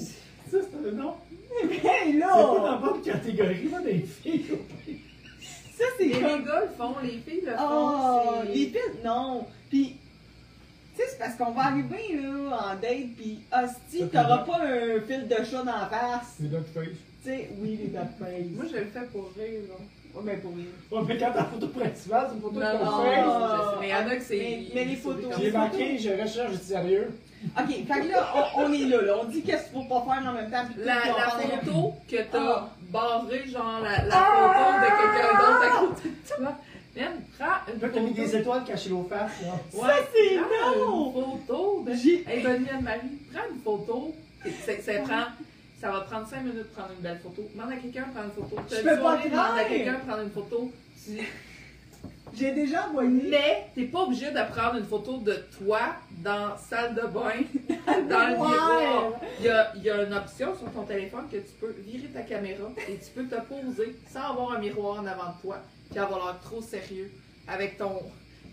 [0.51, 1.15] Ça, c'est un nom.
[1.63, 2.93] Hey C'est pas dans là!
[3.05, 4.45] catégorie, là, des filles.
[5.77, 6.45] Ça, c'est les comme.
[6.45, 7.63] gars le font, les filles le font.
[7.69, 9.47] Oh, c'est- les filles, non.
[9.69, 9.97] Puis,
[10.97, 15.01] tu sais, c'est parce qu'on va arriver là en date, puis hostie, t'auras pas un
[15.01, 16.35] fil de chat dans la face.
[16.41, 16.85] C'est notre face.
[17.25, 18.29] Tu sais, oui, les bad face.
[18.55, 19.75] Moi, je le fais pour rire, là.
[20.15, 20.67] Ouais, mais pour rire.
[20.93, 23.75] Ouais, mais quand ta photo principale, c'est une photo de Non, ton non, face.
[23.81, 24.37] Mais il y en a que c'est.
[24.39, 25.33] Mais- mais les photos.
[25.41, 25.59] J'ai ça.
[25.59, 27.11] marqué, je recherche du sérieux.
[27.59, 29.15] Ok, fait que là, on, on est là, là.
[29.21, 30.65] On dit qu'est-ce qu'il faut pas faire en même temps.
[30.79, 30.95] La,
[31.31, 32.71] photo que t'as Ah.
[32.95, 36.55] Barrée, genre la, la photo de quelqu'un d'autre à côté de toi.
[36.97, 39.53] Même, prends une Là, t'as mis des étoiles cachées aux faces, là.
[39.73, 41.07] Ouais, Ça, c'est prends non!
[41.09, 41.13] Une
[41.47, 41.93] photo de.
[41.95, 44.15] J'ai- Hey, bonne nuit Anne-Marie, prends une photo.
[44.65, 45.25] C'est- Ça, prend.
[45.81, 47.43] Ça va prendre 5 minutes de prendre une belle photo.
[47.55, 48.63] Demande à quelqu'un de prendre une photo.
[48.71, 50.73] Je peux pas demande à quelqu'un de prendre une photo.
[51.05, 51.11] Tu
[52.37, 53.29] J'ai déjà envoyé.
[53.31, 55.81] Mais t'es pas obligé de prendre une photo de toi
[56.23, 57.33] dans la salle de bain,
[58.09, 59.13] dans le miroir.
[59.41, 62.09] Il y a, il y a une option sur ton téléphone que tu peux virer
[62.09, 65.59] ta caméra et tu peux te poser sans avoir un miroir en avant de toi
[65.91, 67.11] puis avoir l'air trop sérieux
[67.47, 68.01] avec ton,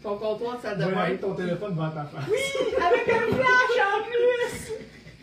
[0.03, 0.99] ton comptoir de salle de Ouais, bain.
[1.01, 2.23] avec ton téléphone devant ta face.
[2.27, 4.71] Avec un flash en plus!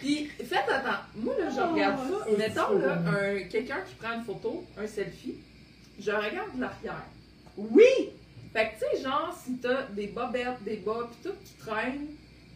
[0.00, 0.92] Puis faites attention.
[1.16, 2.26] Moi là, je regarde ça.
[2.28, 5.34] Oh, Mettons là, un, quelqu'un qui prend une photo, un selfie.
[6.00, 7.02] Je regarde de l'arrière.
[7.56, 8.10] Oui!
[8.52, 12.06] Fait que, tu sais, genre, si t'as des bobettes, des bas, pis tout qui traînent,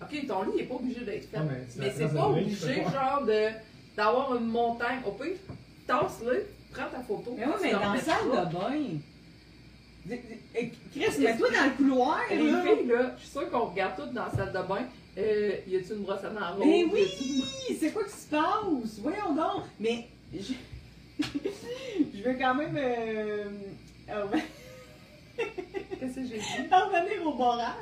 [0.01, 1.36] ok, ton lit est pas obligé d'être fait.
[1.36, 3.49] Ah, mais c'est mais pas obligé, genre, de,
[3.97, 5.01] d'avoir une montagne.
[5.07, 5.36] Au pire,
[5.86, 7.34] tasse-le, prends ta photo.
[7.36, 8.99] Mais oui, mais dans la salle de bain.
[10.93, 12.62] Chris, mets-toi dans le couloir, Et Les là.
[12.62, 14.84] filles, là, je suis sûre qu'on regarde toutes dans la salle de bain.
[15.18, 16.64] Euh, y a-tu une brosse à dents rose?
[16.66, 17.07] Mais oui!
[17.78, 18.99] C'est quoi qui se passe?
[18.99, 19.64] Voyons donc!
[19.78, 20.55] Mais je,
[21.22, 23.45] je veux quand même euh,
[24.09, 24.24] euh,
[25.99, 26.68] Qu'est-ce que j'ai dit?
[26.72, 27.74] en revenir au barrage.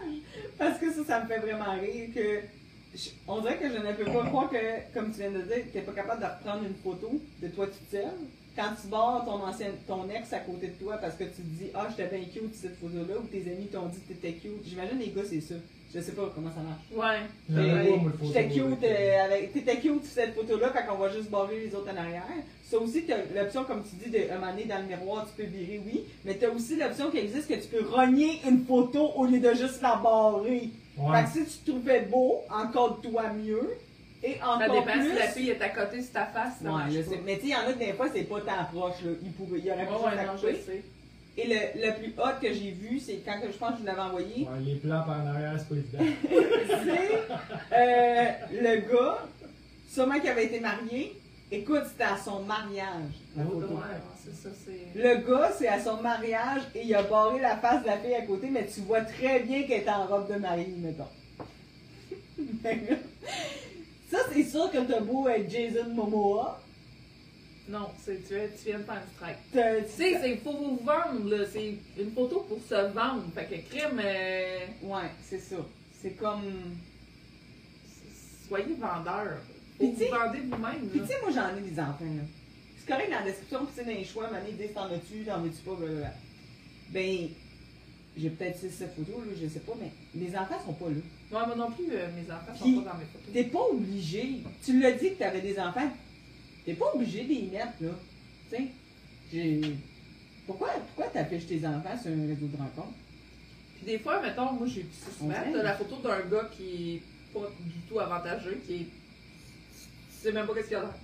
[0.58, 2.40] Parce que ça, ça me fait vraiment rire que.
[3.26, 5.78] on dirait que je ne peux pas croire que, comme tu viens de dire, tu
[5.78, 8.04] n'es pas capable de reprendre une photo de toi toute seule.
[8.56, 11.40] Quand tu barres ton ancien, ton ex à côté de toi parce que tu te
[11.42, 14.66] dis Ah, j'étais bien cute cette photo-là, ou tes amis t'ont dit que t'étais cute.
[14.66, 15.54] J'imagine les gars, c'est ça.
[15.92, 16.82] Je sais pas comment ça marche.
[16.94, 17.26] Ouais.
[18.22, 21.60] J'étais cute, avec, euh, avec, t'étais cute sur cette photo-là quand on va juste barrer
[21.60, 22.22] les autres en arrière.
[22.64, 25.42] Ça aussi, t'as l'option, comme tu dis, de un moment donné, dans le miroir, tu
[25.42, 26.04] peux virer, oui.
[26.24, 29.50] Mais t'as aussi l'option qui existe que tu peux rogner une photo au lieu de
[29.54, 30.70] juste la barrer.
[30.96, 31.24] Ouais.
[31.24, 33.70] Fait que si tu te trouvais beau, encode-toi mieux.
[34.22, 35.10] Et Ça encore dépend plus.
[35.10, 36.58] si la fille est à côté sur ta face.
[36.62, 37.20] ça Ouais, je sais.
[37.24, 39.10] Mais tu sais, il y en a des fois, c'est pas tant proche, là.
[39.24, 40.10] Il, pourrait, il aurait pu Ouais,
[41.42, 43.86] Et le, le plus hot que j'ai vu, c'est quand je pense que je vous
[43.86, 44.44] l'avais envoyé.
[44.44, 46.04] Ouais, les plans par en arrière, c'est pas évident.
[46.84, 49.18] c'est euh, le gars,
[49.88, 51.16] sûrement qui avait été marié.
[51.52, 53.14] Écoute, c'était à son mariage.
[53.36, 53.74] la Oh, photo.
[53.74, 53.80] Ouais,
[54.22, 54.98] c'est ça, c'est.
[55.00, 58.14] Le gars, c'est à son mariage et il a barré la face de la fille
[58.14, 61.04] à côté, mais tu vois très bien qu'elle est en robe de mariée, mettons.
[64.10, 66.60] Ça, c'est sûr que t'as beau être Jason Momoa.
[67.70, 69.36] Non, c'est, tu, viens- tu viens de faire un strike.
[69.52, 71.44] Tu sais, c'est faut vous vendre, là.
[71.52, 73.24] C'est une photo pour se vendre.
[73.34, 75.56] Fait que crime, euh, Ouais, c'est ça.
[76.02, 76.42] C'est comme.
[78.48, 79.38] soyez vendeur.
[79.78, 82.22] Faut vous vendez vous-même, Puis tu sais, moi j'en ai des enfants là.
[82.78, 85.40] C'est correct dans la description, puis c'est dans les choix, ils disent t'en as-tu, t'en
[85.40, 86.12] veux-tu pas, blablabla.
[86.90, 87.28] Ben,
[88.16, 90.96] j'ai peut-être 6-7 photos, là, je sais pas, mais mes enfants sont pas là.
[91.40, 93.32] Ouais, moi non plus, euh, mes enfants Puis, sont pas dans mes photos.
[93.32, 94.40] T'es pas obligé.
[94.64, 95.88] Tu l'as dit que t'avais des enfants.
[96.70, 97.90] T'es pas obligé de les mettre, là.
[98.48, 98.68] Tu sais,
[99.32, 99.60] j'ai.
[100.46, 102.94] Pourquoi, pourquoi t'affiches tes enfants sur un réseau de rencontre?
[103.74, 106.94] Puis des fois, mettons, moi j'ai vu ça souvent, t'as la photo d'un gars qui
[106.94, 107.02] est
[107.34, 108.78] pas du tout avantageux, qui est.
[108.78, 108.86] Tu
[110.22, 110.94] sais même pas qu'est-ce qu'il y a là.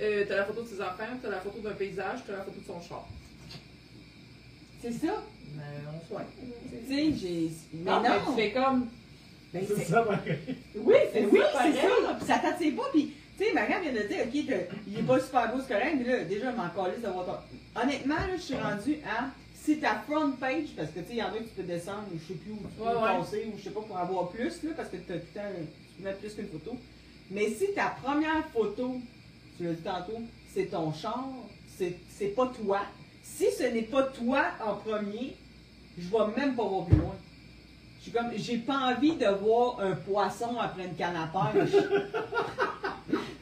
[0.00, 2.58] Euh, t'as la photo de ses enfants, t'as la photo d'un paysage, t'as la photo
[2.58, 3.06] de son char.
[4.80, 5.22] C'est ça?
[5.54, 5.62] Mais
[5.94, 6.28] on souhaite.
[6.88, 7.50] Tu sais, j'ai.
[7.74, 8.08] Mais Non, non!
[8.08, 8.86] mais tu fais comme.
[9.52, 10.06] Ben, C'est ça.
[10.76, 12.14] Oui, c'est oui, ça, ça.
[12.16, 12.88] Puis ça t'attire pas.
[12.94, 15.74] Puis, tu sais, Marianne vient de dire, OK, t'as- il est pas super beau, c'est
[15.74, 17.80] correct, mais là, déjà, je m'en calisse d'avoir ton.
[17.82, 19.26] Honnêtement, là, je suis rendue à.
[19.62, 21.62] Si ta front page, parce que tu sais, il y en a que tu peux
[21.64, 23.18] descendre, ou je sais plus où tu peux Ouais, ouais.
[23.18, 25.98] passer, ou je sais pas pour avoir plus, là, parce que tout le temps, tu
[25.98, 26.76] peux mettre plus qu'une photo.
[27.32, 28.96] Mais si ta première photo,
[29.56, 30.20] tu l'as dit tantôt,
[30.54, 31.24] c'est ton char,
[31.76, 32.82] c'est c'est pas toi.
[33.24, 35.34] Si ce n'est pas toi en premier,
[35.98, 37.16] je vais même pas voir plus loin.
[38.06, 41.70] Je suis comme, j'ai pas envie de voir un poisson après une canne à pêche.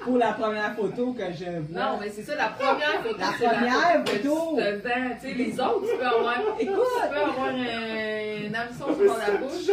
[0.00, 1.80] Pour la première photo que je vois.
[1.82, 3.18] Non, mais c'est ça, la première photo.
[3.18, 4.56] La première que tu photo.
[4.56, 5.16] vends.
[5.20, 6.38] Tu sais, les autres, tu peux avoir.
[6.58, 6.76] Écoute.
[7.02, 9.70] Tu peux avoir un, un hameçon sur la bouche.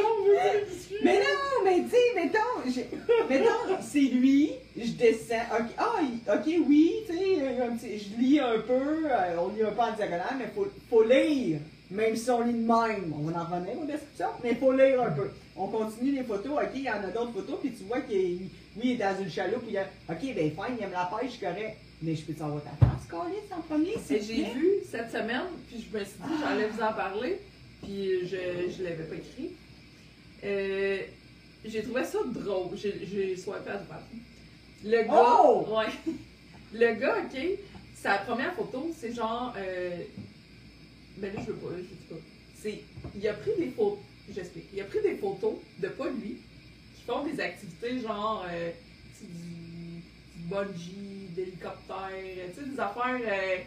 [1.03, 2.89] Mais non, mais sais, mettons, j'ai-
[3.29, 5.99] mettons, c'est lui, je descends, ok, ah,
[6.35, 8.73] ok, oui, tu sais, je lis un peu,
[9.09, 11.59] euh, on lit un peu en diagonale, mais faut, faut lire,
[11.91, 15.01] même si on lit de même, on va en revenir aux descriptions, mais faut lire
[15.03, 15.29] un peu.
[15.55, 18.15] On continue les photos, ok, il y en a d'autres photos, puis tu vois qu'il
[18.17, 18.37] est,
[18.77, 20.91] oui, il est dans une chaloupe, puis il y a, ok, ben fine, il aime
[20.91, 24.69] la pêche, correct, mais je peux savoir ta face, Carlis, en premier, c'est j'ai vu
[24.89, 27.39] cette semaine, puis je me suis dit, j'allais vous en parler,
[27.83, 28.35] puis je
[28.81, 29.51] ne l'avais pas écrit.
[30.43, 30.99] Euh,
[31.65, 32.75] j'ai trouvé ça drôle.
[32.75, 34.03] J'ai j'ai swipé à droite.
[34.83, 35.67] Le gars, Oh!
[35.69, 36.13] ouais.
[36.73, 37.39] Le gars, ok,
[37.93, 39.53] sa première photo, c'est genre.
[39.57, 39.97] Euh,
[41.17, 42.15] ben là, je veux pas, je dis pas.
[42.61, 42.81] C'est,
[43.15, 43.99] il a pris des photos,
[44.33, 44.65] j'explique.
[44.73, 46.37] Il a pris des photos de pas lui,
[46.95, 48.69] qui font des activités genre euh,
[49.17, 52.09] tu sais, du, du bungee, d'hélicoptère,
[52.55, 53.57] tu sais, des affaires euh,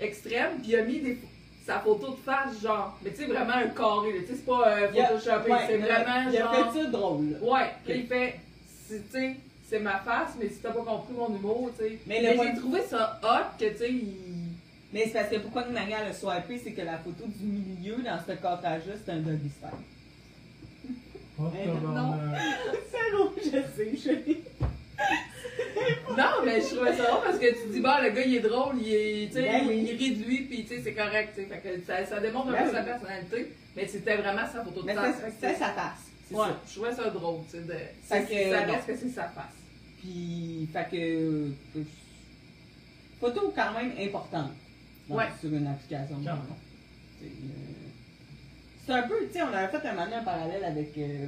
[0.00, 1.18] extrêmes, puis il a mis des,
[1.64, 4.68] sa photo de face, genre, mais tu sais, vraiment un carré, tu sais, c'est pas
[4.68, 6.72] euh, Il a- photoshopé, ouais, c'est mais vraiment il a genre.
[6.74, 7.38] fait ça drôle.
[7.42, 8.40] Ouais, puis il fait,
[8.88, 9.36] c'est- tu sais,
[9.68, 11.98] c'est ma face, mais si t'as pas compris mon humour, tu sais.
[12.06, 14.14] Mais Mais, j'ai trouvé ça hot que, tu sais, il.
[14.92, 17.96] Mais c'est parce que pourquoi nous Maria le swipé, c'est que la photo du milieu
[18.02, 19.68] dans ce cadrage-là, c'est un doggy style.
[21.38, 21.50] Oh.
[21.52, 24.12] C'est rouge, je sais, je
[26.16, 28.40] Non, mais je trouvais ça drôle parce que tu dis, bah, le gars, il est
[28.40, 29.86] drôle, il est, tu sais, Ben oui.
[29.90, 31.46] il rit de lui, puis tu sais, c'est correct, tu sais.
[31.48, 32.74] Fait que ça, ça démontre un Ben peu oui.
[32.74, 34.94] sa personnalité, mais c'était vraiment sa photo de Mais
[35.40, 35.98] c'est sa face.
[36.28, 36.60] C'est Ouais, ça.
[36.66, 37.62] je trouvais ça drôle, tu sais.
[37.64, 39.44] de- Fait c'est- que, Ça reste que c'est sa face.
[40.00, 40.96] Puis, fait que.
[40.96, 41.50] euh,
[43.20, 44.52] photo quand même importante.
[45.08, 45.26] Ouais.
[45.40, 46.16] Sur une application.
[46.16, 46.42] Quand même.
[47.20, 47.28] C'est euh,
[48.86, 50.96] c'est un peu, tu sais, on avait fait un moment un parallèle avec.
[50.98, 51.26] euh,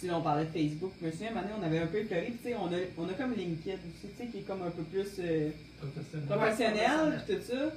[0.00, 0.92] tu sais, on parlait de Facebook.
[1.00, 1.98] Je me souviens, un donné, on avait un peu.
[2.00, 4.62] Puis, tu sais, on a, on a comme LinkedIn aussi, tu sais, qui est comme
[4.62, 5.06] un peu plus.
[5.20, 5.50] euh,
[5.80, 6.28] Professionnel.
[6.28, 7.72] professionnel, pis tout ça,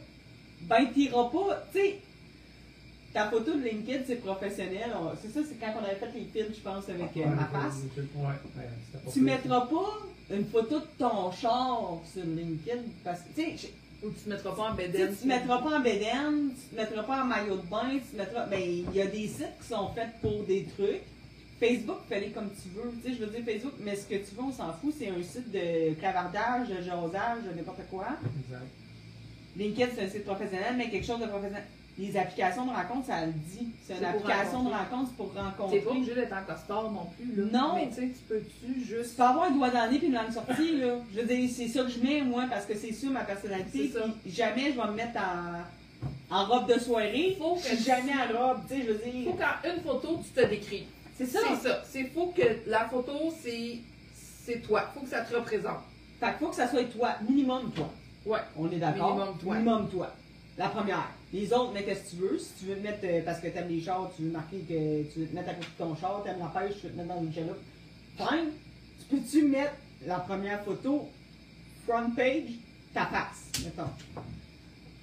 [0.64, 1.96] ben t'iras pas, tu sais,
[3.14, 6.26] ta photo de LinkedIn c'est professionnel, on- c'est ça, c'est quand on avait fait les
[6.26, 7.76] films, je pense, avec euh, Ouais, ma face.
[7.98, 9.98] Ouais, ouais, Tu mettras pas
[10.36, 13.70] une photo de ton char sur LinkedIn, parce que, tu sais,
[14.04, 16.76] Ou tu te mettras pas en je- tu sais, tu mettras pas en bédaine, tu
[16.76, 19.28] te mettras pas en maillot de bain, tu te mettras, ben, il y a des
[19.28, 21.02] sites qui sont faits pour des trucs.
[21.60, 24.36] Facebook, fais-les comme tu veux, tu sais, je veux dire Facebook, mais ce que tu
[24.36, 28.08] veux, on s'en fout, c'est un site de clavardage, de jasage, de n'importe quoi.
[28.46, 28.68] Exact.
[29.56, 31.64] LinkedIn, c'est un site professionnel, mais quelque chose de professionnel.
[31.98, 33.68] Les applications de rencontre, ça le dit.
[33.86, 34.96] C'est une C'est application de rencontrer.
[34.96, 35.84] rencontre c'est pour T'es pas rencontrer.
[35.88, 37.60] obligé d'être en costard non plus, là.
[37.62, 37.76] Non.
[37.76, 39.16] Mais tu sais, tu peux-tu Tu juste.
[39.16, 40.96] peux avoir un doigt dans le nez puis sortie, là.
[41.14, 43.92] Je veux dire, c'est ça que je mets, moi, parce que c'est ça ma personnalité.
[43.94, 44.06] C'est ça.
[44.26, 47.36] jamais je vais me mettre en, en robe de soirée.
[47.40, 49.26] Faut Je que suis jamais en robe, tu sais, je veux dire.
[49.32, 50.88] Faut qu'en une photo, tu te décris.
[51.16, 51.40] C'est ça.
[51.48, 51.84] C'est ça.
[51.88, 53.78] C'est faut que la photo, c'est
[54.46, 54.90] c'est toi.
[54.96, 55.78] Faut que ça te représente.
[56.20, 57.90] Fait qu'il faut que ça soit toi, minimum toi.
[58.26, 58.40] Ouais.
[58.58, 59.16] On est d'accord?
[59.16, 59.54] Minimum toi.
[59.56, 60.14] Minimum toi.
[60.58, 61.08] La première.
[61.34, 62.38] Les autres, mets qu'est-ce que tu veux?
[62.38, 65.20] Si tu veux mettre, euh, parce que t'aimes les chars, tu veux marquer que tu
[65.20, 67.10] veux te mettre à côté de ton char, t'aimes la pêche, tu veux te mettre
[67.10, 67.58] dans une chaloupe.
[68.16, 68.52] Fine.
[69.00, 69.74] Tu peux-tu mettre
[70.06, 71.10] la première photo,
[71.88, 72.52] front page,
[72.94, 73.90] ta face, mettons?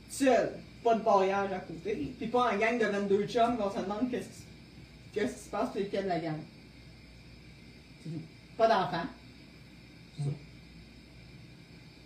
[0.08, 0.52] Seul.
[0.84, 2.14] Pas de barrière à côté.
[2.16, 4.28] Puis pas en gang de 22 chums qu'on se demande qu'est-ce
[5.12, 6.38] qui, se passe, puis lequel de la gang.
[8.56, 9.06] Pas d'enfant.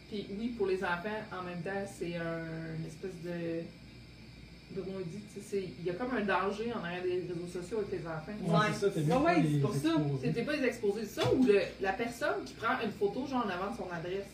[0.09, 3.63] Puis oui, pour les enfants, en même temps, c'est un espèce de.
[4.83, 8.07] Dit, c'est- il y a comme un danger en arrière des réseaux sociaux avec les
[8.07, 8.33] enfants.
[8.43, 8.67] Ouais.
[8.73, 9.89] c'est ça, Ouais, ouais, c'est les pour ça.
[10.23, 13.49] C'était pas les exposer ça ou le, la personne qui prend une photo genre en
[13.49, 14.27] avant de son adresse.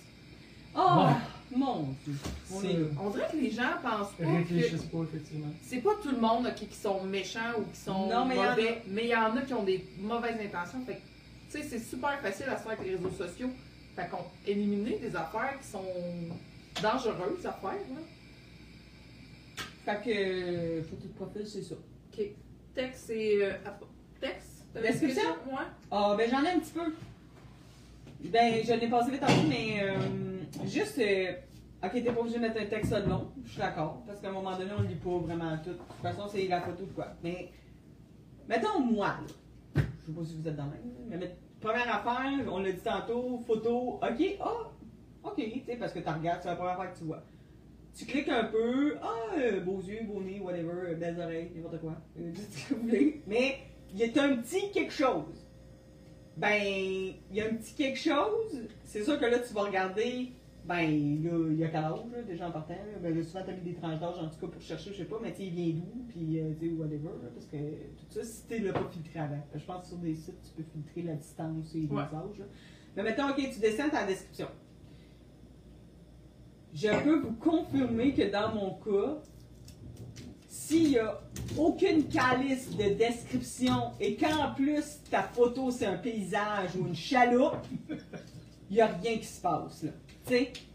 [0.75, 0.79] Oh!
[1.07, 1.15] Ouais.
[1.59, 2.15] Mon Dieu.
[2.55, 2.61] On.
[2.61, 2.69] C'est.
[2.69, 5.49] Dirait que les gens pensent pas que Réfléchissent pas, effectivement.
[5.63, 8.41] c'est pas tout le monde qui sont méchants ou qui sont Non, mais il y
[8.41, 8.51] en a.
[8.51, 10.81] mauvais, mais il y en a qui ont des mauvaises intentions.
[10.87, 11.01] Fait que,
[11.51, 13.51] tu sais, c'est super facile à se faire avec les réseaux sociaux.
[13.97, 15.83] Fait qu'on éliminer des affaires qui sont
[16.81, 17.71] dangereuses à faire.
[17.73, 18.01] Là.
[19.85, 21.75] Fait que, euh, photo de profil, c'est ça.
[21.75, 22.25] Ok.
[22.75, 23.43] Texte, c'est.
[23.43, 23.53] euh,
[24.21, 24.67] texte?
[24.75, 25.31] Description?
[25.47, 25.67] Ouais.
[25.91, 26.95] Ah, ben j'en ai un petit peu.
[28.29, 29.97] Ben, je l'ai passé vite tantôt, mais euh,
[30.67, 30.99] juste.
[30.99, 31.33] euh,
[31.83, 34.33] ok, t'es pas obligé de mettre un texte long, je suis d'accord, parce qu'à un
[34.33, 35.71] moment donné, on lit pas vraiment tout.
[35.71, 37.09] De toute façon, c'est la photo de quoi.
[37.25, 37.51] Mais,
[38.49, 39.83] mettons moi, là.
[40.01, 40.71] Je sais pas si vous êtes dans le
[41.11, 44.71] même, mais première affaire, on l'a dit tantôt, photo, ok, ah,
[45.25, 47.23] ok, tu sais, parce que tu regardes, c'est la première fois que tu vois.
[47.95, 51.81] Tu cliques un peu, ah, euh, beaux yeux, beau nez, whatever, euh, belles oreilles, n'importe
[51.81, 51.97] quoi.
[52.19, 53.23] Euh, dites ce que vous voulez.
[53.27, 53.57] Mais,
[53.93, 55.47] il y a un petit quelque chose.
[56.37, 58.69] Ben, il y a un petit quelque chose.
[58.85, 60.33] C'est sûr que là, tu vas regarder,
[60.65, 60.83] ben,
[61.23, 62.75] là, il y a quel âge, là, déjà en partant.
[62.75, 62.99] là?
[63.03, 65.05] Ben, là, souvent, t'as mis des tranches d'âge, en tout cas, pour chercher, je sais
[65.05, 68.07] pas, mais tu il vient d'où, puis, euh, tu sais, whatever, là, parce que tout
[68.11, 69.43] ça, si tu l'as pas filtré avant.
[69.55, 72.03] Je pense que sur des sites, tu peux filtrer la distance et les Ouais.
[72.03, 72.39] âges.
[72.39, 72.45] là.
[72.97, 74.49] Mais mettons, ok, tu descends ta description.
[76.75, 79.21] Je peux vous confirmer que dans mon cas,
[80.49, 81.21] s'il n'y a
[81.59, 87.67] aucune calice de description et qu'en plus ta photo c'est un paysage ou une chaloupe,
[88.71, 89.83] il n'y a rien qui se passe.
[89.83, 89.91] Là.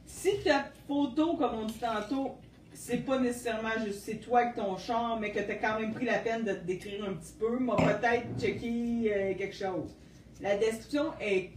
[0.05, 2.35] Si ta photo, comme on dit tantôt,
[2.73, 5.93] c'est pas nécessairement juste c'est toi avec ton char, mais que tu as quand même
[5.93, 9.95] pris la peine de te décrire un petit peu, m'a peut-être checké euh, quelque chose.
[10.41, 11.51] La description est.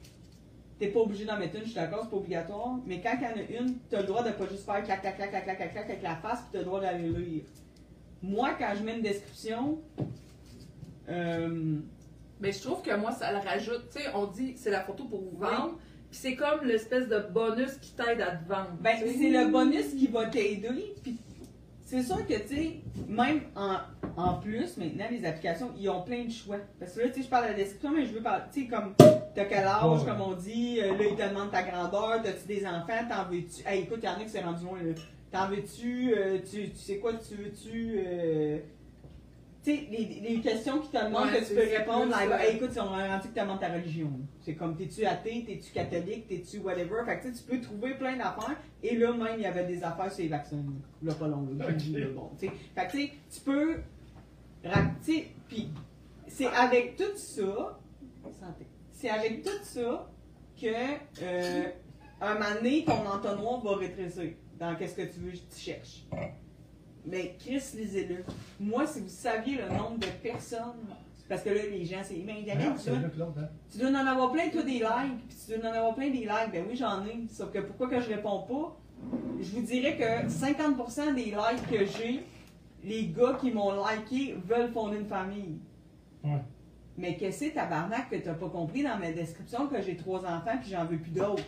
[0.78, 3.22] T'es pas obligé d'en mettre une, je suis d'accord, c'est pas obligatoire, mais quand il
[3.22, 5.44] y en a une, t'as le droit de pas juste faire clac, clac, clac, clac,
[5.44, 7.42] clac, clac, clac avec la face, puis t'as le droit d'aller lire.
[8.22, 9.78] Moi, quand je mets une description,
[11.08, 11.78] euh,
[12.40, 13.90] Mais je trouve que moi, ça le rajoute.
[13.90, 15.78] Tu sais, on dit c'est la photo pour vous vendre.
[16.10, 18.76] Puis c'est comme l'espèce de bonus qui t'aide à te vendre.
[18.80, 20.94] Ben, c'est le bonus qui va t'aider.
[21.02, 21.18] Puis
[21.84, 23.78] c'est sûr que, tu sais, même en,
[24.18, 26.56] en plus, maintenant, les applications, ils ont plein de choix.
[26.80, 28.62] Parce que là, tu sais, je parle de la description, mais je veux parler, tu
[28.62, 30.04] sais, comme, t'as quel âge, Ouais.
[30.06, 33.62] comme on dit, euh, là, ils te demandent ta grandeur, t'as-tu des enfants, t'en veux-tu?
[33.66, 34.92] Hey, écoute, il y en a qui s'est rendu loin, là.
[35.30, 38.00] T'en veux-tu, euh, tu, tu sais quoi, tu veux-tu.
[38.06, 38.58] euh,
[39.62, 42.56] Tu sais, les, les questions qui te demandent Ouais, que tu peux répondre, là, hey,
[42.56, 44.10] écoute, ils ont rendu que tu demandes ta religion.
[44.40, 47.02] C'est comme, t'es-tu athée, t'es-tu catholique, t'es-tu whatever?
[47.04, 48.56] Fait que tu sais, tu peux trouver plein d'affaires.
[48.82, 50.64] Et là, même, il y avait des affaires sur les vaccins.
[51.02, 51.66] Là, pas long, là.
[51.68, 51.82] Ok.
[51.92, 52.52] Là, bon, tu sais.
[52.74, 53.74] Fait que tu sais, tu peux.
[55.48, 55.70] Puis
[56.26, 57.78] c'est avec tout ça.
[58.38, 58.66] Santé.
[58.92, 60.10] C'est avec tout ça
[60.60, 60.66] que,
[61.22, 61.64] euh,
[62.20, 66.04] un moment donné, ton entonnoir va rétrécir dans qu'est-ce que tu veux, tu cherches.
[67.06, 68.24] Mais Chris, lisez-le.
[68.60, 70.74] Moi, si vous saviez le nombre de personnes,
[71.28, 72.16] parce que là, les gens, c'est.
[72.24, 75.58] Mais Daniel, Non, tu que tu dois en avoir plein, toi, des likes, puis tu
[75.58, 76.52] dois en avoir plein des likes.
[76.52, 77.26] Ben oui, j'en ai.
[77.30, 78.76] Sauf que pourquoi que je réponds pas?
[79.40, 82.24] Je vous dirais que 50% des likes que j'ai,
[82.84, 85.58] les gars qui m'ont liké veulent fonder une famille.
[86.24, 86.42] Ouais.
[86.96, 90.20] Mais qu'est-ce que c'est, tabarnak, que t'as pas compris dans ma description que j'ai trois
[90.24, 91.44] enfants puis j'en veux plus d'autres?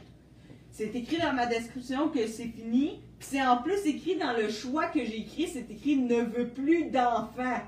[0.71, 4.49] C'est écrit dans ma description que c'est fini, puis c'est en plus écrit dans le
[4.49, 7.63] choix que j'ai écrit, c'est écrit ne veut plus d'enfants.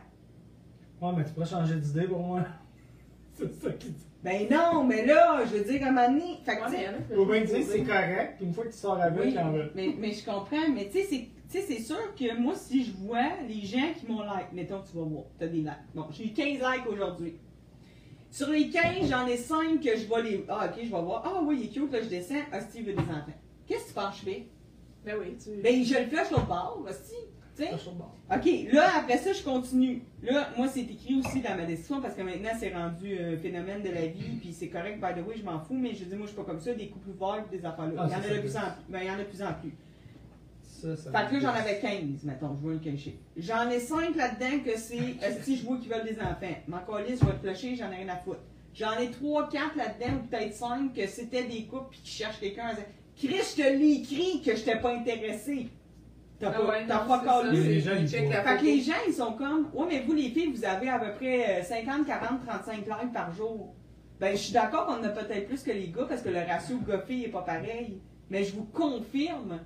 [1.01, 2.43] Ouais, mais tu pourrais changer d'idée pour moi.
[3.35, 4.07] c'est ça qui dit.
[4.23, 6.77] Ben non, mais là, je veux dire, à un moment donné, fait que, Ouais, tu
[6.77, 9.53] sais, mais bien dire c'est correct, puis une fois que tu sors avec, Oui, en
[9.75, 12.85] mais, mais je comprends, mais tu sais, c'est- tu sais, c'est sûr que moi, si
[12.85, 15.73] je vois les gens qui m'ont like, mettons, tu vas voir, t'as des likes.
[15.95, 17.35] Bon, j'ai eu 15 likes aujourd'hui.
[18.31, 20.43] Sur les 15, j'en ai 5 que je vois les.
[20.49, 21.23] Ah, ok, je vais voir.
[21.27, 22.41] Ah, oui, il est cute, là, je descends.
[22.51, 23.27] Ah, Steve veut des enfants.
[23.67, 24.47] Qu'est-ce que tu penses que je fais?
[25.05, 25.61] Ben oui, tu.
[25.63, 27.13] Ben, je le flush l'autre bord, hostie.
[27.55, 27.71] Tu sais?
[27.71, 28.17] Pas chaud de bord.
[28.35, 30.03] OK, là, après ça, je continue.
[30.23, 33.83] Là, moi, c'est écrit aussi dans ma description parce que maintenant, c'est rendu un phénomène
[33.83, 36.15] de la vie, puis c'est correct, by the way, je m'en fous, mais je dis,
[36.15, 37.95] moi, je suis pas comme ça, des couples ouverts, puis des affaires-là.
[37.99, 38.57] Ah, il, y en a c'est de ça, plus oui.
[38.57, 38.93] en plus.
[38.93, 39.73] Ben, il y en a de plus en plus.
[40.83, 43.19] Ça, ça Fait que là, j'en avais 15, mettons, je vois un caché.
[43.37, 46.57] J'en ai 5 là-dedans que c'est si je vois qu'ils veulent des enfants?
[46.69, 48.41] M'en calisse, je vais te flusher, j'en ai rien à foutre.
[48.75, 52.41] J'en ai 3, 4 là-dedans, ou peut-être 5, que c'était des couples puis qui cherchent
[52.41, 52.85] quelqu'un à dire
[53.17, 55.69] Chris, je te l'ai écrit que je t'ai pas intéressé.
[56.41, 57.57] T'as Ah pas, ouais, pas calé.
[57.63, 60.31] c'est- Les gens, ils Fait que les gens, ils sont comme, ouais, mais vous, les
[60.31, 63.75] filles, vous avez à peu près euh, 50, 40, 35 likes par jour.
[64.19, 66.39] Ben, je suis d'accord qu'on en a peut-être plus que les gars parce que le
[66.41, 68.01] ratio gars-filles est pas pareil.
[68.31, 69.61] Mais je vous confirme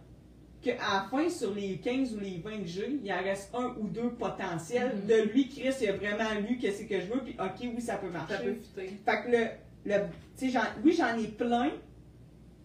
[0.73, 3.89] qu'à la fin, sur les 15 ou les 20 jeux, il en reste un ou
[3.89, 4.95] deux potentiels.
[4.97, 5.07] Mhm.
[5.07, 7.97] De lui, Chris, il a vraiment lu qu'est-ce que je veux, puis ok, oui, ça
[7.97, 8.35] peut marcher.
[8.35, 8.87] Ça peut fitter.
[9.05, 9.47] Fait que le,
[9.95, 10.01] le
[10.37, 11.71] tu sais, j'en- oui, j'en ai plein.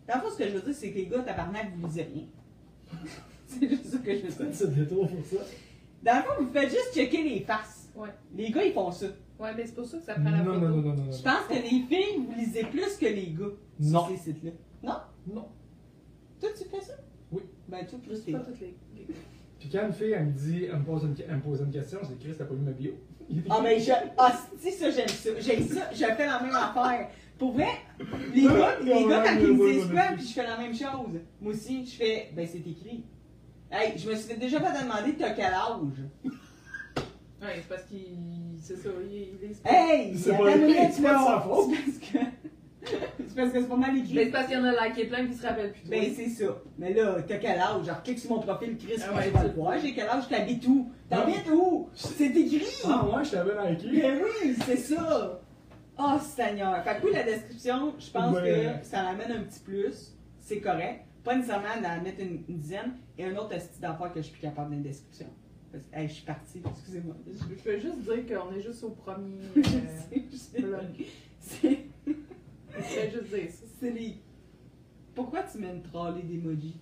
[0.08, 2.04] Dans le fond, ce que je veux dire, c'est que les gars, tabarnak, vous lisez
[2.04, 2.24] rien.
[3.48, 4.32] c'est juste ça que je veux dire.
[4.38, 5.46] Faites ce détour pour ça.
[6.04, 7.90] Dans le fond, vous faites juste checker les faces.
[7.96, 8.10] Ouais.
[8.36, 9.06] Les gars, ils font ça.
[9.40, 10.66] Ouais, mais c'est pour ça que ça prend Non, la non, photo.
[10.68, 11.12] non, non, non, non.
[11.12, 13.46] Je pense que les filles, vous lisez plus que les gars
[13.80, 14.08] Non.
[14.08, 14.52] sur ces sites-là.
[14.84, 15.46] Non.
[16.40, 16.94] Toi, tu fais ça?
[17.72, 18.76] Ben, toi, plus pas toutes les.
[19.60, 21.72] Puis quand une fille, elle me dit, elle me pose une, elle me pose une
[21.72, 22.92] question, c'est Chris, t'as pas lu ma bio.
[23.50, 23.92] Ah, mais je.
[24.18, 25.30] Ah, si, ça, j'aime ça.
[25.40, 25.90] J'aime ça.
[25.94, 27.10] Je fais la même affaire.
[27.38, 27.70] Pour vrai,
[28.34, 31.20] les gars, les gars quand ils me disent quoi, puis je fais la même chose.
[31.40, 33.04] Moi aussi, je fais, ben, c'est écrit.
[33.72, 36.04] Hey, je me suis déjà fait demander, t'as quel âge?
[36.26, 38.18] Ouais, c'est parce qu'il.
[38.62, 39.62] C'est ça, il, il est.
[39.66, 40.18] Hey!
[40.18, 41.70] C'est pas- c'est pas de sa faute.
[41.72, 42.41] C'est parce que.
[43.28, 44.14] c'est parce que c'est pas mal Mais écrit.
[44.16, 45.90] c'est parce qu'il y en a liké plein qui se rappellent plus.
[45.90, 46.58] Ben, c'est ça.
[46.80, 47.86] Mais là, t'as quel âge?
[47.86, 49.74] Genre, clique sur mon profil, Chris, Ah ouais, je vais tu- le voir.
[49.80, 50.28] J'ai quel âge?
[50.30, 50.92] T'habites où?
[51.10, 51.90] T'habites où?
[51.94, 52.66] C'est écrit!
[52.86, 53.88] Ah, ouais, je t'avais liké.
[53.92, 55.42] Mais oui, c'est ça!
[56.00, 56.84] Oh, Seigneur!
[56.84, 58.80] Fait que oui, la description, je pense Ouais.
[58.82, 60.16] que ça l'amène un petit plus.
[60.40, 61.02] C'est correct.
[61.24, 62.94] Pas nécessairement d'en mettre une, une dizaine.
[63.18, 65.28] Et un autre style d'affaires que je suis plus capable d'une description.
[65.72, 67.16] Parce que, hey, je suis partie, excusez-moi.
[67.28, 69.38] Je peux juste dire qu'on est juste au premier.
[69.56, 70.78] Je euh,
[71.40, 71.86] sais,
[73.12, 73.50] je blog.
[73.80, 73.92] C'est.
[73.92, 74.16] Les.
[75.16, 76.80] Pourquoi tu mets une trolley d'emoji?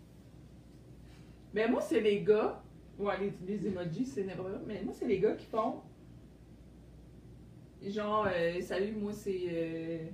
[1.54, 2.62] Mais moi, c'est les gars.
[2.98, 4.60] Ouais, les, les emojis, c'est névreux.
[4.68, 5.82] Mais moi, c'est les gars qui font.
[7.82, 10.06] Genre, euh, salut, moi, c'est euh,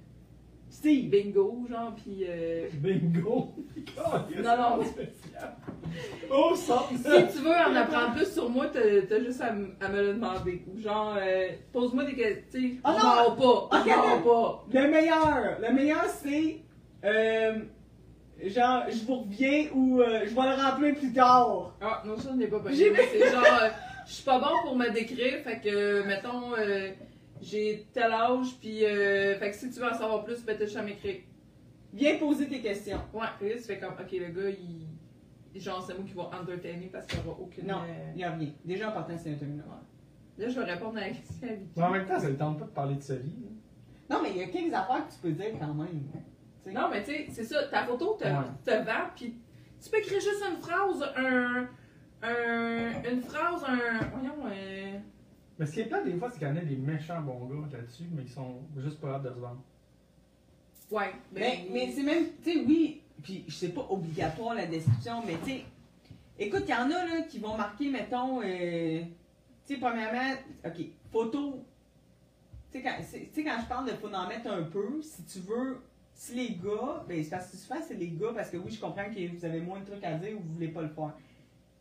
[0.69, 1.09] Steve!
[1.09, 2.25] bingo, genre, pis.
[2.27, 3.53] euh, Bingo.
[4.43, 4.83] Non, non.
[4.83, 5.55] spécial.
[6.29, 6.83] Oh, ça.
[6.89, 6.97] si
[7.37, 10.13] tu veux en apprendre plus sur moi, t'as t'as juste à, m- à me le
[10.15, 10.65] demander.
[10.73, 12.43] Ou genre, euh, pose-moi des questions.
[12.51, 13.35] Tu sais, Oh je non!
[13.69, 13.83] pas.
[13.85, 14.65] Mens pas.
[14.73, 15.57] Le meilleur!
[15.61, 16.57] Le meilleur, c'est.
[17.05, 17.59] Euh,
[18.43, 21.75] genre, je vous reviens ou euh, je vais le remplir plus tard.
[21.79, 23.69] Ah, non, ça, je n'ai pas mais C'est genre, euh,
[24.07, 26.89] je suis pas bon pour me décrire, fait que, mettons, euh,
[27.41, 30.65] j'ai tel âge, puis, euh, fait que si tu veux en savoir plus, ben, t'as
[30.65, 31.21] juste à m'écrire.
[31.93, 32.99] Viens poser tes questions.
[33.13, 35.59] Ouais, que là, tu fais comme, ok, le gars, il.
[35.61, 37.65] Genre, c'est moi qui va entertainer parce qu'il n'y aura aucune.
[37.67, 38.49] Non, euh, il n'y a rien.
[38.65, 39.65] Déjà, en partant, c'est un terminal.
[40.37, 41.47] Là, je vais répondre à la question.
[41.77, 43.37] Mais en même temps, ça ne tente pas de parler de sa vie.
[43.41, 44.15] là.
[44.17, 46.03] Non, mais il y a quelques affaires que tu peux dire quand même.
[46.65, 46.73] Sais.
[46.73, 48.31] Non, mais tu sais, c'est ça, ta photo te, Ouais.
[48.65, 49.35] te vend, puis
[49.81, 51.67] tu peux écrire juste une phrase, un.
[52.21, 54.05] un une phrase, un.
[54.13, 54.97] Voyons, euh,
[55.57, 57.45] Mais ce qui est plate, des fois, c'est qu'il y en a des méchants bons
[57.47, 59.61] gars là-dessus, mais ils sont juste pas hâte de se vendre.
[60.91, 65.35] Ouais, Mais, mais c'est même, tu sais, oui, puis c'est pas obligatoire la description, mais
[65.43, 65.65] tu sais,
[66.37, 69.01] écoute, il y en a là qui vont marquer, mettons, euh,
[69.65, 71.63] tu sais, premièrement, ok, photo,
[72.71, 75.01] tu sais, quand, c'est- tu sais, quand je parle de faut en mettre un peu,
[75.01, 75.81] si tu veux,
[76.13, 78.79] si les gars, ben c'est parce que souvent c'est les gars, parce que oui, je
[78.79, 81.13] comprends que vous avez moins de trucs à dire ou vous voulez pas le faire,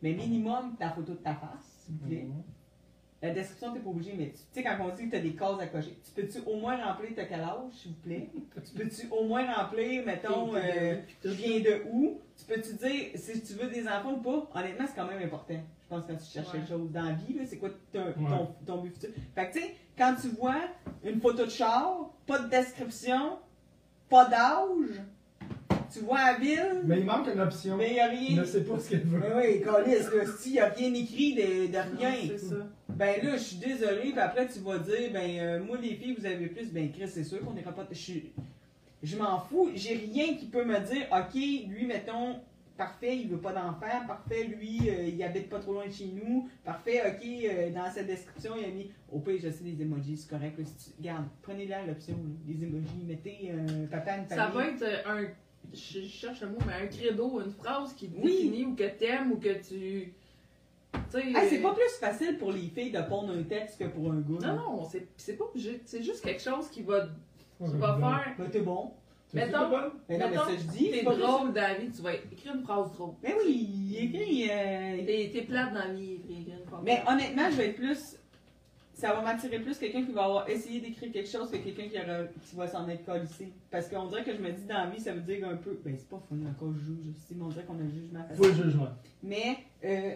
[0.03, 2.23] mais minimum ta photo de ta face, s'il vous plaît.
[2.23, 2.43] Mhm.
[3.25, 5.33] La description, t'es pas obligé, mais tu tu sais, quand on dit que t'as des
[5.35, 8.29] cases à cocher, tu peux-tu au moins remplir ta quel âge, s'il vous plaît?
[8.63, 12.21] tu peux-tu au moins remplir, mettons, euh, je viens de où?
[12.37, 14.51] Tu peux-tu dire si tu veux des enfants ou pas?
[14.61, 15.55] Honnêtement, c'est quand même important.
[15.55, 16.59] Je pense quand tu cherches Ouais.
[16.59, 18.13] quelque chose dans la vie, là, c'est quoi ton, Ouais.
[18.29, 19.11] ton, ton but futur?
[19.35, 20.61] Fait que tu sais, quand tu vois
[21.03, 23.39] une photo de char, pas de description,
[24.11, 25.01] pas d'âge,
[25.95, 27.77] tu vois la ville, Mais il manque une option.
[27.77, 28.41] mais il n'y a Il rien.
[28.41, 29.19] ne sait pas ce qu'elle veut.
[29.21, 32.15] Mais oui, Colis, là, s'il n'y a rien écrit de, de rien.
[32.29, 32.57] C'est ça.
[32.89, 36.15] Ben là, je suis désolé, puis après tu vas dire, ben euh, moi les filles,
[36.19, 37.87] vous avez plus, ben Chris, c'est sûr qu'on n'ira pas.
[37.91, 38.33] Je suis-
[39.03, 42.37] je m'en fous, j'ai rien qui peut me dire, ok, lui, mettons,
[42.77, 46.07] parfait, il veut pas d'enfant, parfait, lui, euh, il habite pas trop loin de chez
[46.07, 49.83] nous, parfait, ok, euh, dans sa description, il a mis, au pire, je sais, des
[49.83, 54.19] emojis, c'est correct, là, si tu- regarde, prenez-la l'option, là, des emojis, mettez euh, papa,
[54.19, 54.55] une Ça famille.
[54.81, 55.25] va être un.
[55.73, 58.33] Je cherche le mot, mais un credo, une phrase qui te Oui.
[58.51, 60.13] définit ou que t'aimes ou que tu.
[60.93, 61.23] Tu sais.
[61.49, 64.21] C'est euh, pas plus facile pour les filles de pondre un texte que pour un
[64.21, 64.47] gars.
[64.49, 65.81] Non, non, c'est c'est pas obligé.
[65.85, 67.07] C'est juste quelque chose qui va,
[67.61, 68.35] Ouais, qui va faire.
[68.39, 68.93] Ben t'es bon.
[69.33, 71.75] Mettons- c'est pas Mais non, mais ça je dis, T'es c'est pas drôle dans la
[71.75, 73.15] vie, tu vas écrire une phrase drôle.
[73.23, 74.49] Mais oui, il écrit.
[74.49, 76.83] Euh, T'es plate dans la vie, écris encore.
[76.85, 77.99] Mais honnêtement, je vais être plus.
[78.95, 81.99] Ça va m'attirer plus quelqu'un qui va avoir essayé d'écrire quelque chose que quelqu'un qui,
[81.99, 83.25] aura- qui va s'en être collé.
[83.71, 85.79] Parce qu'on dirait que je me dis dans la vie, ça veut dire un peu.
[85.85, 88.23] Ben, c'est pas fun encore, je juge aussi, mais on dirait qu'on a le jugement
[88.25, 88.45] facile.
[88.45, 88.89] Full jugement.
[89.23, 90.15] Mais euh,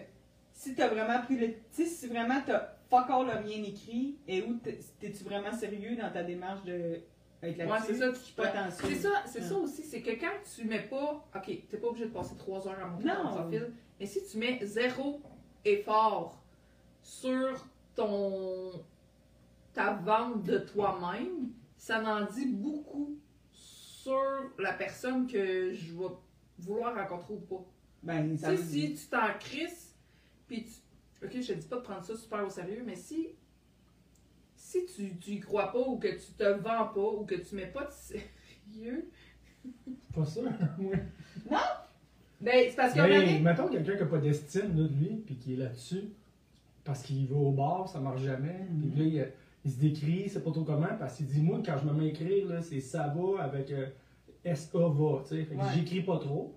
[0.53, 1.47] si t'as vraiment pris le.
[1.49, 5.97] Tu sais, si vraiment t'as fuck all rien écrit, et où t'es- t'es-tu vraiment sérieux
[5.97, 7.01] dans ta démarche de.
[7.43, 7.73] être là-dessus?
[7.73, 8.79] Ouais, c'est ça, tu.
[8.87, 12.07] C'est ça, c'est ça aussi, c'est que quand tu mets pas, ok, t'es pas obligé
[12.07, 13.15] de passer trois heures à monter Non.
[13.25, 15.21] ton profil, mais si tu mets zéro
[15.65, 16.41] effort
[17.03, 17.67] sur
[18.03, 18.85] ton
[19.75, 23.17] ta vente de toi-même, ça en dit beaucoup
[23.53, 24.19] sur
[24.59, 26.09] la personne que je vais
[26.59, 27.65] vouloir rencontrer ou pas.
[28.03, 29.95] Ben, Tu ça sais, si tu t'en crisses,
[30.47, 31.25] puis tu...
[31.25, 33.29] Ok, je te dis pas de prendre ça super au sérieux, mais si...
[34.57, 37.55] Si tu, tu y crois pas, ou que tu te vends pas, ou que tu
[37.55, 39.11] mets pas de sérieux...
[40.15, 40.43] Pas sûr,
[40.79, 40.97] oui.
[42.41, 45.17] Ben, c'est parce moment Mais donné- mettons quelqu'un qui n'a pas d'estime là, de lui,
[45.27, 46.05] puis qui est là-dessus,
[46.89, 49.33] parce qu'il va au bar, ça marche jamais, puis là, il,
[49.67, 52.07] il se décrit, c'est pas trop comment, parce qu'il dit, moi, quand je me mets
[52.07, 53.89] à écrire, c'est ça va avec euh,
[54.43, 55.65] S-A va, Fait que Ouais.
[55.75, 56.55] j'écris pas trop.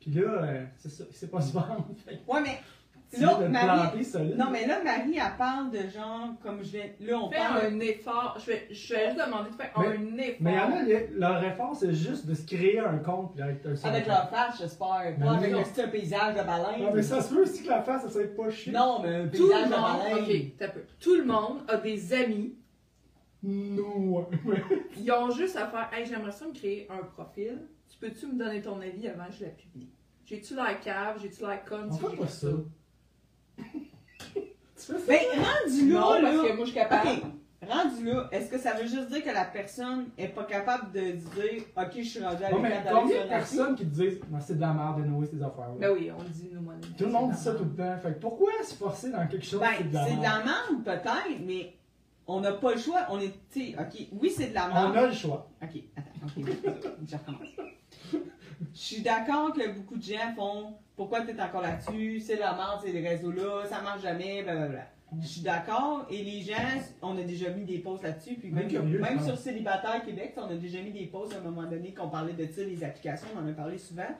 [0.00, 1.86] Puis là, euh, c'est ça, c'est pas se vendre.
[2.26, 2.58] Ouais, mais.
[3.18, 4.36] Là, Marie- planter solide.
[4.36, 6.96] Non, mais là, Marie, elle parle de genre, comme je vais.
[7.00, 7.66] Là, on Fais parle.
[7.66, 8.36] un effort.
[8.40, 10.36] Je vais, je vais juste demander de faire Mais- un effort.
[10.40, 13.32] Mais il y en a, les- leur effort, c'est juste de se créer un compte,
[13.40, 14.06] avec un Avec compte.
[14.14, 14.86] leur face, j'espère.
[15.18, 16.82] Pas avec un petit paysage de baleine.
[16.82, 18.72] Non, mais ça se peut aussi que la face, ça soit pas chier.
[18.72, 20.24] Non, mais un Tout paysage le de monde, baleine.
[20.46, 20.80] ok, t'as peu.
[21.00, 22.54] Tout le monde a des amis.
[23.42, 24.28] Non.
[24.98, 27.58] Ils ont juste à faire, hey, j'aimerais ça me créer un profil.
[27.88, 29.88] Tu peux-tu me donner ton avis avant que je la publie?
[30.26, 31.18] J'ai-tu l'air cave?
[31.20, 31.88] J'ai-tu l'air conne?
[31.90, 32.48] On fait pas ça?
[34.34, 34.92] Tu?
[35.06, 36.42] Ben, rendu là, Non, parce là.
[36.48, 37.08] que moi, je suis capable.
[37.68, 41.12] Rendu là, est-ce que ça veut juste dire que la personne est pas capable de
[41.12, 44.18] dire, ok, je suis rendu avec Non, mais elle combien de personnes qui te disent
[44.40, 46.74] c'est de la merde de nouer ces affaires Ben oui, on le dit, nous, moi.
[46.96, 47.96] Tout le monde dit ça tout le temps.
[48.02, 50.38] Fait que pourquoi se forcer dans quelque chose Ben, c'est de la c'est de merde?
[50.38, 51.74] la merde, peut-être, mais
[52.26, 53.00] on n'a pas le choix.
[53.10, 54.96] On est, tu sais, ok, oui, c'est de la On merde.
[54.96, 55.46] a le choix.
[55.62, 56.44] Ok, attends, ok,
[57.06, 57.48] je recommence.
[58.74, 62.52] Je suis d'accord que beaucoup de gens font pourquoi tu es encore là-dessus, c'est la
[62.54, 64.86] merde, c'est les réseaux-là, ça marche jamais, blablabla.
[65.20, 66.54] Je suis d'accord, et les gens,
[67.02, 69.36] on a déjà mis des posts là-dessus, puis même, même sur.
[69.38, 72.46] Célibataire Québec, on a déjà mis des posts à un moment donné qu'on parlait de
[72.46, 74.10] ça, les applications, on en a parlé souvent.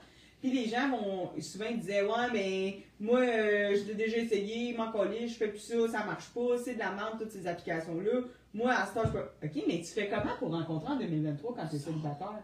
[0.41, 4.75] Puis les gens vont, souvent ils disaient Ouais, mais moi, euh, je l'ai déjà essayé,
[4.75, 7.47] m'en coller, je fais plus ça, ça marche pas, c'est de la merde, toutes ces
[7.47, 8.23] applications-là.
[8.55, 9.19] Moi, à ce temps, je peux.
[9.45, 12.41] Ok, mais tu fais comment pour rencontrer en 2023 quand tu es célibataire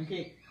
[0.00, 0.06] Ok.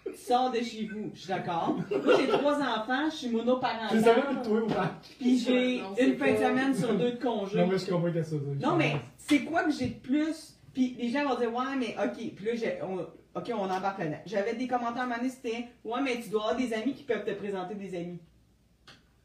[0.05, 1.75] Tu sors de chez vous, je suis d'accord.
[2.03, 4.41] Moi, j'ai trois enfants, je suis Je savais monoparental.
[4.41, 4.91] que toi ou pas?
[5.19, 7.57] Puis j'ai Non, c'est une fin de pas- semaine sur deux de congé.
[7.57, 8.35] Non, mais je comprends que ça.
[8.61, 10.55] Non, mais c'est quoi que j'ai de plus?
[10.73, 12.33] Puis les gens vont dire, ouais, mais ok.
[12.35, 12.99] Puis là, j'ai- on,
[13.37, 14.17] ok, on embarque là-dedans.
[14.25, 16.93] J'avais des commentaires à un moment donné, c'était, ouais, mais tu dois avoir des amis
[16.93, 18.19] qui peuvent te présenter des amis.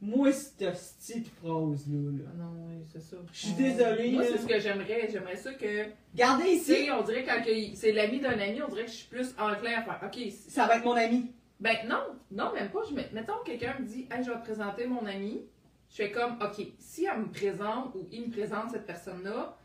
[0.05, 2.25] Moi, cette petite phrase-là, là.
[2.33, 3.17] Ah Non, oui, c'est ça.
[3.33, 5.09] Je suis désolée, Moi, c'est ce que j'aimerais.
[5.13, 5.87] J'aimerais ça que.
[6.13, 8.91] Gardez Tu ici, sais, on dirait quand que c'est l'ami d'un ami, on dirait que
[8.91, 10.01] je suis plus enclin à faire.
[10.05, 11.31] Ok, c'est- ça va être mon ami.
[11.61, 12.03] Ben non,
[12.33, 12.81] non, même pas.
[12.91, 15.41] Je mets- mettons, quelqu'un me dit, hey, je vais te présenter mon ami.
[15.89, 19.57] Je fais comme, ok, si elle me présente ou il me présente cette personne-là,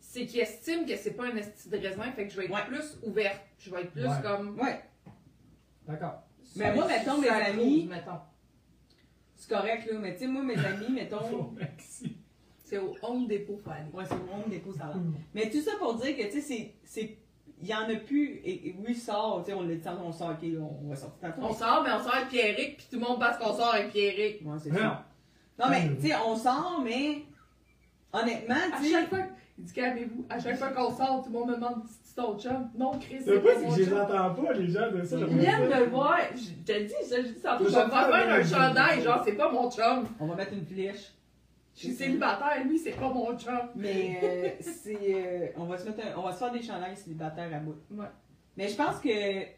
[0.00, 2.52] c'est qu'il estime que c'est pas un esti de raisin, fait que je vais être
[2.54, 2.66] Ouais.
[2.66, 3.40] plus ouverte.
[3.58, 4.22] Je vais être plus Ouais.
[4.22, 4.58] comme.
[4.60, 4.80] Ouais,
[5.88, 6.22] D'accord.
[6.56, 8.18] Mais moi, mettons, mes amis- mettons.
[9.36, 9.98] C'est correct, là.
[10.00, 11.54] Mais tu sais, moi, mes amis, mettons.
[12.64, 13.90] C'est au Home Depot, faut aller.
[13.92, 14.94] Ouais, c'est monde des cours ça va.
[15.34, 17.18] Mais tout ça pour dire que, tu sais, c'est- c'est.
[17.60, 18.40] Il y en a plus.
[18.44, 20.48] Et, et oui, sort, tu sais, on l'a dit, on sort, ok,
[20.84, 21.46] on va sortir tantôt.
[21.46, 23.90] On sort, mais on sort avec Pierrick, puis tout le monde pense qu'on sort avec
[23.90, 24.40] Pierrick.
[24.44, 24.78] Ouais, c'est Non.
[24.78, 25.06] ça.
[25.58, 27.22] Non, mais, tu sais, on sort, mais.
[28.12, 28.90] Honnêtement, À tu sais.
[28.92, 29.18] chaque fois,
[29.58, 31.82] il dit calmez-vous, à chaque fois qu'on sort, tout le monde me demande
[32.16, 32.68] c'est ton chum.
[32.76, 35.16] Non, Chris, c'est pas, mon que je les entends pas, les gens de ça.
[35.18, 38.28] Ils viennent me voir, je te le dis, ça, je dis ça, je vais faire
[38.30, 40.06] un chandail, genre c'est pas mon chum.
[40.20, 41.12] On va mettre une flèche.
[41.76, 43.58] Je suis célibataire, lui c'est pas mon chum.
[43.74, 44.96] Mais euh, c'est.
[45.02, 47.74] euh, on, va se mettre un- on va se faire des chandails célibataires à bout.
[47.90, 48.06] Ouais.
[48.56, 49.08] Mais je pense que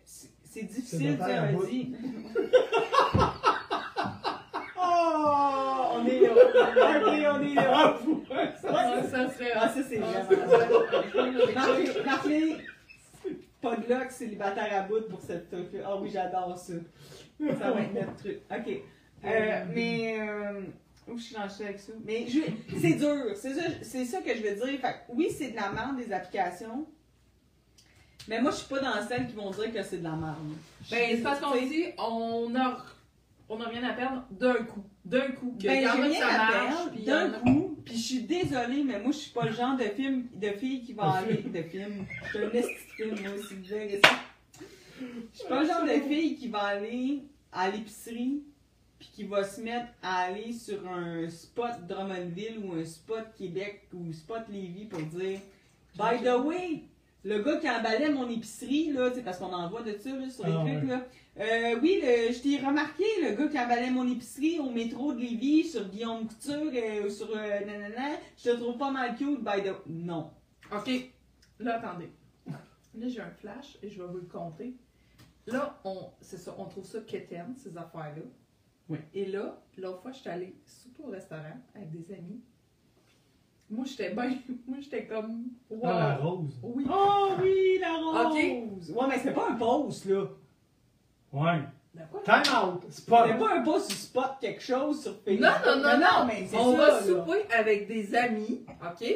[0.04, 1.66] c'est difficile, tu sais, Célibataire à on bout.
[1.66, 1.94] dit.
[4.78, 5.88] oh!
[5.98, 6.04] On
[6.74, 7.70] là.
[7.74, 9.52] Ah, vous, ouais, ça- ça serait.
[9.54, 11.52] Ah, ça, c'est vraiment ça.
[11.54, 12.56] Marquez, marquez
[13.60, 15.68] Podlock célibataire à bout pour cette truc.
[15.84, 16.74] Ah oui, j'adore ça.
[17.58, 18.40] Ça va être notre truc.
[18.50, 18.80] Ok.
[19.74, 20.18] Mais.
[21.08, 21.92] Où je suis lancée avec ça?
[22.04, 22.26] Mais
[22.80, 23.26] c'est dur.
[23.36, 24.80] C'est ça, ça que je veux dire.
[24.80, 26.84] Fait oui, c'est de la merde des applications.
[28.28, 30.34] Mais moi, je suis pas dans celles qui vont dire que c'est de la merde.
[30.90, 32.84] Ben, c'est parce qu'on dit, on a,
[33.48, 34.82] on a rien à perdre d'un coup.
[35.06, 35.56] D'un coup.
[35.60, 38.98] Que Ben, y en a ça marche, d'un a- coup, puis je suis désolée, mais
[38.98, 42.04] moi, je suis pas le genre de film, de fille qui va aller, de film,
[42.24, 43.54] je suis un film, moi aussi.
[43.64, 47.22] Je suis pas le genre de fille qui va aller
[47.52, 48.42] à l'épicerie,
[48.98, 53.82] puis qui va se mettre à aller sur un spot Drummondville ou un spot Québec
[53.94, 55.38] ou spot Lévis pour dire
[55.96, 56.82] By the way,
[57.24, 60.10] le gars qui emballait mon épicerie, là, tu sais, parce qu'on en voit de ça
[60.10, 60.88] là, sur les Ah, trucs, ouais.
[60.88, 61.06] là.
[61.38, 65.20] Euh, oui, le- je t'ai remarqué, le gars qui emballait mon épicerie au métro de
[65.20, 69.62] Lévis, sur Guillaume Couture, euh, sur euh, nanana, je te trouve pas mal cute, by
[69.62, 70.30] the Non.
[70.72, 70.90] Ok,
[71.60, 72.10] là, attendez.
[72.98, 74.74] Là, j'ai un flash et je vais vous le compter.
[75.46, 78.22] Là, on, c'est ça, on trouve ça quétaine, ces affaires-là.
[78.88, 78.98] Oui.
[79.12, 81.42] Et là, l'autre fois, j'étais allée souper au restaurant
[81.74, 82.40] avec des amis.
[83.68, 84.30] Moi, j'étais bien.
[84.66, 85.48] Moi, j'étais comme.
[85.68, 85.80] Wow!
[85.84, 86.58] Ah, la rose.
[86.62, 86.86] Oui.
[86.90, 88.26] Oh oui, la rose!
[88.90, 88.96] Ok.
[88.96, 90.24] Ouais, mais c'était pas un post, là.
[91.36, 91.60] Ouais.
[92.24, 92.84] Time out.
[92.90, 93.38] Spot.
[93.38, 95.46] Pas un post sur spot quelque chose sur Facebook.
[95.66, 97.02] Non, non, non, non, mais c'est On ça, va là.
[97.02, 99.08] souper avec des amis, ok?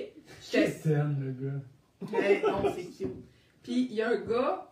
[0.51, 2.11] Quétaine, le gars?
[2.13, 3.25] Mais non, c'est cute.
[3.63, 4.71] Puis il y a un gars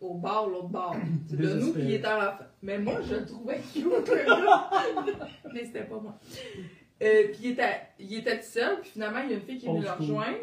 [0.00, 0.94] au bar, l'autre bar.
[1.28, 2.46] C'est de nous, il était à la fin.
[2.62, 4.70] Mais moi, je le trouvais cute, le gars.
[5.52, 6.18] Mais c'était pas moi.
[7.02, 9.58] Euh, puis il était, il était tout seul, puis finalement, il y a une fille
[9.58, 10.36] qui est venue le rejoindre.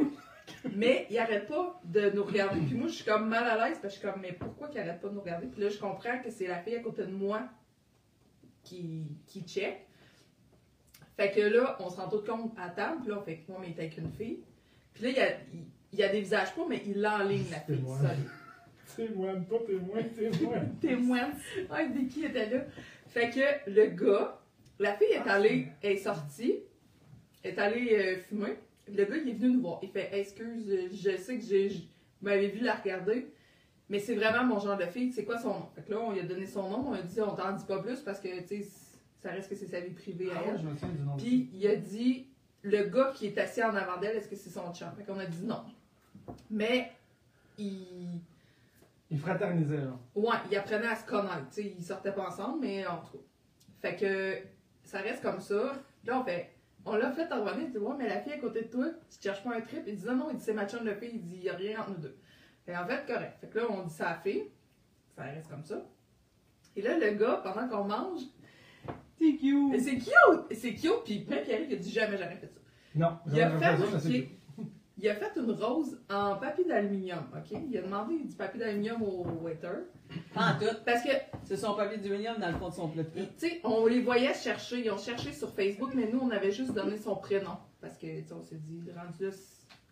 [0.75, 2.59] Mais il arrête pas de nous regarder.
[2.61, 4.67] Puis moi, je suis comme mal à l'aise, parce que je suis comme, mais pourquoi
[4.67, 5.47] qu'il arrête pas de nous regarder?
[5.47, 7.43] Puis là, je comprends que c'est la fille à côté de moi
[8.63, 9.87] qui, qui check.
[11.17, 13.51] Fait que là, on se rend tout compte à table, puis là, on fait que
[13.51, 14.39] moi, mais il était avec une fille.
[14.93, 17.45] Puis là, il y a, il, il y a des visages pas, mais il l'enligne,
[17.51, 17.83] la fille.
[18.95, 20.59] Témoigne, pas témoin, témoin.
[20.81, 21.29] Témoin.
[21.93, 22.63] Dès qui était là.
[23.07, 24.39] Fait que le gars,
[24.79, 26.59] la fille est allée, est sortie,
[27.43, 28.57] est allée euh, fumer.
[28.87, 29.79] Le gars, il est venu nous voir.
[29.83, 31.75] Il fait Excuse, euh, je sais que j'ai, vous
[32.21, 33.31] m'avez vu la regarder,
[33.89, 35.11] mais c'est vraiment mon genre de fille.
[35.11, 35.69] C'est quoi son nom?
[35.75, 36.89] Fait que là, on lui a donné son nom.
[36.89, 38.67] On a dit On t'en dit pas plus parce que, tu sais,
[39.21, 40.57] ça reste que c'est sa vie privée à elle.
[40.57, 41.17] du nom.
[41.17, 42.27] Puis il a dit
[42.63, 44.89] le gars qui est assis en avant d'elle, est-ce que c'est son chum?
[44.97, 45.63] Fait qu'on a dit non.
[46.49, 46.91] Mais
[47.57, 48.19] il.
[49.09, 49.99] Il fraternisait, là.
[50.15, 51.47] Ouais, il apprenait à se connaître.
[51.51, 53.19] Sais, ils sortaient pas ensemble, mais en tout.
[53.81, 54.37] Fait que
[54.83, 55.73] ça reste comme ça.
[56.05, 56.49] Là, on fait.
[56.85, 59.21] On l'a fait revenir, il dit Ouais, mais la fille à côté de toi, tu
[59.21, 59.83] cherches pas un trip?
[59.87, 61.49] Il dit Non, non, il dit c'est ma chum de fille, il dit il y
[61.49, 62.17] a rien entre nous deux.
[62.65, 63.37] Fait en fait, correct.
[63.41, 64.43] Fait que là, on dit ça à la fille.
[65.15, 65.81] Ça reste comme ça.
[66.75, 68.21] Et là, le gars, pendant qu'on mange,
[69.19, 69.69] C'est cute.
[69.71, 70.53] mais c'est cute!
[70.53, 72.59] C'est cute, puis même Pierre, il a dit jamais, jamais fait ça.
[72.95, 74.09] Non, Il a fait, ça,
[74.97, 77.57] il a fait une rose en papier d'aluminium, ok?
[77.69, 79.67] Il a demandé du papier d'aluminium au waiter.
[80.33, 80.75] Pas en tout.
[80.85, 81.09] Parce que,
[81.43, 84.01] C'est son papier d'uranium dans le fond de son plat de tu sais, on les
[84.01, 87.57] voyait chercher, ils ont cherché sur Facebook, mais nous, on avait juste donné son prénom.
[87.79, 89.31] Parce que, tu sais, on s'est dit, rendu là,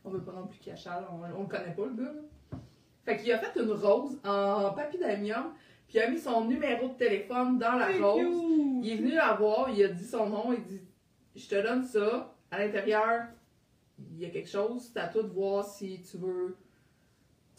[0.05, 2.57] on veut pas non plus cachal, on, on le connaît pas, le gars, là.
[3.05, 5.45] Fait qu'il a fait une rose en papier d'aluminium,
[5.87, 8.21] puis il a mis son numéro de téléphone dans la rose.
[8.83, 10.81] Il est venu la voir, il a dit son nom, il dit
[11.35, 12.35] Je te donne ça.
[12.51, 13.23] À l'intérieur,
[13.97, 16.55] il y a quelque chose, c'est à toi de voir si tu veux.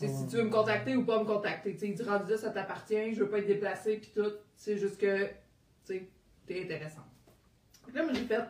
[0.01, 1.77] Tu sais, si tu veux me contacter ou pas me contacter.
[1.77, 4.33] Tu sais, rendu là, ça t'appartient, je veux pas être déplacé, puis tout.
[4.57, 5.33] C'est juste que, tu
[5.85, 6.09] sais,
[6.47, 7.05] t'es intéressant.
[7.95, 8.45] Là, moi, j'ai fait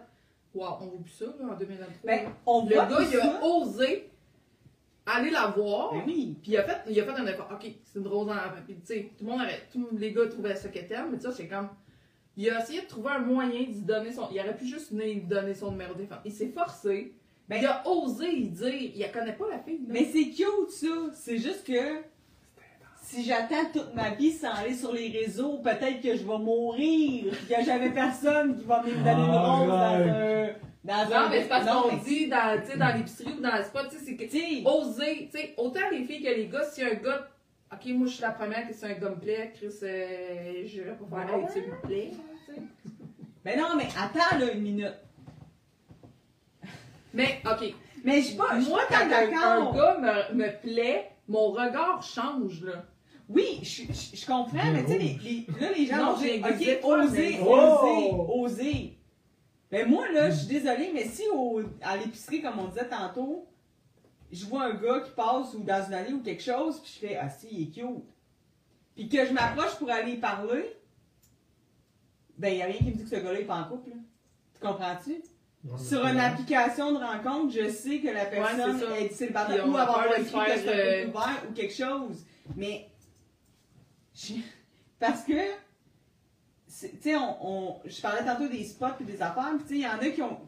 [0.53, 1.95] Waouh, on vaut plus ça, là, en 2023.
[2.05, 4.11] Ben, on le voit gars, il a osé
[5.07, 5.93] aller la voir.
[5.93, 6.37] Ben oui.
[6.43, 7.49] Puis il a fait, il a fait un effort.
[7.53, 9.69] Ok, c'est une rose en Puis tu sais, tout le monde arrête.
[9.73, 11.69] Tous les gars trouvaient ça quétaine, mais ça, c'est comme.
[12.37, 14.29] Il a essayé de trouver un moyen d'y donner son.
[14.33, 16.21] Il aurait pu juste donner son numéro de téléphone.
[16.25, 17.15] Il s'est forcé.
[17.51, 18.93] Ben- il a osé y dire.
[18.95, 19.81] Il ne connaît pas la fille.
[19.89, 20.87] Mais c'est cute ça.
[21.15, 22.03] C'est juste que
[23.03, 27.33] si j'attends toute ma vie sans aller sur les réseaux, peut-être que je vais mourir.
[27.35, 30.49] Puis que j'avais personne qui va venir me donner une rose dans un.
[30.85, 31.23] Dans un.
[31.25, 33.65] non, mais c'est parce qu'on mais- dit dans, tu sais, dans l'épicerie ou dans le
[33.65, 34.25] spot, tu sais, c'est que.
[34.25, 37.27] Tu sais, Oser, tu sais, autant les filles que les gars, si un gars.
[37.73, 40.83] Ok, moi je suis la première que c'est un gars me plaît, Chris, euh, je
[40.83, 42.11] vais pas faire hey, tu me plais.
[43.45, 44.95] Ben non, mais attends là une minute.
[47.12, 47.74] Mais, ok,
[48.05, 52.85] Mais je pas, Moi, quand tant un, gars me, me plaît, mon regard change, là.
[53.28, 56.39] Oui, je, je, je comprends, mais tu sais, les, les- là, les gens Non, j'ai
[56.41, 58.27] des ok, oser, mais- oser, Oh!
[58.45, 58.97] oser.
[59.70, 63.47] Mais moi, là, je suis désolée, mais si au, à l'épicerie, comme on disait tantôt,
[64.32, 67.07] je vois un gars qui passe ou dans une allée ou quelque chose, puis je
[67.07, 68.05] fais, ah si, il est cute.
[68.97, 70.77] Puis que je m'approche pour aller y parler,
[72.37, 73.91] ben, il n'y a rien qui me dit que ce gars-là est pas en couple,
[73.91, 73.97] là.
[74.55, 75.23] Tu comprends-tu?
[75.78, 79.01] Sur une application de rencontre, je sais que la personne c'est ça.
[79.01, 80.23] est célibataire ou avoir un
[80.69, 82.24] euh, ouvert ou quelque chose.
[82.57, 82.89] Mais
[84.15, 84.35] je-
[84.99, 85.32] parce que
[86.66, 89.69] c'est- tu sais, on, on- je parlais tantôt des spots et des affaires, puis tu
[89.69, 90.39] sais, il y en a qui ont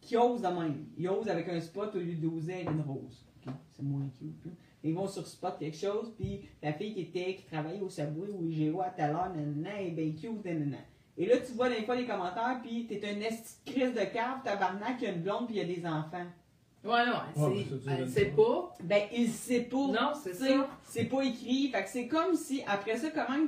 [0.00, 0.84] qui osent de même.
[0.98, 3.24] Ils osent avec un spot au lieu d'oser avec une rose.
[3.72, 4.44] C'est moins cute.
[4.44, 4.50] là.
[4.82, 8.28] Ils vont sur spot quelque chose, puis la fille qui était qui travaillait au Subway
[8.30, 10.76] ou au IGO à telle heure, nanana, elle est bien cute, nanana.
[11.16, 14.00] Et là, tu vois des fois les commentaires, puis t'es un esti de crise de
[14.12, 16.26] cave, tabarnak, il y a une blonde, puis il y a des enfants.
[16.84, 18.74] Ouais, non, Ouais, elle sait, pas.
[18.82, 19.76] Ben, il sait pas.
[19.76, 20.68] Non, c'est ça.
[20.84, 21.70] c'est pas écrit.
[21.70, 23.46] Fait que c'est comme si, après ça, comment,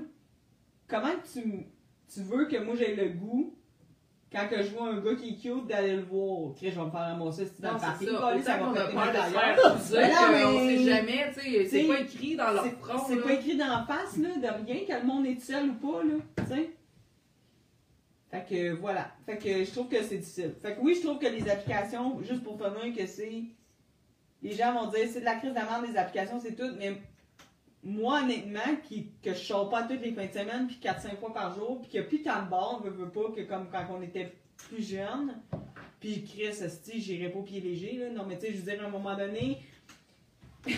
[0.89, 1.67] comment tu,
[2.13, 3.53] tu veux que moi j'ai le goût
[4.33, 6.55] quand que je vois un gars qui est cute, d'aller le voir.
[6.57, 8.43] Chris, je vais me faire ramasser si dans Non, le c'est parking.
[8.43, 8.59] ça.
[8.59, 9.57] Qu'on a peur de faire
[9.93, 13.33] Mais mais- sait jamais, tu sais, c'est pas écrit dans leur C'est- front, C'est pas
[13.35, 16.15] écrit dans la face, là, de rien, que le monde est seul ou pas, là.
[16.39, 16.71] Tu sais?
[18.37, 19.11] Fait que voilà.
[19.25, 20.55] Fait que je trouve que c'est difficile.
[20.61, 23.45] Fait que oui, je trouve que les applications, juste pour finir, que c'est.
[24.43, 27.01] Les gens vont dire c'est de la crise d'amende des applications, c'est tout, mais
[27.83, 31.33] moi, honnêtement, qui, que je sors pas toutes les fins de semaine, puis 4-5 fois
[31.33, 33.69] par jour, puis qu'il n'y a plus tant de bord, veut, veut pas, que comme
[33.71, 34.33] quand on était
[34.69, 35.41] plus jeune,
[36.01, 38.11] puis Chris, esti, j'irais pas au pied léger, là.
[38.11, 39.63] Non, mais tu sais, je veux dire, à un moment donné,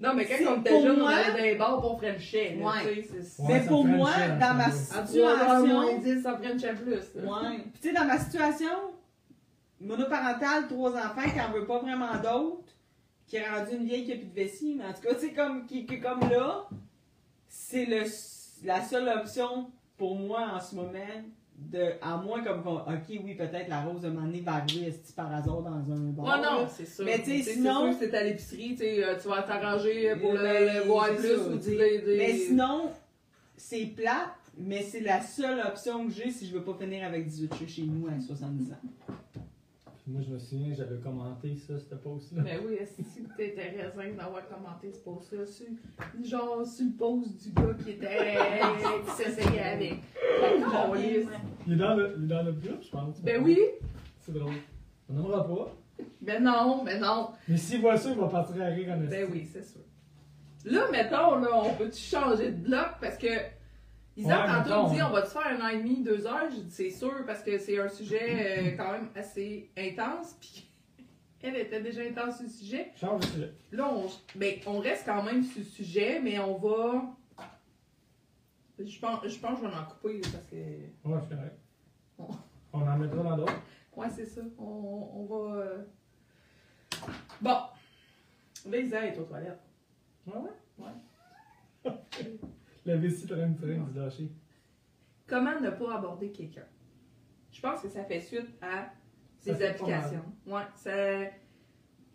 [0.00, 2.56] Non, mais quand on était jeune, on allait dans les bars pour Frenchie.
[2.56, 3.04] là, Ouais.
[3.38, 4.10] Ouais, mais pour moi,
[4.40, 4.74] dans ma ouais.
[4.96, 5.66] À 3 heures, situation.
[5.66, 7.20] moins 10, ça Frenchie plus.
[7.22, 7.58] Ouais.
[7.72, 8.70] Puis tu sais, dans ma situation,
[9.80, 12.72] monoparentale, trois enfants, qui en veut pas vraiment d'autres,
[13.26, 15.20] qui est rendu une vieille qui a plus de vessie, mais en tout cas, tu
[15.28, 16.66] sais, comme, qui, qui est comme là,
[17.48, 18.02] c'est le,
[18.64, 20.92] la seule option pour moi en ce moment,
[21.60, 25.32] de, à moins comme, qu'on- ok, oui, peut-être la rose de m'amener va arriver par
[25.32, 26.24] hasard dans un bar?
[26.40, 27.04] Ouais, non, c'est sûr.
[27.04, 30.74] Mais tu sais, sinon- c'est à l'épicerie, tu euh, tu vas t'arranger pour le, Ben,
[30.74, 31.76] le voir plus ça, ou des.
[32.00, 32.90] des- Mais sinon,
[33.56, 37.26] c'est plate, mais c'est la seule option que j'ai si je veux pas finir avec
[37.26, 38.76] 18 cheveux chez nous à 70 ans.
[40.10, 42.42] Moi, je me souviens, j'avais commenté ça, cette post-là.
[42.42, 45.44] Mais oui, est-ce que t'étais raisin d'avoir commenté ce post-là
[46.24, 48.18] genre sur le post du gars qui était
[49.06, 49.94] qui s'essayait avec?
[50.42, 51.26] Oh, yes.
[51.64, 53.22] Il est dans le, il est dans le groupe, je pense.
[53.22, 53.56] Ben oui,
[54.18, 54.54] C'est drôle.
[55.08, 55.76] On n'aimera pas.
[56.20, 57.30] ben non, ben non.
[57.46, 58.98] Mais s'il voit ça, il va partir à rire en.
[59.08, 59.80] Ben oui, c'est sûr.
[60.64, 62.86] Là, mettons, là, on peut-tu changer de bloc?
[63.00, 63.28] Parce que.
[64.16, 66.50] Isa, Ouais, tantôt, me dit on va te faire un an et demi, deux heures.
[66.50, 68.20] J'ai dit c'est sûr parce que c'est un sujet
[68.72, 70.34] euh, quand même assez intense.
[70.40, 70.68] Puis
[71.42, 72.92] elle était déjà intense sur le sujet.
[72.96, 73.52] Change de sujet.
[73.72, 74.06] Là, on,
[74.36, 77.02] ben, on reste quand même sur le sujet, mais on va.
[78.78, 80.56] Je pense, je pense que je vais en couper parce que.
[80.56, 81.58] Ouais, c'est correct.
[82.18, 82.28] Bon.
[82.72, 83.60] On en mettra dans d'autres.
[83.96, 84.40] Ouais, c'est ça.
[84.58, 84.64] On,
[85.14, 85.54] on va.
[85.56, 85.84] euh,
[87.40, 87.56] Bon.
[88.66, 89.60] Là, Isa est aux toilettes.
[90.26, 90.34] Ouais,
[90.78, 90.86] ouais?
[91.84, 91.92] Ouais.
[92.86, 94.30] La vessie train de train du lâcher.
[95.26, 96.64] Comment ne pas aborder quelqu'un?
[97.52, 98.90] Je pense que ça fait suite à
[99.38, 100.24] ces applications.
[100.46, 101.24] Ouais, ça.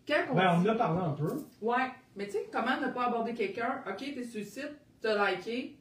[0.08, 1.32] Quand on Ben, on en a parlé un peu.
[1.62, 3.84] Ouais, mais tu sais, comment ne pas aborder quelqu'un?
[3.90, 4.72] Ok, t'es sur le site,
[5.02, 5.78] t'as liké,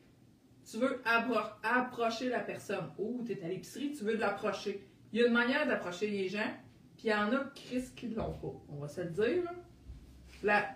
[0.70, 2.86] tu veux appro- approcher la personne.
[2.98, 4.86] Ou t'es à l'épicerie, tu veux l'approcher.
[5.12, 6.51] Il y a une manière d'approcher les gens,
[6.97, 8.52] puis il y en a Chris qui l'ont pas.
[8.70, 9.52] On va se le dire, là.
[10.43, 10.69] La,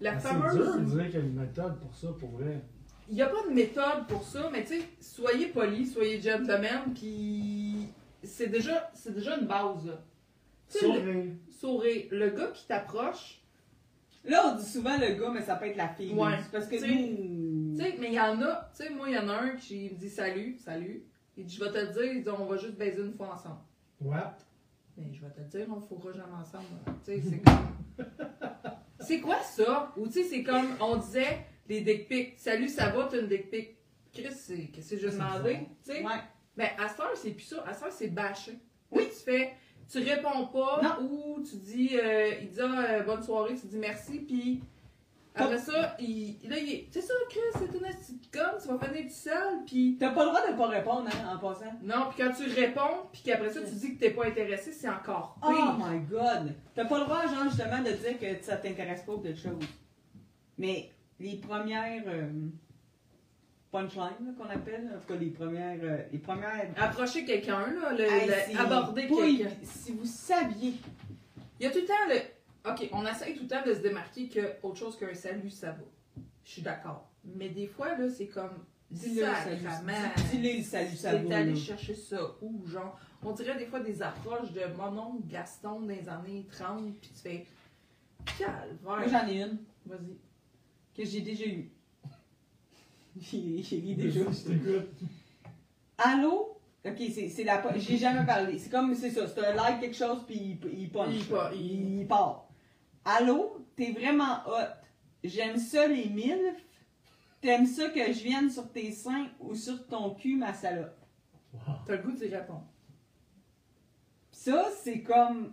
[0.00, 0.54] la Ben, C'est fameuse.
[0.54, 2.60] dur de dire qu'il y a une méthode pour ça, pour vrai.
[3.10, 6.94] Il n'y a pas de méthode pour ça, mais tu sais, soyez poli, soyez gentleman,
[6.94, 7.88] puis
[8.22, 10.00] c'est déjà, c'est déjà une base, là.
[10.70, 11.24] Tu sais, le- Sourire.
[11.50, 12.06] sourire.
[12.12, 13.36] Le gars qui t'approche,
[14.22, 16.12] Là, on dit souvent le gars, mais ça peut être la fille.
[16.12, 16.36] Ouais.
[16.52, 17.74] Parce que T'sais, nous.
[17.74, 19.56] tu sais, mais il y en a, tu sais, moi, il y en a un
[19.56, 21.04] qui me dit salut, salut.
[21.38, 23.32] Il dit, je vais te le dire, il dit, on va juste baiser une fois
[23.32, 23.60] ensemble.
[23.98, 24.36] What?
[24.98, 26.66] Mais je vais te le dire, on ne fourra jamais ensemble.
[27.02, 28.06] Tu sais, c'est comme.
[29.00, 29.90] c'est quoi ça?
[29.96, 32.34] Ou tu sais, c'est comme, on disait, les dick pics.
[32.38, 33.76] Salut, ça va, t'as une dick pic?
[34.12, 35.58] Chris, c'est qu'est-ce que C'est demandé?
[35.84, 36.20] Tu sais, Ouais.
[36.56, 37.64] Ben, à heure, c'est plus ça.
[37.66, 38.58] À heure, c'est bâché.
[38.90, 39.04] Oui.
[39.08, 39.52] Tu fais,
[39.88, 41.06] tu réponds pas, Non.
[41.08, 44.60] ou tu dis, euh, il dit, ah, euh, bonne soirée, tu dis merci, puis
[45.32, 48.78] après ça, il, là, il est, c'est ça, Chris, c'est une petite conne, tu vas
[48.88, 51.72] finir tout seul, puis T'as pas le droit de pas répondre, hein, en passant.
[51.84, 54.88] non, puis quand tu réponds, puis qu'après ça, tu dis que t'es pas intéressé, c'est
[54.88, 55.78] encore Oh pire.
[55.78, 56.52] my god!
[56.74, 59.64] T'as pas le droit, genre, justement, de dire que ça t'intéresse pas ou quelque chose.
[60.58, 60.90] Mais
[61.20, 62.28] les premières euh,
[63.70, 65.78] punchlines qu'on appelle, en tout cas les premières.
[65.82, 66.68] euh, les premières.
[66.76, 69.50] Approcher quelqu'un, là, le, Hey, le- c'est aborder quelqu'un.
[69.62, 70.74] Si vous saviez.
[71.58, 72.70] Il y a tout le temps le.
[72.70, 75.70] Ok, on essaye tout le temps de se démarquer que autre chose qu'un salut, ça
[75.72, 75.84] va.
[76.44, 77.08] Je suis d'accord.
[77.24, 78.64] Mais des fois, là, c'est comme.
[78.90, 79.62] Dis-le, salut.
[79.62, 79.92] Sacrement.
[80.16, 81.36] dis- Dis-le, salut, ça T'es va.
[81.36, 81.56] allé là.
[81.56, 82.98] chercher ça où, genre?
[83.22, 87.20] On dirait des fois des approches de mon oncle Gaston des années 30, puis tu
[87.22, 87.46] fais.
[88.82, 89.08] Moi, Calvaire.
[89.22, 90.16] j'en ai une Vas-y.
[90.96, 91.70] Que j'ai déjà eue.
[93.20, 94.20] J'ai ri déjà.
[95.98, 96.56] Allô?
[96.86, 97.62] Ok, c'est c'est la.
[97.76, 98.58] J'ai jamais parlé.
[98.58, 99.26] C'est comme, c'est ça.
[99.26, 101.14] C'est un like quelque chose, puis il, il punch.
[101.14, 102.48] Il part, il- Il part.
[103.04, 103.66] Allô?
[103.76, 104.72] T'es vraiment hot.
[105.24, 106.64] J'aime ça les milfs.
[107.42, 110.96] T'aimes ça que je vienne sur tes seins ou sur ton cul, ma salope?
[111.52, 111.60] Wow.
[111.86, 112.66] T'as le goût d'y répondre.
[114.30, 115.52] Ça, c'est comme.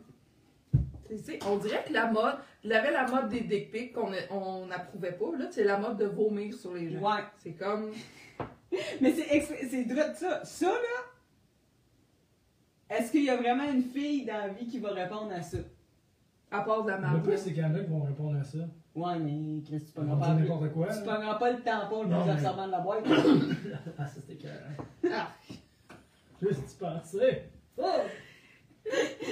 [1.08, 4.12] Tu sais, on dirait que la mode, il avait la mode des dick pics qu'on
[4.32, 5.26] on n'approuvait pas.
[5.38, 7.00] Là, c'est la mode de vomir sur les gens.
[7.00, 7.24] Ouais.
[7.38, 7.92] C'est comme.
[9.02, 10.44] Mais c'est de ça.
[10.44, 11.04] Ça, là.
[12.90, 15.58] Est-ce qu'il y a vraiment une fille dans la vie qui va répondre à ça?
[16.50, 17.24] À part de la Le marde.
[17.24, 18.60] plus, c'est qu'il y en a qui vont répondre à ça.
[18.96, 20.88] Ouais, mais Chris, tu dire pas, n'importe quoi.
[20.88, 21.14] tu là.
[21.14, 23.06] pogneras pas le tampon le plus mais- absorbant de la boîte.
[24.00, 25.12] Ah, ça c'était carré.
[25.14, 25.28] Ah.
[26.42, 27.44] Juste penser.
[27.78, 27.84] Oh!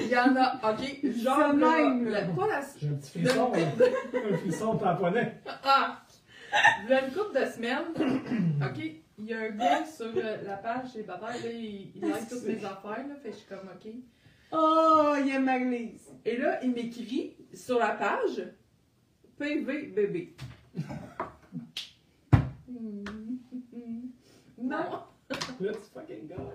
[0.02, 2.28] Il y en a, ok, genre, Ça même, la- là.
[2.36, 3.60] pas la, J'ai un petit frisson, là.
[4.34, 5.42] un frisson tamponnet.
[5.64, 6.02] Ah!
[6.84, 7.94] Il y a une couple de semaines,
[8.62, 8.84] ok,
[9.18, 12.44] il y a un gars sur euh, la page célibataire, là, il, il like toutes
[12.46, 13.92] mes affaires, là, fait que je suis comme, ok.
[14.52, 16.12] Oh, il y a Maglise.
[16.24, 18.42] Et là, il m'écrit sur la page
[19.38, 20.36] PV bébé.
[24.58, 25.04] non!
[25.60, 26.52] Let's fucking go.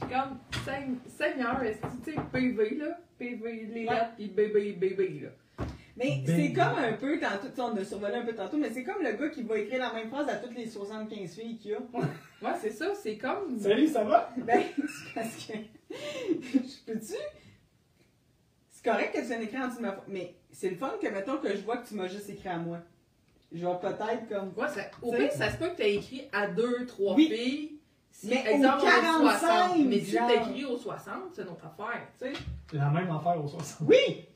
[0.00, 2.98] Je suis comme, Seigne- Seigneur, est-ce que tu sais, PV là?
[3.18, 5.66] PV, les lettres, pis bébé, bébé là.
[5.96, 8.70] Mais c'est comme un peu tantôt, tu sais, on a survolé un peu tantôt, mais
[8.70, 11.58] c'est comme le gars qui va écrire la même phrase à toutes les 75 filles
[11.58, 11.78] qu'il y a.
[11.78, 13.58] Ouais, c'est ça, c'est comme.
[13.58, 14.30] Salut, ça va?
[14.38, 15.52] Ben, c'est parce que.
[15.90, 17.14] Je peux-tu?
[18.70, 20.92] C'est correct que tu viennes écrire en dessous de ma pho- Mais c'est le fun
[21.02, 22.78] que, mettons, que je vois que tu m'as juste écrit à moi.
[23.52, 24.52] Genre, peut-être comme.
[24.56, 27.28] Ouais, ça, au Tu pire, ça se peut que t'aies écrit à deux, trois Oui.
[27.28, 27.72] filles.
[28.20, 29.78] Si, Mais exemple, au on est 45, 60.
[29.86, 32.32] Mais si écrit aux 60, c'est notre affaire, tu sais.
[32.76, 33.88] La même affaire au 60.
[33.88, 34.26] Oui!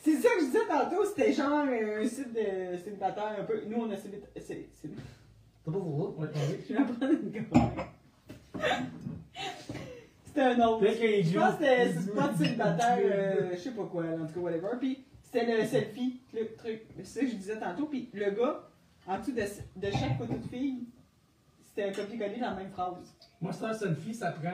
[0.00, 3.62] C'est ça que je disais tantôt, c'était genre un site de célibataire un peu.
[3.68, 4.42] Nous, on a célibataire.
[4.44, 4.68] C'est.
[4.74, 4.88] c'est-
[5.64, 6.60] T'as pas pour Ouais, ouais.
[6.68, 8.72] Je vais en prendre une gorgée.
[10.24, 10.86] C'était un autre.
[10.86, 14.34] Je pense que c'était c'est pas de célibataire, euh, je sais pas quoi, en tout
[14.34, 14.68] cas, whatever.
[14.80, 16.82] Puis c'était le selfie, le truc.
[16.96, 17.86] C'est ça que je disais tantôt.
[17.86, 18.68] Puis le gars,
[19.06, 20.86] en dessous de, de chaque photo de fille,
[21.78, 23.14] c'était un copier-coller dans la même phrase.
[23.40, 24.50] Moi, c'est un selfie, ça prend.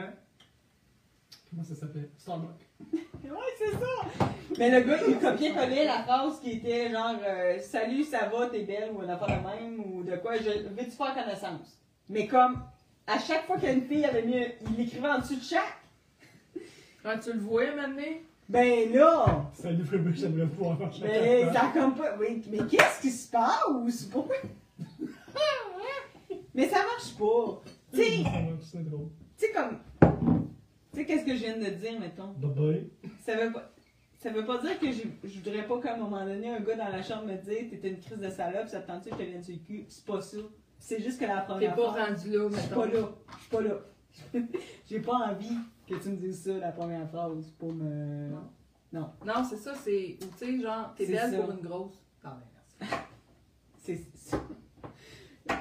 [1.48, 2.10] Comment ça s'appelle?
[2.18, 2.68] Starbucks.
[3.24, 4.26] Ouais, c'est ça!
[4.58, 8.64] Mais le gars, il copiait-collait la phrase qui était genre euh, Salut, ça va, t'es
[8.64, 11.80] belle, ou une affaire de même, ou de quoi, je veux-tu faire connaissance?
[12.10, 12.62] Mais comme,
[13.06, 15.78] à chaque fois qu'une fille avait mis, il l'écrivait en dessous de chaque.
[17.02, 18.02] Quand tu le vois maintenant,
[18.50, 19.50] Ben là!
[19.54, 21.52] Salut, bébé, j'aimerais pouvoir faire chaque Mais affaire.
[21.54, 22.16] ça a comme pas.
[22.20, 24.04] Oui, mais qu'est-ce qui se passe?
[24.12, 24.36] Pourquoi?
[26.54, 27.62] Mais ça marche pas.
[27.92, 28.02] Tu
[29.36, 29.78] sais, comme.
[30.92, 32.32] Tu sais, qu'est-ce que je viens de dire, mettons?
[32.38, 32.90] Bye bye.
[33.24, 33.70] Ça veut pas.
[34.18, 36.88] Ça veut pas dire que je voudrais pas qu'à un moment donné, un gars dans
[36.88, 39.22] la chambre me dise T'étais une crise de salope, ça te tente que je te
[39.22, 39.84] vienne sur le cul?
[39.88, 40.38] C'est pas ça.
[40.78, 42.06] C'est juste que la t'es première pas fois.
[42.06, 43.00] rendu là, Je suis pas mettons.
[43.00, 43.08] là.
[43.28, 43.80] Je suis pas là.
[44.88, 45.56] j'ai pas envie
[45.86, 48.30] que tu me dises ça la première phrase pour me.
[48.92, 49.10] Non.
[49.26, 50.16] Non, c'est ça, c'est.
[50.22, 51.38] Ou tu sais, genre, t'es belle ça.
[51.42, 52.02] pour une grosse.
[52.22, 52.96] Ah, ben, merci.
[53.82, 54.38] C'est ça.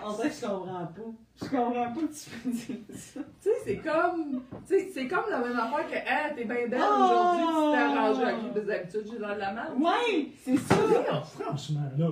[0.03, 1.01] En vrai, je comprends pas.
[1.41, 3.19] Je comprends pas que tu peux dire ça.
[3.41, 4.43] Tu sais, c'est comme.
[4.68, 7.03] Tu sais, c'est comme la même affaire que, hey, t'es bien belle Oh!
[7.03, 9.73] aujourd'hui, tu t'es arrangé avec que D'habitude, j'ai l'air de la merde.
[9.80, 10.76] Ouais, c'est ça.
[10.76, 12.07] Non, franchement, là.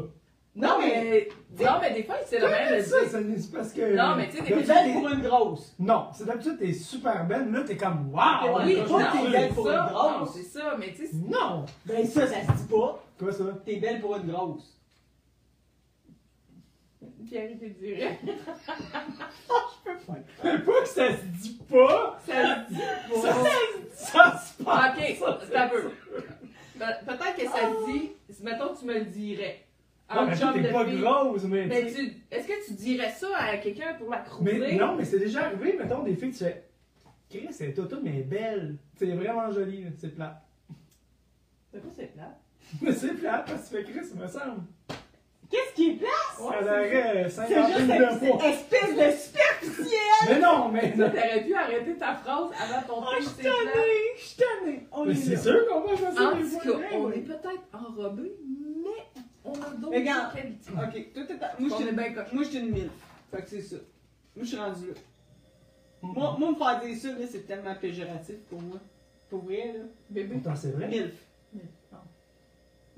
[0.54, 1.30] Non, mais.
[1.58, 3.96] Non, mais des fois, c'est le même ça, c'est parce que.
[3.96, 5.76] Non, mais tu sais, des T'es belle pour une grosse.
[5.80, 8.66] Non, c'est d'habitude, t'es super belle, là, t'es comme waouh!
[8.66, 9.78] Oui, non, que t'es belle c'est pour ça.
[9.88, 10.12] une grosse.
[10.20, 11.66] Non, c'est ça, mais tu sais, c'est- Non!
[11.86, 13.02] Ben ça, ça se dit pas.
[13.18, 13.44] Quoi ça?
[13.64, 14.78] T'es belle pour une grosse.
[17.32, 18.20] Pierre, te dirait.
[19.86, 22.20] Pas que ça se dit pas!
[22.26, 22.80] Ça se dit
[23.22, 23.50] Ça, pas.
[23.94, 24.98] ça se passe!
[24.98, 25.82] Ok, c'est un peu.
[26.78, 28.12] Pe- Peut-être que ça se dit,
[28.44, 29.64] mettons, tu me le dirais.
[30.14, 31.00] Non, Un mais t'es pas fille.
[31.00, 31.68] grosse, mais.
[31.68, 31.82] Mais
[32.32, 34.26] est-ce que tu dirais ça à quelqu'un pour la?
[34.42, 36.66] Mais non, mais c'est déjà arrivé, mettons, des filles, tu fais.
[37.30, 38.76] Chris, elle est toute, mais elle est belle.
[38.98, 40.42] C'est vraiment joli, là, c'est plat.
[41.72, 42.38] C'est quoi c'est plat?
[42.82, 44.64] Mais c'est plat parce que tu fais Chris, il me semble.
[45.52, 45.94] Qu'est-ce qui est
[46.48, 50.00] aurait C'est 50 juste 000 une espèce de superficiel.
[50.30, 50.96] Mais non, mais.
[50.98, 53.86] Ça, T'aurais pu arrêter ta phrase avant ton Oh, je suis tannée,
[54.18, 54.88] je suis tannée.
[55.06, 56.62] Mais est c'est sûr qu'on va faire ça En des tout fois.
[56.80, 58.32] cas, on est peut-être enrobés,
[58.84, 60.34] mais on a d'autres Regarde.
[60.36, 60.72] qualités.
[60.72, 62.26] Ok, toi t'es à- Moi, je suis est bien.
[62.34, 62.90] Moi, je suis une mille.
[63.32, 63.76] Fait que c'est ça.
[64.36, 64.94] Moi, je suis rendu là.
[66.04, 68.78] Moi, moi, me faire dire ça, là, c'est tellement péjoratif pour moi.
[69.30, 69.84] Pour vrai, là.
[70.10, 70.36] Bébé.
[70.36, 70.88] Pourtant, c'est vrai?
[70.88, 71.14] Milf.
[71.54, 71.62] Non.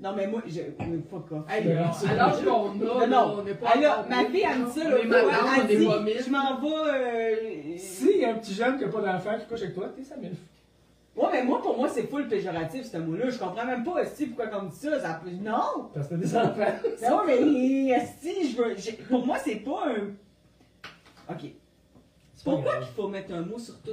[0.00, 0.60] Non, mais moi, je.
[1.08, 1.44] Fuck off.
[1.48, 4.66] Hey, alors, alors qu'on a, Non, on n'est pas encore ma mille, fille, elle me
[4.66, 4.96] dit ça, On là.
[4.98, 6.22] on Elle est pas dit, mille.
[6.26, 7.74] je m'en vais.
[7.74, 9.88] euh, Si y a un petit jeune qui a pas d'enfant qui couche avec toi,
[9.96, 10.36] t'es sa milf.
[11.16, 13.30] Ouais, mais moi, pour moi, c'est full péjoratif, ce mot-là.
[13.30, 14.98] Je comprends même pas, Esti, pourquoi qu'on me dit ça.
[15.00, 15.20] ça...
[15.40, 15.90] Non!
[15.94, 16.72] Parce que t'as des enfants.
[17.08, 17.38] Non, mais
[17.90, 18.74] Esti, je veux.
[19.08, 21.32] Pour moi, c'est pas un.
[21.32, 21.50] Ok.
[22.42, 23.92] Pourquoi qu'il faut mettre un mot sur tout?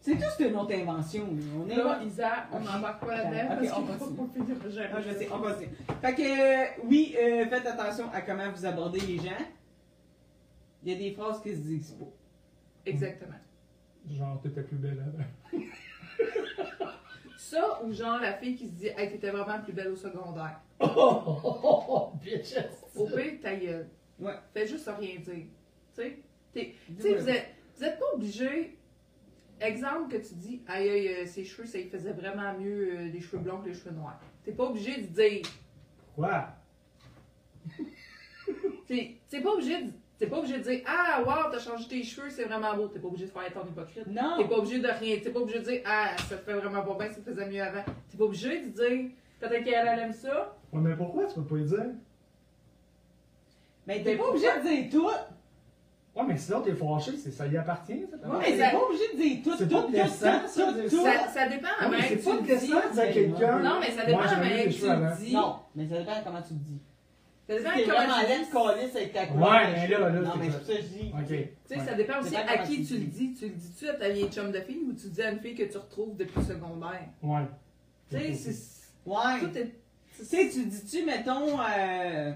[0.00, 1.26] C'est tout, c'est une autre invention.
[1.26, 1.42] là.
[1.58, 3.56] On est Là, Isa, on n'embarque pas là-dedans.
[3.56, 4.16] Parce continue.
[4.54, 4.90] pas finir.
[4.94, 5.68] Ah, je sais, on continue.
[6.00, 9.44] Fait que, euh, oui, euh, faites attention à comment vous abordez les gens.
[10.82, 12.06] Il y a des phrases qui se disent pas.
[12.86, 13.34] Exactement.
[14.10, 15.62] Genre, t'étais plus belle avant.
[17.36, 20.60] Ça, ou genre la fille qui se dit, hey, t'étais vraiment plus belle au secondaire.
[20.82, 20.88] Oh,
[21.26, 22.56] oh, oh, oh, oh, bitches!
[22.96, 23.86] Au pire, ta gueule.
[24.18, 24.32] Ouais.
[24.54, 25.44] Fais juste rien dire.
[25.94, 26.02] Tu
[26.54, 26.74] sais?
[26.88, 28.78] Vous êtes, vous êtes pas obligé.
[29.60, 33.08] Exemple que tu dis, aïe, aïe, euh, ses cheveux, ça y faisait vraiment mieux euh,
[33.08, 34.18] les cheveux blonds que les cheveux noirs.
[34.44, 35.42] T'es pas obligé de dire.
[36.14, 36.48] Quoi?
[38.86, 39.90] T'es t'es pas obligé de.
[39.90, 42.88] Tu T'es pas obligé de dire Ah, wow, t'as changé tes cheveux, c'est vraiment beau.
[42.88, 44.06] T'es pas obligé de faire ton hypocrite.
[44.06, 44.36] Non.
[44.36, 45.18] T'es pas obligé de rien.
[45.22, 47.46] T'es pas obligé de dire Ah, ça te fait vraiment pas bien, ça te faisait
[47.48, 47.84] mieux avant.
[48.08, 50.56] T'es pas obligé de dire Peut-être qu'elle elle aime ça.
[50.72, 51.26] Ouais, mais pourquoi?
[51.26, 51.86] Tu peux pas y dire?
[53.86, 55.10] Mais t'es pas obligé de dire tout.
[56.16, 58.28] Ouais, mais sinon t'es fâché, c'est- ça y appartient, ça.
[58.28, 60.66] Ouais, Mais ça- pas obligé de dire tout, C'est tout, pas tout, décent, tout, ça,
[60.66, 61.02] tout, de- tout.
[61.04, 63.58] Ça, ça dépend à Ouais, c'est que pas tu de dire à quelqu'un.
[63.60, 65.32] Non, mais ça dépend à même que tu le dis.
[65.34, 66.80] Non, mais ça dépend comment tu le dis.
[67.48, 68.50] Ça dépend C'est comment vraiment tu le dis.
[68.52, 69.50] calice avec ta couleur.
[69.50, 70.52] Ouais, mais là, là, Non, c'est mais ça.
[70.52, 71.12] c'est pour ça que je dis.
[71.12, 71.48] Ok.
[71.68, 73.34] Tu sais, ça dépend aussi à comment qui tu le dis.
[73.34, 75.40] Tu le dis-tu à ta vieille chum de fille ou tu le dis à une
[75.40, 77.08] fille que tu retrouves depuis le secondaire?
[77.22, 77.40] Ouais.
[78.10, 79.10] Tu sais, c'est.
[79.10, 79.16] Ouais.
[80.16, 82.32] Tu sais, tu dis-tu, mettons, euh,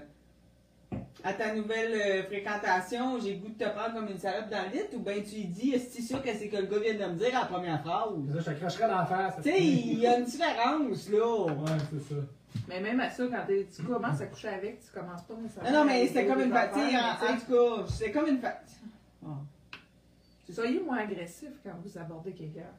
[1.25, 4.63] à ta nouvelle euh, fréquentation, j'ai le goût de te prendre comme une salope dans
[4.63, 6.93] le lit, ou bien tu lui dis, est-ce sûr que c'est que le gars vient
[7.07, 8.13] de me dire à la première phrase?
[8.31, 9.35] Ça, je te cracherais dans la face.
[9.37, 11.45] Tu sais, il y a une différence, là.
[11.45, 12.21] Ouais, c'est ça.
[12.69, 13.43] Mais même à ça, quand
[13.75, 15.71] tu commences à coucher avec, tu commences pas nécessairement.
[15.71, 18.77] Non, non, mais c'était comme une fatigue, en, en tout cas, c'était comme une fatigue.
[20.45, 22.69] sais, Soyez moins agressif quand vous abordez quelqu'un.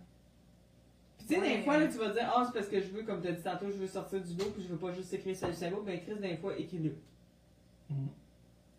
[1.19, 1.57] Puis tu sais, Ouais.
[1.59, 3.33] des fois, là, tu vas dire, ah, c'est parce que je veux, comme tu as
[3.33, 5.77] dit tantôt, je veux sortir du lot, puis je veux pas juste écrire salut, salut,
[5.85, 6.95] ben, Chris, des fois, écris-le.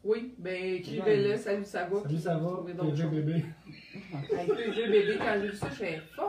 [0.07, 1.37] Oui, ben écrivez-le, Ouais.
[1.37, 2.01] salut, ça va.
[2.03, 2.49] Salut, ça va?
[2.49, 3.11] trouvez d'autres PV choses.
[3.11, 3.45] bébé.
[4.33, 6.27] Avec PV bébé, quand j'ai vu ça, je fais fuck,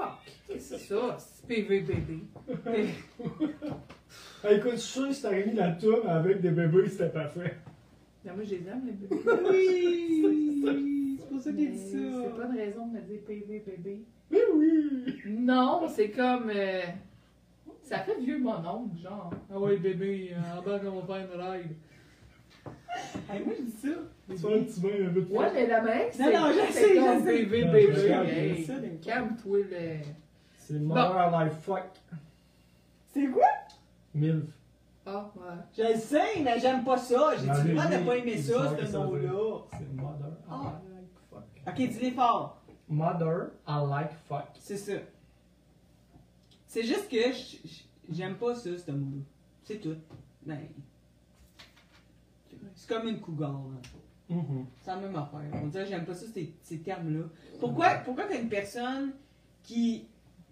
[0.49, 1.17] qu'est-ce que c'est ça?
[1.19, 2.19] C'est PV bébé?
[4.43, 7.09] Ah, écoute, je suis sûr que si t'aurais mis la tour avec des bébés, c'était
[7.09, 7.57] parfait.
[8.25, 9.23] Ben, moi, je les aime, les bébés.
[9.49, 11.19] Oui!
[11.21, 12.31] C'est pour ça qu'il dit C'est ça.
[12.37, 14.03] pas une raison de me dire PV bébé.
[14.31, 15.15] Mais oui!
[15.27, 16.51] Non, c'est comme.
[16.55, 16.83] euh,
[17.83, 19.31] ça fait vieux mon oncle, genre.
[19.53, 21.77] Ah ouais, bébé, en bas, on va faire une ride.
[23.31, 23.89] Hey, moi, je dis ça.
[24.29, 26.73] Tu un petit bain un peu de Ouais, mais la mec, Non, c'est non, je
[26.73, 27.45] c'est sais, comme je sais.
[27.45, 27.93] bébé, Non, bébé.
[27.93, 28.99] je sais, je sais, des fois.
[29.03, 29.97] Calme-toi, le.
[30.59, 31.83] C'est mother life fuck.
[33.07, 33.47] C'est quoi?
[34.15, 34.45] Milf.
[35.07, 35.43] Ah, ouais.
[35.77, 37.33] Je le sais, mais j'aime pas ça.
[37.39, 38.93] J'ai droit de livre, pas aimer il ça, ce veut.
[38.99, 39.61] nom-là.
[39.73, 40.81] C'est mother Ah.
[40.85, 41.45] I like fuck.
[41.67, 42.63] Ok, dis-les fort.
[42.91, 44.49] Mother I like fuck.
[44.59, 44.93] C'est ça.
[46.67, 47.17] C'est juste que
[48.11, 49.23] j'aime pas ça, ce mot-là.
[49.65, 49.97] C'est tout.
[50.45, 50.59] Ben.
[52.89, 54.35] C'est comme une cougar, là.
[54.35, 54.67] Mhm.
[54.83, 55.41] C'est la même affaire.
[55.63, 57.27] On dirait que j'aime pas ça, ces, ces termes-là.
[57.61, 59.13] Pourquoi, pourquoi qu'une personne
[59.63, 60.07] qui.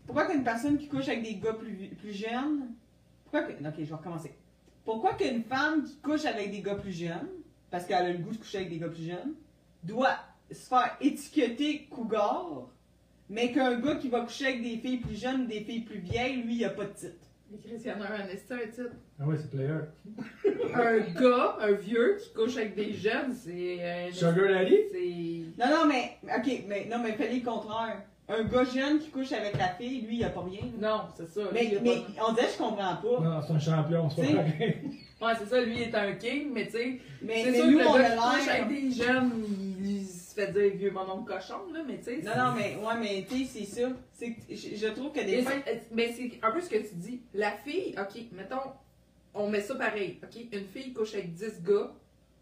[0.07, 2.75] Pourquoi qu'une personne qui couche avec des gars plus, plus jeunes?
[3.25, 3.53] Pourquoi que.
[3.53, 4.35] Ok, je vais recommencer.
[4.85, 7.29] Pourquoi qu'une femme qui couche avec des gars plus jeunes,
[7.71, 9.35] parce qu'elle a le goût de coucher avec des gars plus jeunes,
[9.83, 10.17] doit
[10.51, 12.69] se faire étiqueter cougar,
[13.29, 16.43] mais qu'un gars qui va coucher avec des filles plus jeunes des filles plus vieilles,
[16.43, 17.26] lui, il a pas de titre?
[17.51, 18.91] Les Christianers, un esti, un titre.
[19.21, 19.71] Ah ouais, c'est player.
[20.75, 23.79] Un gars, un vieux qui couche avec des jeunes, c'est.
[23.81, 24.77] euh, Sugar Daddy?
[24.93, 25.65] C'est.
[25.65, 26.19] Non, non, mais.
[26.25, 28.03] Ok, mais non, mais fallait le contraire.
[28.29, 30.63] Un gars jeune qui couche avec la fille, lui, il a pas rien.
[30.81, 31.43] Non, c'est ça.
[31.43, 33.21] lui, Mais, il a mais pas- on dirait que je comprends pas.
[33.23, 34.77] Non, c'est un champion, c'est T'sais, pas pareil.
[35.23, 37.01] Ouais, c'est ça, lui il est un king, mais tu sais.
[37.23, 38.51] Mais, C'est mais sûr nous, que le on a l'air.
[38.51, 39.31] avec des jeunes,
[40.37, 42.17] fait dire vieux mon oncle cochon, là, mais tu sais.
[42.23, 43.89] Non, non, mais, ouais, mais tu sais, c'est ça.
[44.49, 45.53] Je, je trouve que des Mais fois.
[45.67, 47.23] c'est- Mais c'est un peu ce que tu dis.
[47.35, 48.71] La fille, ok, mettons,
[49.35, 50.43] on met ça pareil, ok?
[50.53, 51.93] Une fille couche avec 10 gars,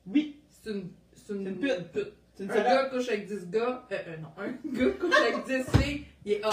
[0.07, 0.91] Oui, c'est une.
[1.15, 1.71] C'est une, une pute.
[2.35, 5.45] c'est une Un gars couche avec 10 gars, euh, euh, non, un gars couche avec
[5.47, 6.51] 10 filles, il est hot.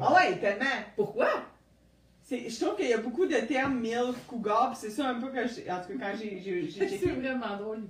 [0.00, 0.64] Ah ouais, tellement.
[0.96, 1.28] Pourquoi?
[2.24, 5.20] C'est- Je trouve qu'il y a beaucoup de termes MILF, cougar, pis c'est ça un
[5.20, 5.68] peu que je.
[5.70, 7.80] En tout cas, quand j'ai C'est vraiment drôle.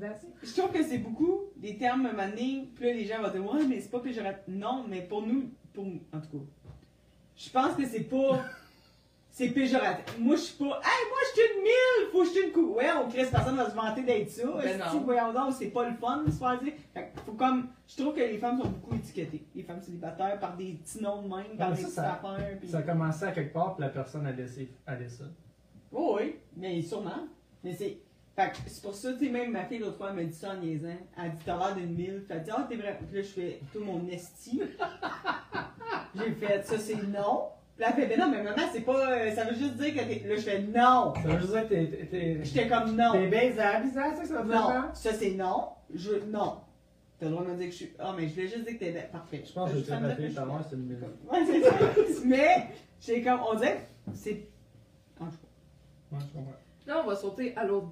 [0.42, 3.64] Je trouve que c'est beaucoup des termes manés, puis là, les gens vont dire, ouais,
[3.68, 4.42] mais c'est pas péjoratif.
[4.48, 6.44] Non, mais pour nous, pour nous, en tout cas,
[7.36, 8.42] je pense que c'est pas.
[9.34, 10.18] C'est péjoratif.
[10.18, 10.78] Moi, je suis pas.
[10.84, 12.12] Hey, moi, je suis une mille!
[12.12, 12.74] Faut que je suis une cou.
[12.74, 14.42] Ouais, on crée personne va se vanter d'être ça.
[14.62, 15.00] Ben non.
[15.00, 16.74] voyons donc, c'est pas le fun de se faire dire?
[16.92, 17.68] Fait que faut comme.
[17.88, 19.46] Je trouve que les femmes sont beaucoup étiquetées.
[19.54, 22.58] Les femmes célibataires par des petits noms de même, par des ça, petites ça- affaires.
[22.60, 22.68] Puis...
[22.68, 25.24] Ça a commencé à quelque part, puis la personne a laissé, a laissé ça.
[25.90, 27.26] Oh, oui, mais sûrement.
[27.64, 28.00] Mais c'est.
[28.36, 30.36] Fait que c'est pour ça, tu sais, même ma fille l'autre fois, elle m'a dit
[30.36, 30.88] ça en niaisant.
[31.16, 32.22] Elle dit, t'as l'air d'une mille.
[32.28, 32.98] Fait elle dit, ah, t'es vrai.
[32.98, 34.60] Puis là, je fais tout mon esti.
[36.14, 37.48] J'ai fait, ça, c'est non.
[37.76, 39.10] Puis là, elle fait, ben non, mais maman, c'est pas.
[39.12, 40.22] euh, Ça veut juste dire que t'es.
[40.28, 41.14] Là, je fais, non.
[41.14, 42.38] Ça veut juste dire que t'es-.
[42.42, 43.12] J'étais comme, non.
[43.12, 44.60] T'es baisable, c'est ça que ça veut dire?
[44.60, 44.68] Non.
[44.70, 44.90] hein?
[44.94, 45.68] Ça, c'est non.
[45.94, 46.10] Je.
[46.30, 46.58] Non.
[47.18, 47.92] T'as le droit de me dire que je suis.
[47.98, 49.08] Ah, mais je voulais juste dire que t'es.
[49.10, 49.42] Parfait.
[49.46, 50.90] Je pense que Juste c'est me ta mère, c'est une.
[51.30, 51.74] Ouais, c'est ça.
[52.26, 52.66] Mais,
[53.00, 53.40] j'ai comme.
[53.50, 54.46] On dirait que c'est.
[55.20, 56.52] Ah, je- Ouais, je comprends.
[56.86, 57.88] Là, on va sauter à l'autre.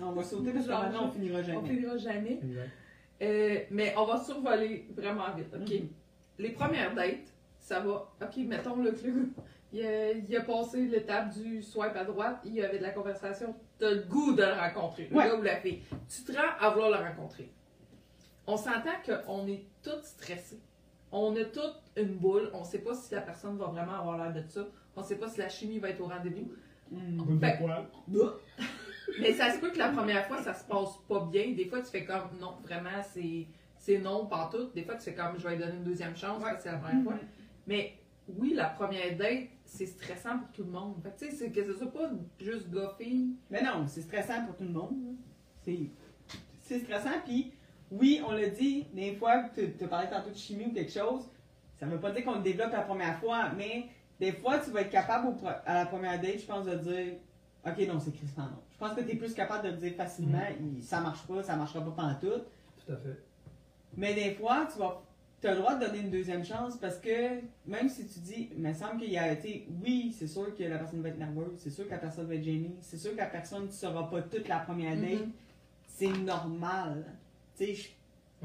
[0.00, 1.68] On va sauter parce que Genre, maintenant, on finira On jamais.
[1.68, 2.38] finira jamais.
[2.42, 2.70] Exact.
[3.22, 5.70] Euh, mais on va survoler vraiment vite, ok?
[5.80, 5.88] Mhm.
[6.38, 7.32] Les premières dates,
[7.64, 8.12] ça va.
[8.22, 9.28] Ok, mettons le club.
[9.72, 12.90] Il a, il a passé l'étape du swipe à droite, il y avait de la
[12.90, 15.24] conversation, t'as le goût de le rencontrer, le Ouais.
[15.24, 15.82] gars ou la fille.
[16.08, 17.50] Tu te rends à vouloir le rencontrer.
[18.46, 20.60] On s'entend qu'on est tous stressés.
[21.10, 24.32] On a toute une boule, on sait pas si la personne va vraiment avoir l'air
[24.44, 24.64] de ça,
[24.94, 26.52] on sait pas si la chimie va être au rendez-vous.
[26.90, 27.40] Hmm.
[27.40, 27.58] Fait-.
[29.20, 31.52] Mais ça se peut que la première fois, ça se passe pas bien.
[31.52, 33.46] Des fois, tu fais comme, non, vraiment, c'est,
[33.76, 34.70] c'est non, pas tout.
[34.74, 36.72] Des fois, tu fais comme, je vais lui donner une deuxième chance parce que c'est
[36.72, 37.14] la première fois.
[37.66, 37.94] Mais
[38.28, 40.96] oui, la première date, c'est stressant pour tout le monde.
[41.02, 42.10] Fait que, tu sais, c'est que ce soit pas
[42.40, 43.36] juste gars-fille.
[43.50, 45.16] Mais non, c'est stressant pour tout le monde.
[45.62, 45.78] C'est,
[46.60, 47.52] c'est stressant, puis
[47.90, 51.28] oui, on l'a dit, des fois, tu as parlé tantôt de chimie ou quelque chose,
[51.78, 53.86] ça veut pas dire qu'on le développe la première fois, mais
[54.20, 57.14] des fois, tu vas être capable au à la première date, je pense, de dire
[57.66, 58.58] Ok, non, c'est Crispin, non.
[58.72, 61.42] Je pense que tu es plus capable de le dire facilement, il- ça marche pas,
[61.42, 62.42] ça marchera pas pendant tout.
[62.84, 63.22] Tout à fait.
[63.96, 65.02] Mais des fois, tu vas.
[65.44, 68.48] Tu as le droit de donner une deuxième chance parce que même si tu dis,
[68.56, 71.18] il me semble qu'il y a été, oui, c'est sûr que la personne va être
[71.18, 73.70] nerveuse, c'est sûr que la personne va être gênée, c'est sûr que la personne ne
[73.70, 75.32] sera pas toute la première date, Mhm.
[75.86, 77.04] c'est normal.
[77.58, 77.88] Tu sais, je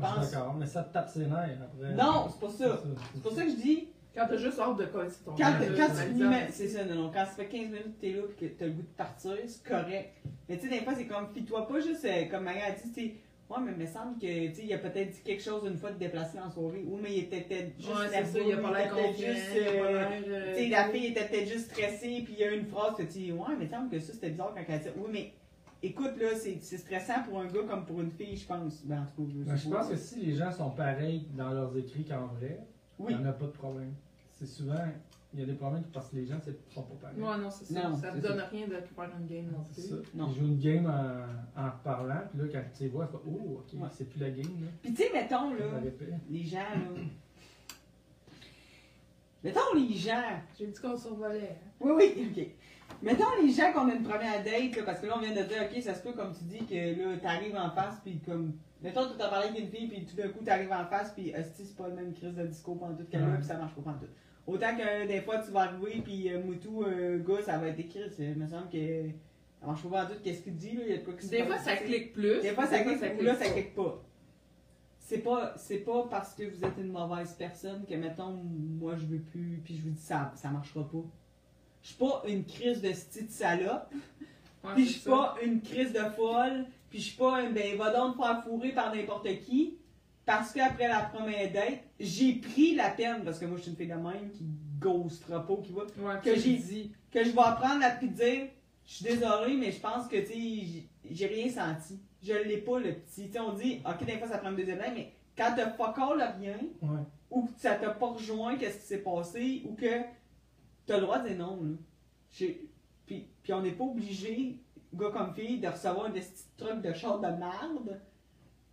[0.01, 0.29] pense.
[0.29, 1.93] d'accord, mais ça te tape ses nerfs après.
[1.93, 2.83] Non, c'est pas ça.
[3.13, 5.37] C'est pour ça que je dis, Quand t'as juste hâte de coller sur ton quand,
[5.37, 8.11] quand là, tu finis, c'est ça, non, non, quand ça fait 15 minutes que t'es
[8.11, 10.09] là et que t'as le goût de partir, c'est correct.
[10.49, 12.91] Mais tu sais, des fois, c'est comme, fie-toi pas juste, euh, comme Marie a dit,
[12.91, 13.13] tu sais,
[13.49, 15.77] ouais, mais il me semble que, tu sais, il a peut-être dit quelque chose une
[15.77, 18.53] fois de déplacé en soirée, ou mais il était peut-être juste Ouais, c'est ça, il
[18.53, 22.33] a pas l'air juste, euh, euh, Tu sais, la fille était peut-être juste stressée, puis
[22.33, 24.13] il y a une phrase que tu dis, ouais, mais il me semble que ça
[24.13, 25.33] c'était bizarre quand elle dit, oui, mais
[25.81, 28.81] écoute, là, c'est stressant pour un gars comme pour une fille, je pense.
[28.85, 31.75] Ben, en tout cas, Ben, je pense que si les gens sont pareils dans leurs
[31.77, 32.59] écrits qu'en vrai,
[32.99, 33.13] Oui.
[33.13, 33.93] il n'y en a pas de problème.
[34.37, 34.75] C'est souvent,
[35.33, 37.21] il y a des problèmes parce que les gens ne sont pas pareils.
[37.21, 37.87] Ouais, non, c'est ça.
[37.89, 38.45] Non, ça te donne ça.
[38.47, 39.89] rien de faire une game non C'est plus.
[39.89, 39.95] ça.
[40.15, 40.27] Non.
[40.31, 43.17] Ils jouent une game en, en parlant, puis là, quand tu les vois, tu fais
[43.27, 43.87] Oh, ok, Ouais.
[43.91, 44.61] c'est plus la game.
[44.61, 44.67] Là.
[44.81, 45.65] Puis tu sais, mettons, là,
[46.29, 47.01] les gens, là.
[49.43, 50.39] Mettons les gens.
[50.57, 51.51] J'ai dit qu'on survolait.
[51.61, 51.67] hein.
[51.79, 52.47] Oui, oui, ok.
[53.01, 55.47] Mettons les gens qu'on a une première date, là, parce que là, on vient de
[55.47, 58.53] dire, ok, ça se peut, comme tu dis, que là, t'arrives en face, puis comme.
[58.81, 61.33] Mettons, tu t'as parlé avec une fille, puis tout d'un coup, t'arrives en face, puis
[61.35, 63.37] hostie, c'est pas le même crise de disco pendant tout qu'elle a, Ouais.
[63.37, 64.05] puis ça marche pas pendant tout.
[64.49, 67.79] Autant que des fois, tu vas arriver, puis euh, Moutou, euh, gars, ça va être
[67.79, 69.09] écrit, il me semble que.
[69.59, 71.43] Ça marche pas pendant tout, qu'est-ce qu'il dit, là, il y a de quoi Des
[71.43, 71.83] fois, ça sais.
[71.83, 72.41] clique plus.
[72.41, 74.01] Des fois, ça clique, ou là, ça clique pas.
[74.99, 79.05] C'est pas, c'est pas parce que vous êtes une mauvaise personne que, mettons, moi, je
[79.05, 81.03] veux plus, puis je vous dis, ça, ça marchera pas.
[81.81, 83.93] Je suis pas une crise de style salope,
[84.75, 87.91] puis je suis pas une crise de folle, puis je suis pas une, ben, va
[87.91, 89.77] donc faire fourrer par n'importe qui,
[90.29, 93.77] parce qu'après la première date, j'ai pris la peine, parce que moi, je suis une
[93.77, 94.45] fille de même qui
[94.79, 98.45] ghostera pas, qui va, Ouais, que j'ai dit, que je vais apprendre à te dire,
[98.85, 101.99] je suis désolée, mais je pense que, tu j'ai- rien senti.
[102.21, 103.31] Je l'ai pas, le petit.
[103.39, 106.21] On dit, ok, des fois, ça prend une deuxième date, mais quand t'as fuck all
[106.39, 106.99] rien, Ouais.
[107.31, 110.03] ou que ça t'a pas rejoint, qu'est-ce qui s'est passé, ou que
[110.85, 111.71] t'as le droit de dire non, là.
[113.07, 114.59] Puis, puis on n'est pas obligé,
[114.93, 117.99] gars comme fille, de recevoir un petit truc de char de merde,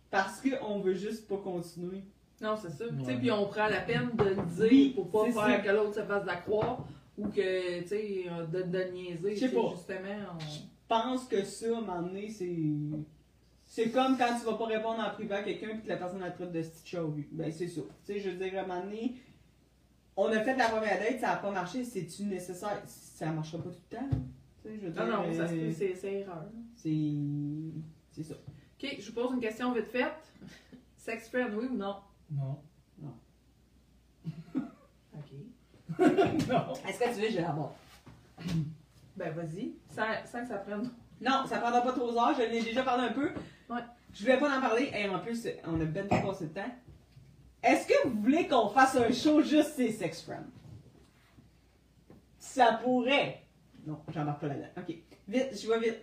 [0.09, 2.03] parce qu'on veut juste pas continuer.
[2.41, 2.85] Non, c'est ça.
[2.87, 3.17] Tu sais, Ouais.
[3.17, 5.59] puis on prend la peine de le dire Oui, pour pas faire ça.
[5.59, 6.85] que l'autre se fasse la croire
[7.17, 9.35] ou que, tu sais, euh, de, niaiser.
[9.35, 9.69] Je sais pas.
[9.71, 10.39] Justement, on...
[10.39, 12.55] Je pense que ça, à un moment donné, c'est.
[13.65, 16.23] C'est comme quand tu vas pas répondre en privé à quelqu'un puis que la personne
[16.23, 17.27] a traite de stitch vu.
[17.33, 17.81] Ben, c'est ça.
[18.05, 19.15] Tu sais, je veux dire, à un moment donné,
[20.15, 22.81] on a fait la première date, ça a pas marché, c'est-tu nécessaire?
[22.85, 24.09] Ça marchera pas tout le temps.
[24.63, 25.05] Tu sais, je veux dire.
[25.05, 26.45] Non, non, ça se euh, peut, c'est erreur.
[26.75, 27.13] C'est.
[28.11, 28.35] C'est ça.
[28.79, 30.31] Ok, je vous pose une question vite faite.
[30.97, 31.95] Sex friend, oui ou non?
[32.31, 32.59] Non.
[35.13, 35.31] Ok.
[35.99, 36.73] non.
[36.87, 37.73] Est-ce que tu veux, je l'aborde?
[39.15, 39.73] Ben, vas-y.
[39.89, 40.91] Sans, sans que ça prenne.
[41.19, 43.31] Non, ça prendra pas trop d'heures, je l'ai déjà parlé un peu.
[43.69, 43.81] Ouais.
[44.13, 46.71] Je voulais pas en parler, et en plus, on a ben trop passé de temps.
[47.63, 50.45] Est-ce que vous voulez qu'on fasse un show juste ces sex friends?
[52.37, 53.43] Ça pourrait.
[53.85, 54.69] Non, j'embarque pas là-dedans.
[54.77, 54.95] Ok,
[55.27, 55.99] vite, je vais vite.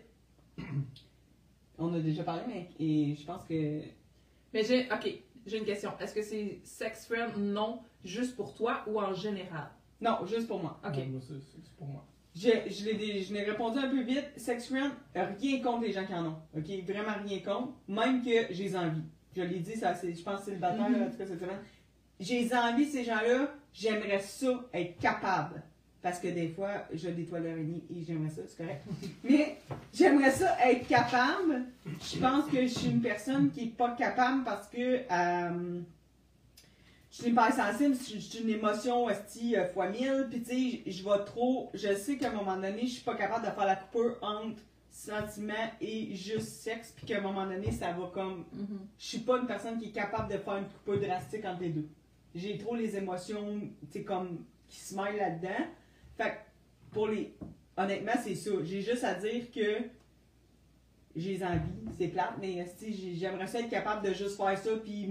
[1.78, 3.80] On a déjà parlé, mais et je pense que.
[4.52, 4.86] Mais j'ai.
[4.92, 5.10] Ok,
[5.46, 5.92] j'ai une question.
[6.00, 9.68] Est-ce que c'est sex friend non juste pour toi ou en général?
[10.00, 10.78] Non, juste pour moi.
[10.86, 10.96] Ok.
[10.96, 12.04] Ouais, moi, c'est c'est- pour moi.
[12.36, 14.24] Je, je l'ai je l'ai répondu un peu vite.
[14.36, 16.36] Sex friend, rien contre les gens qui en ont.
[16.56, 17.72] Ok, vraiment rien contre.
[17.88, 19.02] Même que j'ai envie.
[19.36, 21.02] Je l'ai dit, ça, c'est- je pense que c'est le bataille, Mhm.
[21.02, 21.58] en tout cas cette semaine.
[22.20, 25.62] J'ai envie, ces gens-là, j'aimerais ça être capable.
[26.04, 28.84] Parce que des fois, je détoile l'araignée et j'aimerais ça, c'est correct.
[29.24, 29.56] Mais
[29.94, 31.64] j'aimerais ça être capable.
[31.86, 35.80] Je pense que je suis une personne qui est pas capable parce que euh,
[37.10, 40.82] je suis hyper sensible, je suis une émotion esti euh, fois mille, puis tu sais,
[40.90, 43.64] je- vais trop, je sais qu'à un moment donné, je suis pas capable de faire
[43.64, 44.60] la coupure entre
[44.90, 48.78] sentiment et juste sexe, puis qu'à un moment donné, ça va comme, Mhm.
[48.98, 51.70] je suis pas une personne qui est capable de faire une coupure drastique entre les
[51.70, 51.88] deux.
[52.34, 53.58] J'ai trop les émotions,
[53.90, 55.64] tu sais, comme, qui se mêlent là-dedans.
[56.16, 57.34] Fait que, pour les,
[57.76, 58.50] honnêtement, c'est ça.
[58.62, 59.82] J'ai juste à dire que
[61.16, 61.60] j'ai envie,
[61.96, 62.66] c'est plate, mais
[63.14, 65.08] j'aimerais ça être capable de juste faire ça, puis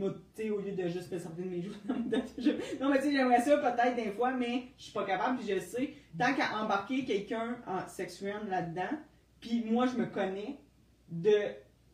[0.52, 1.72] au lieu de juste me sortir de mes joues.
[1.88, 5.48] non, mais tu sais, j'aimerais ça peut-être des fois, mais je suis pas capable, puis
[5.48, 5.94] je sais.
[6.18, 8.98] Tant qu'à embarquer quelqu'un en sex friend là-dedans,
[9.40, 10.58] puis moi, je me connais,
[11.10, 11.34] de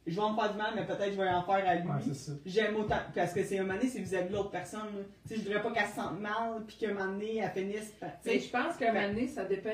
[0.09, 1.87] je vais en faire du mal, mais peut-être je vais en faire à lui.
[1.89, 2.01] Ouais.
[2.45, 4.87] J'aime autant, parce que c'est un moment donné, c'est vis-à-vis de l'autre personne.
[5.27, 7.93] Tu sais, je voudrais pas qu'elle se sente mal, puis qu'un moment donné, elle finisse
[7.99, 9.69] tu sais, je pense qu'à un moment donné, ça dépend.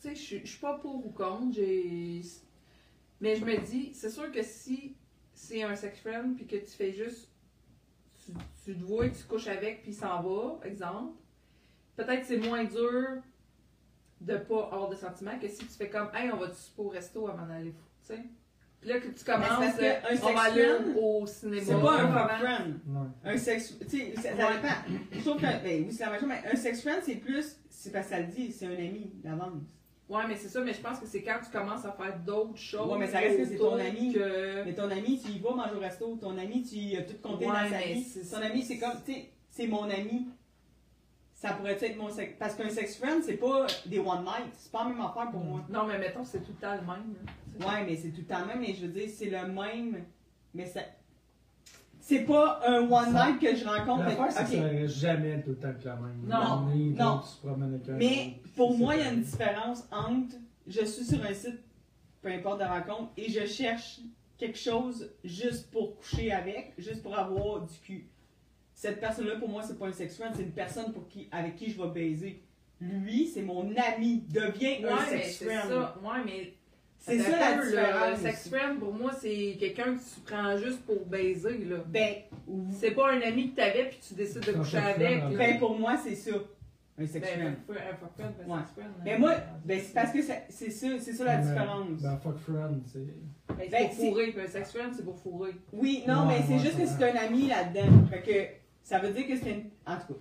[0.00, 1.54] Tu sais, je suis- je suis pas pour ou contre.
[1.54, 2.20] J'ai.
[3.20, 4.96] Mais je me dis, c'est sûr que si
[5.32, 7.30] c'est un sex friend puis que tu fais juste.
[8.24, 8.32] Tu,
[8.64, 11.12] tu te vois, tu couches avec puis il s'en va, exemple.
[11.96, 13.22] Peut-être c'est moins dur
[14.20, 16.88] de pas avoir de sentiments que si tu fais comme, hey, on va tu au
[16.88, 17.84] resto avant d'aller fou.
[18.00, 18.22] Tu sais?
[18.80, 20.68] Puis là que tu commences, parce que euh, un on va aller
[21.00, 21.62] au cinéma.
[21.66, 22.78] c'est pas un friend.
[22.86, 23.32] Ouais.
[23.32, 23.74] Un sex.
[23.88, 24.74] Tu sais, ça, ça dépend.
[25.12, 25.42] Je trouve que.
[25.46, 27.56] Ben oui, c'est la chose, mais un sex friend, c'est plus.
[27.70, 29.52] C'est parce que ça le dit, c'est un ami d'avance.
[30.08, 32.56] Ouais, mais c'est ça, mais je pense que c'est quand tu commences à faire d'autres
[32.56, 32.88] choses.
[32.92, 34.12] Ouais, mais ça reste que c'est ton ami.
[34.12, 36.16] que- Mais ton ami, tu y vas manger au resto.
[36.20, 38.06] Ton ami, tu y as tout compté Ouais, dans sa vie.
[38.30, 38.92] Ton ami, c'est comme.
[39.04, 40.28] Tu sais, c'est mon ami.
[41.34, 42.34] Ça pourrait être mon sex.
[42.38, 44.52] Parce qu'un sex friend, c'est pas des one night.
[44.56, 45.60] C'est pas la même affaire pour moi.
[45.68, 46.86] Non, mais mettons, c'est tout le temps le même.
[46.88, 47.32] là.
[47.60, 50.04] Ouais, mais c'est tout le temps même, mais je veux dire, c'est le même.
[50.54, 50.80] Mais ça.
[52.00, 54.04] C'est pas un one Ça- night que je rencontre.
[54.04, 54.70] mais- L'affaire, c'est que ça ok.
[54.70, 56.22] reste jamais tout le temps que la même.
[56.24, 57.04] Non, journée, non.
[57.16, 59.84] l'autre, Tu te promènes avec un Mais autre, pour moi, il y a une différence
[59.90, 60.36] entre
[60.68, 61.58] je suis sur un site,
[62.22, 64.00] peu importe de rencontre, et je cherche
[64.38, 68.06] quelque chose juste pour coucher avec, juste pour avoir du cul.
[68.74, 71.56] Cette personne-là, pour moi, c'est pas un sex friend, c'est une personne pour qui, avec
[71.56, 72.42] qui je vais baiser.
[72.80, 75.68] Lui, c'est mon ami, devient un Ouais, mais sex c'est friend.
[75.70, 75.96] ça.
[76.04, 76.52] Ouais, mais.
[76.98, 78.18] C'est ça la différence.
[78.20, 81.76] sex friend, pour moi, c'est quelqu'un que tu prends juste pour baiser, là.
[81.86, 82.14] Ben,
[82.72, 84.96] C'est pas un ami que t'avais puis tu décides de coucher avec.
[85.20, 85.38] friend, là.
[85.38, 86.32] ben, pour moi, c'est ça,
[86.98, 87.54] un sex Ben, friend.
[87.68, 88.58] un fuck- friend, un Ouais.
[88.60, 88.90] sex friend.
[89.04, 89.18] Mais hein.
[89.20, 92.02] moi, ben, c'est parce que c'est ça, c'est ça la différence.
[92.02, 92.98] Ben, fuck friend, c'est.
[92.98, 94.34] Ben, c'est ben, pour fourrer.
[94.44, 95.52] Un sex friend, c'est pour fourrer.
[95.72, 98.06] Oui, non, mais c'est juste que c'est un ami là-dedans.
[98.10, 98.48] Fait que
[98.82, 99.64] ça veut dire que c'est une.
[99.86, 100.20] En tout cas.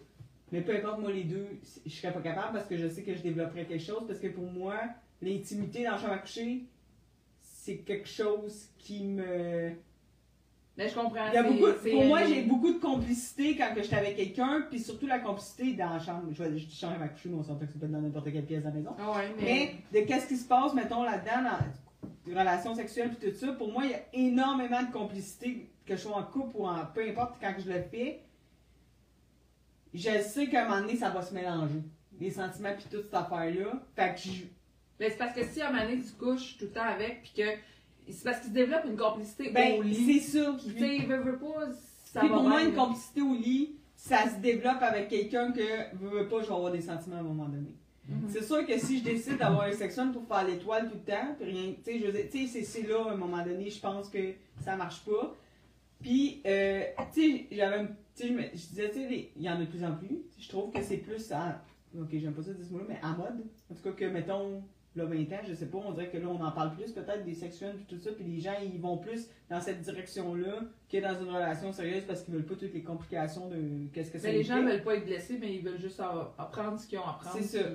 [0.52, 1.48] Mais peu importe, moi, les deux,
[1.86, 4.04] je serais pas capable parce que je sais que je développerais quelque chose.
[4.08, 4.76] Parce que pour moi,
[5.22, 6.66] l'intimité dans la chambre à coucher,
[7.42, 9.72] c'est quelque chose qui me.
[10.78, 11.28] Mais je comprends.
[11.30, 14.18] Il y a beaucoup, pour moi, un- j'ai beaucoup de complicité quand que j'étais avec
[14.18, 16.24] quelqu'un, puis surtout la complicité dans la chambre.
[16.32, 18.30] Je vais je dis chambre à coucher, mais on s'entend que c'est pas dans n'importe
[18.32, 18.92] quelle pièce de la maison.
[19.00, 19.44] Ah ouais, mais.
[19.94, 23.54] Mais de qu'est-ce qui se passe, mettons, là-dedans, dans les relations sexuelles puis tout ça,
[23.54, 26.86] pour moi, il y a énormément de complicité, que je sois en couple ou en
[26.94, 28.22] peu importe quand je le fais.
[29.94, 31.82] Je sais qu'à un moment donné, ça va se mélanger.
[32.20, 33.82] Les sentiments puis toute cette affaire-là.
[33.96, 34.44] Fait que je.
[35.00, 37.22] Mais c'est parce que si à un moment donné, tu couches tout le temps avec,
[37.24, 37.50] puis que.
[38.08, 40.20] C'est parce qu'il se développe une complicité Ben, au lit.
[40.22, 40.56] c'est ça.
[40.64, 41.72] Tu sais, veut, veut pas,
[42.06, 42.84] ça puis va pour moi, une là.
[42.86, 46.72] complicité au lit, ça se développe avec quelqu'un que, veux, veux pas, je vais avoir
[46.72, 47.74] des sentiments à un moment donné.
[48.08, 48.28] Mhm.
[48.30, 51.34] C'est sûr que si je décide d'avoir un section pour faire l'étoile tout le temps,
[51.40, 54.76] puis rien, tu sais, je c'est- là, à un moment donné, je pense que ça
[54.76, 55.36] marche pas.
[56.02, 59.54] Puis, euh, tu sais, j'avais, un- tu sais, je disais, tu sais, il y en
[59.56, 60.20] a de plus en plus.
[60.38, 61.64] Je trouve que c'est plus à,
[62.00, 63.44] ok, j'aime pas ça dire ce mot-là, mais à mode.
[63.72, 64.62] En tout cas, que, mettons,
[64.96, 67.24] là, 20 ans, je sais pas, on dirait que là, on en parle plus peut-être
[67.26, 70.98] des sexuels puis tout ça, puis les gens, ils vont plus dans cette direction-là que
[71.02, 74.28] dans une relation sérieuse parce qu'ils veulent pas toutes les complications de qu'est-ce que ça
[74.28, 76.02] Mais les gens veulent pas être blessés, mais ils veulent juste
[76.38, 77.38] apprendre ce qu'ils ont à apprendre.
[77.40, 77.70] C'est ça.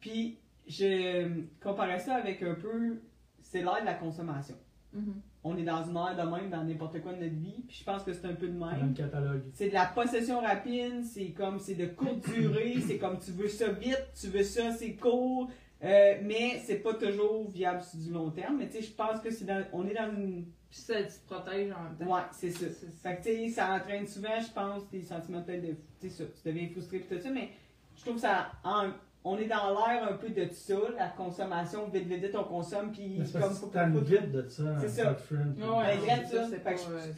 [0.00, 3.00] puis je comparais ça avec un peu,
[3.40, 4.56] c'est l'ère de la consommation.
[4.92, 5.20] Mhm.
[5.44, 7.84] On est dans une ère de même dans n'importe quoi de notre vie, puis je
[7.84, 8.94] pense que c'est un peu de le même.
[8.94, 9.42] catalogue.
[9.54, 13.48] C'est de la possession rapide, c'est comme, c'est de courte durée, c'est comme tu veux
[13.48, 15.48] ça vite, tu veux ça, c'est court,
[15.84, 18.56] euh, mais c'est pas toujours viable sur du long terme.
[18.58, 21.08] Mais tu sais, je pense que c'est dans, on est dans une, Puis ça, tu
[21.12, 22.14] te protèges en même temps.
[22.14, 22.66] ouais, c'est ça.
[22.72, 23.10] C'est ça.
[23.10, 25.74] Fait que, tu sais, ça entraîne souvent, je pense, des sentiments peut-être de.
[26.00, 27.50] Tu sais, ça, tu deviens frustré pis tout ça, mais
[27.96, 28.52] je trouve que ça.
[28.64, 28.90] en-
[29.24, 32.92] on est dans l'air un peu de ça, la consommation, vite, vite, vite, on consomme,
[32.92, 33.70] puis Mais c'est comme.
[33.70, 35.14] tannes faut- vite de ça, C'est un ça.
[35.14, 37.12] puis- Ouais, Ben, c'est ça, c'est pas, je- euh.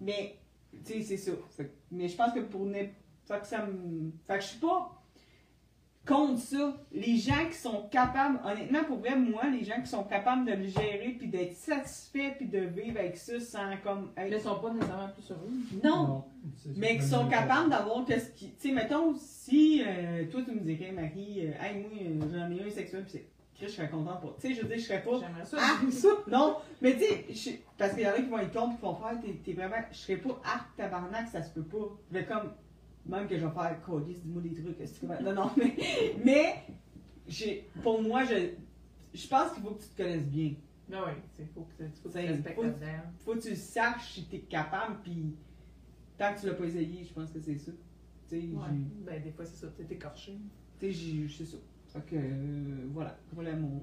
[0.00, 0.36] Mais,
[0.84, 1.32] tu sais, c'est ça.
[1.90, 2.74] Mais je pense que pour ne.
[2.74, 4.10] Fait que ça me.
[4.26, 4.99] Fait que je suis pas
[6.10, 6.76] contre ça.
[6.92, 10.52] Les gens qui sont capables, honnêtement, pour vrai, moi, les gens qui sont capables de
[10.52, 14.10] le gérer, puis d'être satisfaits, puis de vivre avec ça sans comme.
[14.16, 15.50] être- Mais ils sont pas nécessairement plus heureux.
[15.84, 16.24] Non!
[16.76, 18.50] Mais qui sont capables d'avoir que ce qui.
[18.60, 21.90] Tu sais, mettons, si euh, toi tu me dirais, Marie, euh, hey, moi,
[22.26, 23.26] euh, j'en ai un sexuel, puis c'est.
[23.62, 24.36] Je serais contente pour.
[24.38, 25.18] Tu sais, je veux dire, je serais pas.
[25.20, 25.58] J'aimerais ça.
[25.60, 26.08] Ah, ça!
[26.28, 26.56] Non!
[26.80, 29.18] Mais tu sais, parce qu'il y en a qui vont être contre, qui vont faire,
[29.44, 29.76] t'es, vraiment.
[29.92, 31.86] Je serais pas arc tabarnak, ça se peut pas.
[32.10, 32.52] Je vais comme.
[33.06, 35.22] Même que je vais faire, Codis, dis-moi des trucs, que.
[35.22, 35.74] Non, non, mais.
[36.24, 36.54] Mais,
[37.26, 38.50] j'ai, pour moi, je.
[39.12, 40.52] Je pense qu'il faut que tu te connaisses bien.
[40.88, 42.86] Ben oui, c'est faut que tu faut que tu C'est- respectes faut- là-dedans.
[43.24, 45.36] faut que tu saches si t'es capable, puis
[46.18, 47.72] tant que tu l'as pas essayé, je pense que c'est ça.
[48.28, 48.66] Tu Ouais.
[49.04, 50.36] Ben des fois c'est ça, t'es écorché.
[50.80, 51.56] tu sais, c'est ça.
[51.92, 53.18] Fait que, euh, voilà.
[53.32, 53.80] Voilà mon.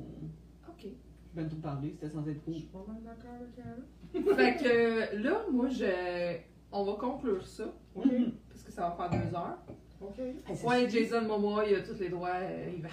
[0.70, 0.84] Ok.
[0.84, 0.88] Je
[1.34, 2.54] viens de tout parler, c'était censé être Je cool.
[2.56, 4.36] suis pas mal d'accord avec elle.
[4.36, 6.38] fait que là, moi je.
[6.72, 7.66] On va conclure ça.
[7.96, 8.06] Ok?
[8.06, 8.32] Mhm.
[8.50, 9.58] Parce que ça va faire deux heures.
[10.02, 10.20] Ok.
[10.20, 10.90] Hey, Ouais.
[10.90, 12.90] Jason Momoa, il a tous les droits, euh, il va.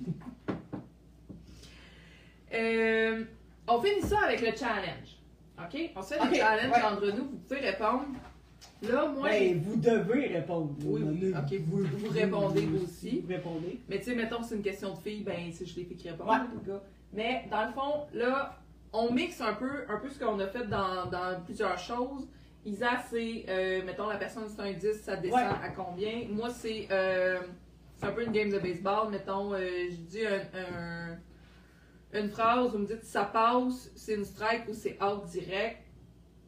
[2.52, 3.24] Euh,
[3.68, 5.18] on finit ça avec le challenge.
[5.58, 5.90] OK?
[5.94, 6.82] On se fait Ok, le challenge ouais.
[6.82, 7.24] entre nous.
[7.30, 8.06] Vous pouvez répondre.
[8.82, 10.74] Là, moi, j'ai- Ben, vous devez répondre.
[10.84, 11.32] Oui, oui.
[11.32, 13.20] Ok, vous- vous répondez, vous aussi.
[13.20, 13.78] Vous répondez.
[13.88, 16.10] Mais tu sais, mettons, c'est une question de filles, ben, c'est juste les filles qui
[16.10, 16.36] répondent, Ouais.
[16.60, 16.82] les gars.
[17.12, 18.58] Mais dans le fond, là,
[18.92, 22.26] on mixe un peu, un peu ce qu'on a fait dans, dans plusieurs choses.
[22.66, 25.46] Isa, c'est, euh, mettons, la personne, c'est un 10, ça descend Ouais.
[25.64, 26.26] à combien?
[26.28, 27.40] Moi, c'est euh,
[27.96, 29.10] c'est un peu une game de baseball.
[29.10, 29.58] Mettons, euh,
[29.90, 34.68] je dis un, un- une phrase, vous me dites si ça passe, c'est une strike
[34.68, 35.78] ou c'est out direct.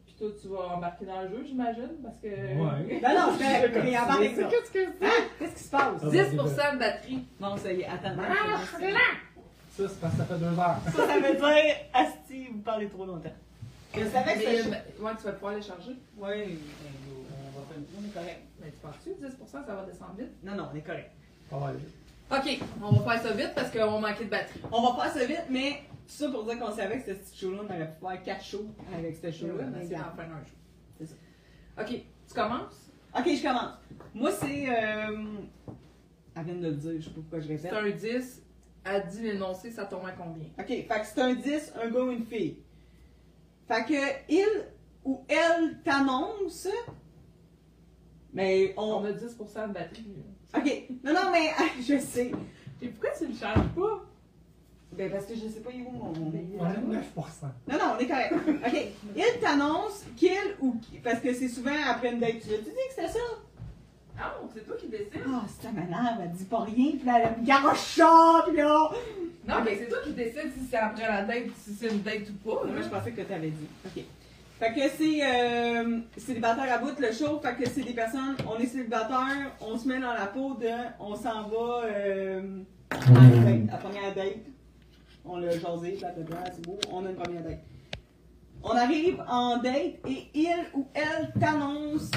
[0.05, 2.27] Puis toi, tu vas embarquer dans le jeu, j'imagine, parce que...
[2.27, 2.99] Ouais.
[3.01, 4.47] Ben non, je fais mais avant C'est ça.
[4.49, 5.05] Qu'est-ce que c'est?
[5.05, 5.09] Hein?
[5.39, 6.01] Qu'est-ce qui se passe?
[6.03, 7.23] Ah, 10% de batterie.
[7.39, 8.15] Bon, ça y est, attends.
[8.19, 10.77] Ah, ça, Ça, c'est parce que ça fait deux heures.
[10.95, 13.31] ça veut dire, Asti, vous parlez trop longtemps.
[13.95, 14.69] Je savais que c'était.
[14.99, 15.91] ouais, tu vas pouvoir les charger.
[16.17, 17.83] Oui, on va faire.
[17.99, 18.39] On est correct.
[18.59, 20.31] Mais tu penses-tu, 10%, ça va descendre vite?
[20.43, 21.11] Non, non, on est correct.
[21.49, 21.75] Pas mal.
[22.31, 24.61] Ok, on va faire ça vite parce qu'on manquait de batterie.
[24.71, 27.37] On va faire ça vite, mais tout ça pour dire qu'on savait que ce petit
[27.39, 28.65] show-là, on aurait pu faire 4 shows
[28.97, 29.63] avec ce show-là.
[29.65, 30.15] mais d'en regarde.
[30.15, 30.57] faire un jour.
[30.99, 31.15] C'est ça.
[31.79, 31.89] Ok,
[32.27, 32.89] tu commences?
[33.17, 33.73] Ok, je commence.
[34.15, 34.65] Moi, c'est.
[34.69, 35.25] Euh...
[36.35, 37.73] Elle vient de le dire, je sais pas pourquoi je C'est répète.
[37.73, 37.89] un
[38.19, 38.41] 10,
[38.85, 40.45] à 10 l'énoncé, ça tombe à combien?
[40.57, 42.57] Ok, fait que c'est un 10, un gars ou une fille.
[43.67, 44.45] Fait que il
[45.05, 46.67] ou elle t'annonce.
[48.33, 49.05] Mais On on.
[49.05, 50.05] a 10% de batterie.
[50.55, 52.31] Ok, non, non, mais je sais.
[52.81, 54.05] Et pourquoi tu le charges pas?
[54.91, 56.13] Ben, parce que je sais pas, où mon.
[56.13, 57.01] On est 9%.
[57.67, 58.33] Non, non, on est correct.
[58.47, 58.87] OK.
[59.15, 60.29] Il t'annonce qu'il
[60.59, 60.97] ou qui.
[60.99, 62.39] Parce que c'est souvent après une date.
[62.41, 63.19] Tu as dit que c'était ça?
[64.19, 65.09] Ah, c'est toi qui décides?
[65.27, 68.57] Ah, c'est ta madame, elle dit pas rien, puis là, elle me garoche ça, puis
[68.57, 68.91] là.
[69.47, 72.29] Non, mais c'est toi qui décides si c'est après la date, si c'est une date
[72.29, 72.65] ou pas.
[72.65, 73.67] Moi, je pensais que t'avais dit.
[73.85, 74.03] OK.
[74.59, 77.39] Fait que c'est euh, célibataire à bout le show.
[77.41, 80.69] Fait que c'est des personnes, on est célibataire, on se met dans la peau de,
[80.99, 82.59] on s'en va euh,
[82.91, 84.37] à une date, à première date.
[85.25, 87.59] On l'a jasé, blablabla, c'est beau, on a une première date.
[88.63, 92.11] On arrive en date et il ou elle t'annonce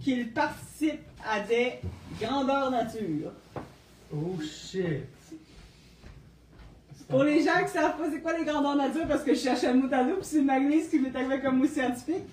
[0.00, 1.80] qu'il participe à des
[2.20, 3.32] grandeurs nature.
[4.12, 5.13] Oh shit.
[7.08, 9.72] Pour les gens qui savent pas c'est quoi les grandeurs nature, parce que je cherchais
[9.72, 12.24] le mot à puis c'est Magnus qui m'est arrivé comme mot scientifique.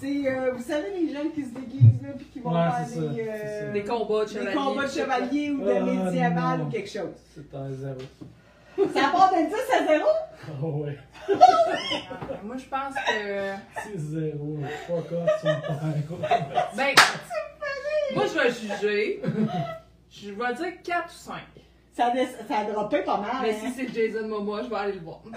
[0.00, 2.86] C'est, euh, vous savez, les gens qui se déguisent, là, puis qui vont Ouais, faire
[2.88, 3.72] c'est des, ça, euh.
[3.72, 4.54] Des combats de des chevaliers.
[4.56, 7.12] combats de chevaliers ou de Ah, médiéval ou quelque chose.
[7.34, 7.98] C'est un zéro.
[8.76, 10.04] Ça part de 10 à 0?
[10.62, 10.98] Oh ouais.
[11.28, 11.36] Ah,
[12.42, 13.82] Moi, je pense que.
[13.84, 14.58] C'est zéro.
[14.86, 16.70] Fuck off, tu me perds.
[16.76, 16.94] Ben,
[18.16, 19.22] moi, je vais juger.
[20.10, 21.34] Je vais dire 4 ou 5.
[21.94, 22.12] Ça,
[22.48, 23.36] ça a droppé pas mal.
[23.42, 23.56] Mais hein.
[23.64, 25.20] si c'est Jason Momoa, je vais aller le voir.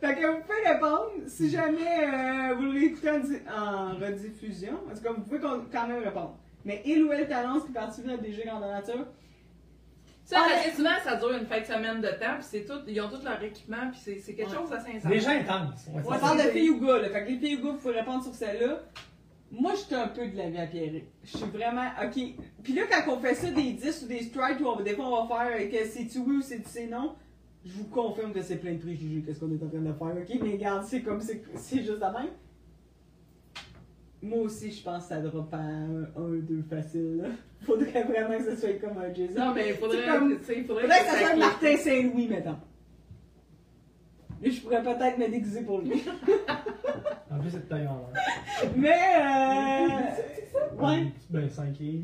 [0.00, 1.10] Fait que vous pouvez répondre.
[1.26, 5.40] Si jamais euh, vous le réécoutez en, di- en rediffusion, en tout cas, vous pouvez
[5.40, 6.36] quand même répondre.
[6.64, 9.06] Mais il ou elle t'annonce qu'il participe à des jeux grandeur nature.
[10.24, 13.00] Ça, Ah, souvent, ça dure une fin de semaine de temps, puis c'est tout, ils
[13.00, 14.56] ont tout leur équipement, puis c'est, quelque Ouais.
[14.56, 15.10] chose d'assez intense.
[15.12, 15.86] Les gens intenses.
[15.94, 17.08] Ouais, On parle de filles ou gars, là.
[17.10, 18.80] Fait que les filles ou gars, vous pouvez répondre sur celle-là.
[19.52, 21.02] Moi, je suis un peu de la vie à Pierre.
[21.24, 21.86] Je suis vraiment.
[22.04, 22.20] Ok.
[22.62, 25.06] Puis là, quand on fait ça des 10 ou des strikes, où on, des fois
[25.06, 27.14] on va faire euh, que c'est-tu oui ou c'est-tu non,
[27.64, 30.16] je vous confirme que c'est plein de préjugés, qu'est-ce qu'on est en train de faire,
[30.36, 30.40] ok?
[30.42, 31.20] Mais regarde, c'est comme.
[31.20, 32.28] C'est juste la même.
[34.22, 37.28] Moi aussi, je pense que ça drop à un 1-2 facile, là.
[37.66, 39.34] Faudrait vraiment que ce soit comme un Jason.
[39.38, 41.36] Non, mais il faudrait, comme- faudrait, Faudrait que ça ça soit.
[41.36, 42.56] Martin Saint-Louis, mettons.
[44.42, 46.02] Et je pourrais peut-être me déguiser pour lui.
[47.28, 48.70] En plus, c'est de taille en l'air.
[48.76, 48.88] Mais
[49.18, 50.82] euh.
[50.82, 51.12] Ouais.
[51.28, 52.00] Ben, 5 et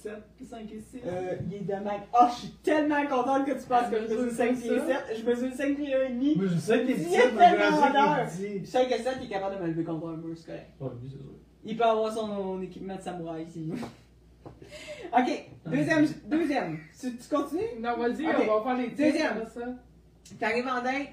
[0.00, 0.12] 7,
[0.48, 1.00] 5 et 6.
[1.04, 2.00] Euh, il est de Mac.
[2.14, 4.78] Oh, je suis tellement contente que tu penses que je mesure mesure 5 comme pieds
[4.78, 4.86] ça.
[4.86, 5.18] 7.
[5.20, 6.34] Je mesure 5 pieds 1 et demi.
[6.36, 8.28] Moi, je sais qu'il est Il petit, est tellement grandeur.
[8.28, 8.70] sais qu'il est petit.
[8.70, 10.70] 5 et 7, il est capable de me lever contre un mur, c'est correct.
[10.80, 11.26] Ouais, lui, c'est sûr.
[11.64, 13.70] Il peut avoir son équipement de samouraï ici.
[15.12, 16.06] ok, deuxième.
[16.26, 16.78] deuxième.
[16.98, 17.60] Tu, tu continues?
[17.80, 18.48] Non, vas-y, Ok.
[18.48, 19.44] on va faire les 10 Deuxième.
[20.38, 21.08] T'arrives en date,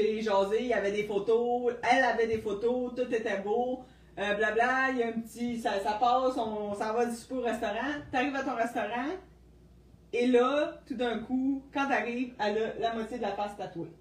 [0.00, 3.84] es jasé, il y avait des photos, elle avait des photos, tout était beau,
[4.18, 7.40] euh, blabla, il y a un petit, ça, ça passe, on s'en va du au
[7.40, 9.12] restaurant, t'arrives à ton restaurant,
[10.12, 13.92] et là, tout d'un coup, quand t'arrives, elle a la moitié de la face tatouée.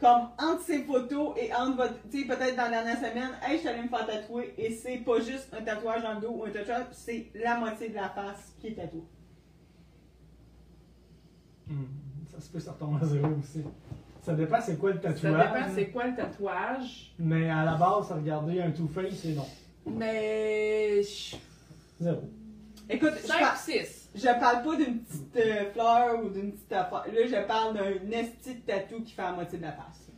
[0.00, 3.54] Comme entre ses photos et entre votre, tu sais, peut-être dans la dernière semaine, hey,
[3.54, 6.30] je suis allée me faire tatouer, et c'est pas juste un tatouage dans le dos
[6.30, 9.02] ou un tatouage, c'est la moitié de la face qui est tatouée.
[11.68, 11.84] Hmm,
[12.32, 13.62] Ça se peut, ça retombe à zéro aussi.
[14.28, 15.52] Ça dépend c'est quoi le Ça tatouage.
[15.52, 17.12] dépend c'est quoi le tatouage.
[17.18, 19.46] Mais à la base, regarder un two-face, c'est non.
[19.86, 21.00] Mais.
[22.00, 22.22] Zéro.
[22.90, 24.10] Écoute, je 5 par- ou 6.
[24.14, 27.04] Je parle pas d'une petite euh, fleur ou d'une petite affaire.
[27.12, 30.10] Là, je parle d'un esti de tatou qui fait la moitié de la face.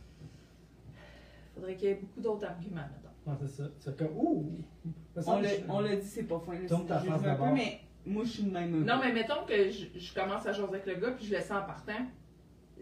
[1.55, 3.11] Faudrait qu'il y ait beaucoup d'autres arguments, maintenant.
[3.27, 3.69] Ouais, c'est ça.
[3.79, 4.51] C'est comme, ouh!
[5.15, 5.21] Ça,
[5.69, 6.53] On l'a dit, c'est pas fin.
[6.67, 7.53] c'est ta face un peu, d'abord.
[7.53, 8.83] mais moi, je suis de même.
[8.85, 11.41] Non, mais mettons que je, je commence à jouer avec le gars, puis je le
[11.41, 12.05] sens en partant.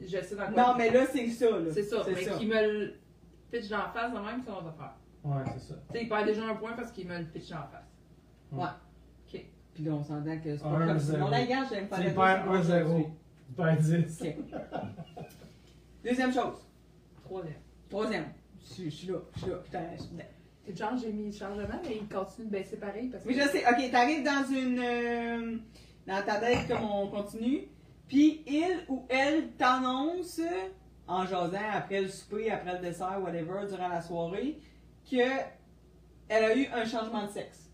[0.03, 0.63] Je sais dans quoi.
[0.67, 1.71] Non, mais là, c'est ça, là.
[1.71, 2.93] C'est ça, mais qu'il me le
[3.51, 4.93] pitch d'en face, de même, c'est on va faire.
[5.23, 5.76] Ouais, c'est ça.
[5.91, 8.76] Tu sais, il perd déjà un point parce qu'il me le pitch d'en face.
[9.73, 11.05] Puis là, on s'entend que c'est pas Un, comme ça.
[11.13, 11.19] zéro.
[11.19, 12.85] Non, la gage, j'aime pas la perds deuxième 1-0.
[12.85, 13.05] aujourd'hui.
[13.47, 14.21] Tu perds 10.
[14.21, 14.35] Ok.
[16.03, 16.55] Deuxième chose.
[17.23, 17.53] Troisième.
[17.89, 18.26] Troisième.
[18.77, 19.57] Je je suis là, je suis là.
[19.57, 20.01] Putain, je
[20.67, 23.30] suis genre, j'ai mis le chargement, mais il continue de baisser pareil parce que.
[23.30, 23.63] Oui, je sais.
[23.65, 24.80] Ok, t'arrives dans une.
[24.80, 25.57] euh,
[26.05, 27.67] dans ta date comme on continue.
[28.10, 30.41] Puis il ou elle t'annonce,
[31.07, 34.60] en jasant après le souper, après le dessert, whatever, durant la soirée,
[35.10, 35.15] que
[36.27, 37.69] elle a eu un changement de sexe.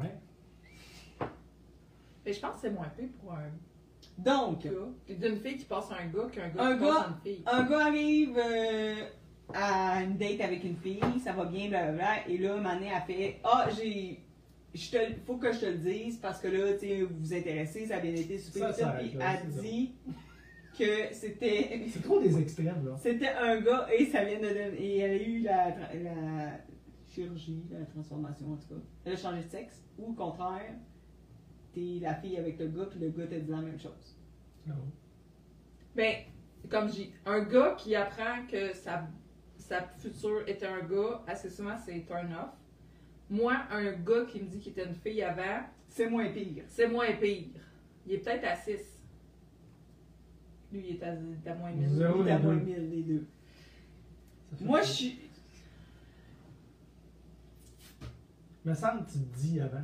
[0.00, 0.14] Ouais?
[2.24, 3.50] Mais je pense que c'est moins pire pour un
[4.18, 5.14] Donc, gars.
[5.16, 7.20] D'une fille qui passe à un gars qu'un gars Un qui gars- passe à une
[7.34, 7.42] fille.
[7.46, 8.94] un gars arrive euh,
[9.52, 13.40] à une date avec une fille, ça va bien, blablabla, et là, Mané a fait
[13.44, 14.20] Ah, j'ai.
[14.74, 17.32] Je te, faut que je te le dise parce que là, tu sais, vous vous
[17.34, 18.90] intéressez, ça a bien été super Ça.
[18.98, 19.94] Puis elle dit
[20.76, 22.96] que c'était C'est trop des extrêmes, là.
[22.98, 26.58] c'était un gars et ça vient de donner- et elle a eu la, la
[27.08, 28.80] chirurgie, la transformation en tout cas.
[29.04, 30.74] Elle a changé de sexe ou au contraire,
[31.72, 34.16] t'es la fille avec le gars puis le gars te dit la même chose.
[34.66, 34.74] Non.
[35.94, 36.14] Ben,
[36.68, 39.06] comme je dis, un gars qui apprend que sa,
[39.56, 42.50] sa future était un gars, assez souvent c'est turn off.
[43.30, 46.64] Moi, un gars qui me dit qu'il était une fille avant, C'est moins pire.
[46.68, 47.48] c'est moins pire.
[48.06, 48.78] Il est peut-être à 6.
[50.72, 51.88] Lui, il est à, il est à moins 1000.
[51.88, 52.22] Zéro.
[52.22, 52.64] Il est à moins deux.
[52.64, 53.26] 1000 les deux.
[54.60, 55.20] Moi, je suis.
[58.64, 59.76] Me semble que tu te dis avant.
[59.76, 59.82] là.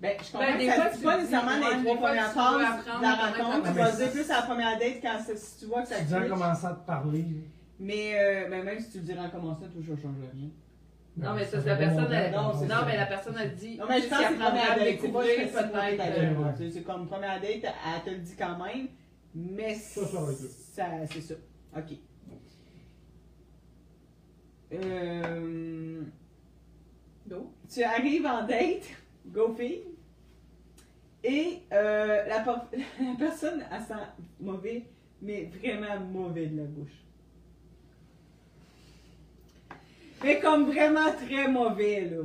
[0.00, 1.96] Ben, je comprends Ben, que des ça fois, tu pas nécessairement dans les des trois
[1.96, 3.68] premières dois de la rencontre.
[3.72, 6.04] Tu vas dire plus à la première date quand si tu vois que ça Tu
[6.04, 7.24] dis en commençant à te parler.
[7.78, 10.50] Mais euh, ben, même si tu le diras en commençant, toujours, ça change rien.
[11.16, 13.78] Non, mais ça, la personne, elle- non, Non, mais la personne a dit.
[13.78, 14.98] Non, mais je pense que c'est elle première date.
[15.00, 15.08] C'est
[15.52, 16.72] pas peut-être.
[16.72, 18.88] C'est- comme première date, elle te le dit quand même.
[19.34, 21.34] Mais Ça, c'est ça.
[21.76, 21.96] Ok.
[24.72, 26.02] Euh,
[27.26, 27.52] D'eau.
[27.72, 28.84] tu arrives en date,
[29.26, 29.82] go fille,
[31.24, 32.44] et euh, la,
[33.00, 33.94] la personne, elle sent
[34.40, 34.86] mauvais,
[35.22, 37.04] mais vraiment mauvais de la bouche.
[40.24, 42.22] Mais comme vraiment très mauvais, là.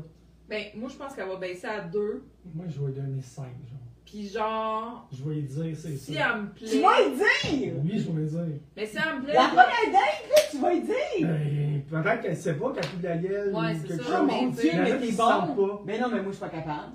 [0.50, 2.24] Ben, moi, je pense qu'elle va baisser à 2.
[2.54, 3.78] Moi, je vais lui donner 5, genre.
[4.06, 6.32] Puis genre, Je vais lui dire, c'est si ça.
[6.36, 6.68] elle me plaît.
[6.70, 7.74] Tu vas y dire!
[7.82, 8.60] Oui, je vais lui dire.
[8.76, 9.34] Mais si elle me plaît.
[9.34, 10.96] La première date, là, tu vas y dire!
[11.22, 14.04] Ben, Peut-être qu'elle sait pas qu'elle a plus de la gueule Ouais, ou c'est quelque
[14.04, 14.20] ça.
[14.22, 15.16] Oh mon dieu, mais t'es bon!
[15.18, 15.82] pas.
[15.86, 16.92] Mais non, mais moi, je suis pas capable.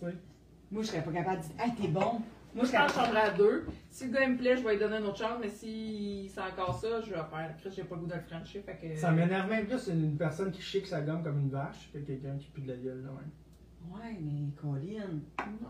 [0.00, 0.14] Tu sais.
[0.70, 2.20] Moi, je serais pas capable de dire, hey, t'es bon!
[2.54, 3.66] Moi, je pense que je prendrais à 2.
[3.90, 5.38] Si le gars il me plaît, je vais lui donner une autre chance.
[5.40, 7.54] Mais si c'est encore ça, je vais faire.
[7.60, 8.62] Chris, j'ai pas le goût de le franchir.
[8.64, 8.96] Fait que.
[8.96, 12.36] Ça m'énerve même plus une personne qui chique sa gomme comme une vache que quelqu'un
[12.38, 13.92] qui pue de la gueule, là, même.
[13.92, 15.20] Ouais, mais Colin.
[15.62, 15.68] Non.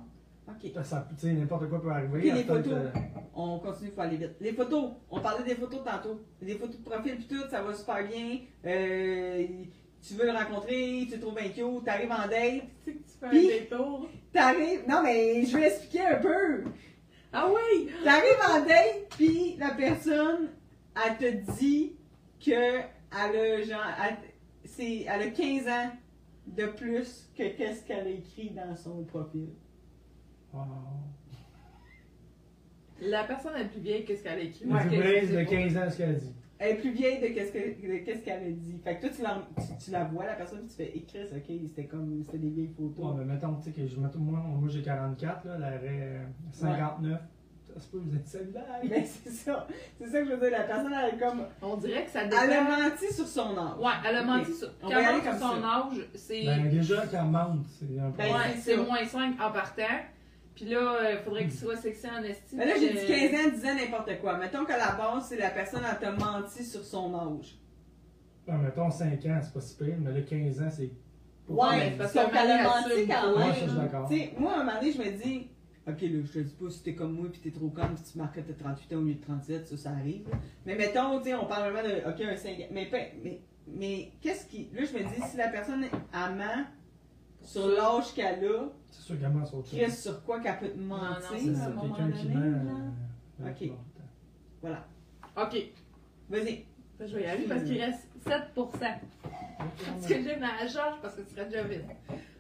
[0.48, 0.84] Ok.
[0.84, 2.18] Ça, tu sais, n'importe quoi peut arriver.
[2.20, 2.72] Puis les photos.
[2.72, 2.90] euh,
[3.34, 4.34] On continue, il faut aller vite.
[4.40, 6.20] Les photos, on parlait des photos tantôt.
[6.40, 8.38] Des photos de profil puis tout, ça va super bien.
[8.66, 9.46] Euh,
[10.02, 12.64] tu veux le rencontrer, tu le trouves bien cute, t'arrives en date.
[12.84, 13.30] Tu sais que tu fais un
[13.60, 14.08] détour.
[14.32, 14.84] T'arrives.
[14.88, 16.64] Non, mais je vais expliquer un peu.
[17.32, 17.90] Ah oui!
[18.04, 20.50] T'arrives en date, puis la personne,
[21.04, 21.96] elle te dit
[22.44, 24.16] que elle a, genre, elle,
[24.64, 25.90] c'est, elle a 15 ans
[26.46, 29.48] de plus que qu'est-ce qu'elle a écrit dans son profil.
[30.52, 30.62] wow.
[33.00, 34.64] La personne est plus vieille que ce qu'elle a écrit.
[34.66, 36.34] Braise c'est de pas- 15 ans, ce qu'elle a dit.
[36.64, 38.78] Elle est plus vieille de qu'est-ce, que, de qu'est-ce qu'elle a dit.
[38.84, 41.26] Fait que toi, tu la, tu, tu la vois, la personne, puis tu fais écrire,
[41.34, 43.16] ok, c'était comme, c'était des vieilles Ouais, photos.
[43.18, 46.24] mais mettons, tu sais, que je, mettons, moi, moi j'ai 44, là, elle aurait euh,
[46.52, 47.20] 59.
[47.74, 48.64] Ça se peut, vous êtes cellulaire.
[48.88, 49.66] Ben, c'est ça.
[49.98, 50.50] C'est ça que je veux dire.
[50.50, 51.42] La personne, elle est comme.
[51.62, 52.64] On dirait que ça Elle a dépend.
[52.90, 53.78] menti sur son âge.
[53.80, 54.68] Ouais, elle a menti sur.
[54.82, 56.44] On Quand elle sur comme son âge, c'est.
[56.44, 58.18] Ben, déjà, qu'elle mente, c'est un peu.
[58.18, 59.82] Ben, ouais, c'est moins 5 en partant.
[60.62, 62.58] Puis là, il faudrait qu'il soit sexy en estime.
[62.58, 64.38] Mais là, j'ai dit 15 ans, 10 ans, n'importe quoi.
[64.38, 67.58] Mettons qu'à la base, c'est la personne, elle t'a menti sur son âge.
[68.46, 70.92] Ben, mettons 5 ans, c'est pas si pire, mais là, 15 ans, c'est.
[71.48, 73.48] Ouais, parce parce qu'elle a qu'elle menti quand même.
[73.48, 74.08] Ouais, ça, je suis d'accord.
[74.08, 75.48] Tu sais, moi, à un moment donné, je me dis,
[75.88, 78.04] ok, là, je te dis pas si t'es comme moi, puis t'es trop con, puis
[78.12, 80.28] tu marques que t'as 38 ans au lieu de 37, ça, ça arrive.
[80.64, 82.66] Mais mettons, tu sais, on parle vraiment de, ok, un 5 ans.
[82.70, 82.88] Mais,
[83.24, 84.70] mais, mais qu'est-ce qui.
[84.72, 86.66] Là, je me dis, si la personne, ment
[87.42, 89.78] sur l'âge qu'elle a, C'est sûr qu'elle ment sur autre chose.
[89.78, 91.28] qu'est-ce sur quoi qu'elle peut te non, mentir?
[91.30, 92.92] c'est C'est à un moment qui donné, ment.
[93.42, 93.70] euh, Ok.
[94.60, 94.86] Voilà.
[95.36, 95.56] Ok.
[96.30, 96.64] Vas-y.
[97.00, 98.44] Je vais y aller parce qu'il reste 7%.
[98.58, 101.84] Parce que j'ai ma charge parce que tu serais déjà vide.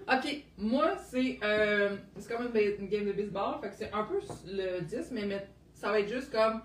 [0.08, 3.60] Ok, moi, c'est euh, c'est comme une game de baseball.
[3.60, 6.60] Fait que c'est un peu le 10, mais, mais ça va être juste comme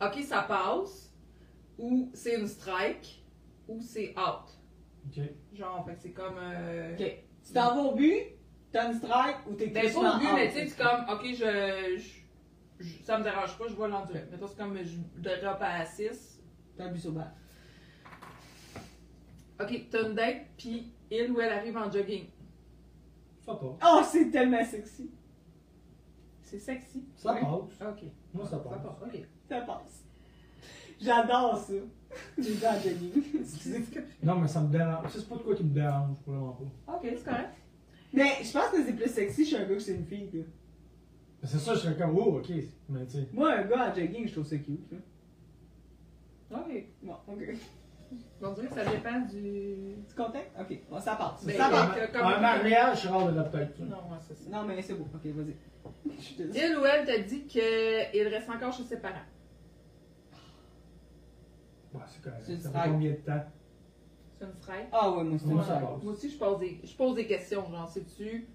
[0.00, 1.12] ok, ça passe,
[1.78, 3.24] ou c'est une strike,
[3.68, 4.48] ou c'est out.
[5.06, 5.22] Ok.
[5.54, 6.36] Genre, fait que c'est comme.
[6.38, 7.16] euh, Ok.
[7.46, 8.22] Tu t'en vas au but,
[8.72, 11.04] t'as une strike ou t'es Ben, plus pas au but, mais tu sais, c'est comme
[11.08, 14.24] ok, je, je, je- ça me dérange pas, je vais l'endurer.
[14.30, 14.98] Mettons, c'est comme je
[15.40, 16.40] drop à 6.
[16.76, 17.32] T'as un but sur balle.
[19.60, 22.26] Ok, t'as une date, puis il ou elle arrive en jogging.
[23.40, 23.78] Ça passe.
[23.84, 25.10] Oh, c'est tellement sexy.
[26.42, 27.04] C'est sexy.
[27.16, 27.40] Ça Oui.
[27.40, 27.88] passe.
[27.88, 28.02] Ok.
[28.34, 28.82] Moi, ça Ça passe.
[28.82, 29.20] passe, ok.
[29.48, 30.04] Ça passe.
[31.02, 31.72] J'adore ça.
[32.38, 33.22] De jogging.
[33.40, 33.84] Excusez.
[34.22, 35.06] Non, mais ça me dérange.
[35.10, 36.52] C'est pas de quoi qui me dérange, vraiment
[36.86, 36.94] pas.
[36.96, 37.50] Ok, c'est correct.
[38.12, 40.28] Mais je pense que c'est plus sexy chez un gars que chez une fille.
[40.34, 40.42] là.
[41.44, 42.50] C'est ça, je serais comme, oh, ok.
[42.90, 43.28] Mais tu sais.
[43.32, 44.92] Moi, un gars en jogging, je trouve ça cute.
[44.92, 44.98] là.
[46.58, 46.84] Ok.
[47.02, 47.38] Bon, ok.
[48.42, 49.94] On dirait que ça dépend du.
[50.06, 50.42] Tu content?
[50.60, 51.44] Ok, bon, ça passe.
[51.46, 53.78] Mais- ça que- comme- Un mariage, je suis hors de la tête.
[53.80, 54.50] Non, ouais, c'est ça.
[54.50, 55.06] Non, mais c'est beau.
[55.14, 55.56] Ok, vas-y.
[56.54, 59.14] Il ou elle t'a dit qu'il reste encore chez ses parents.
[61.94, 62.42] Ouais, c'est correct.
[62.46, 63.44] C'est Ça fait combien de temps?
[64.38, 64.86] C'est une strike.
[64.92, 65.64] Ah ouais, moi, c'est Moi,
[66.02, 67.64] une aussi, je pose des, je pose des questions.
[67.70, 68.48] Genre, c'est-tu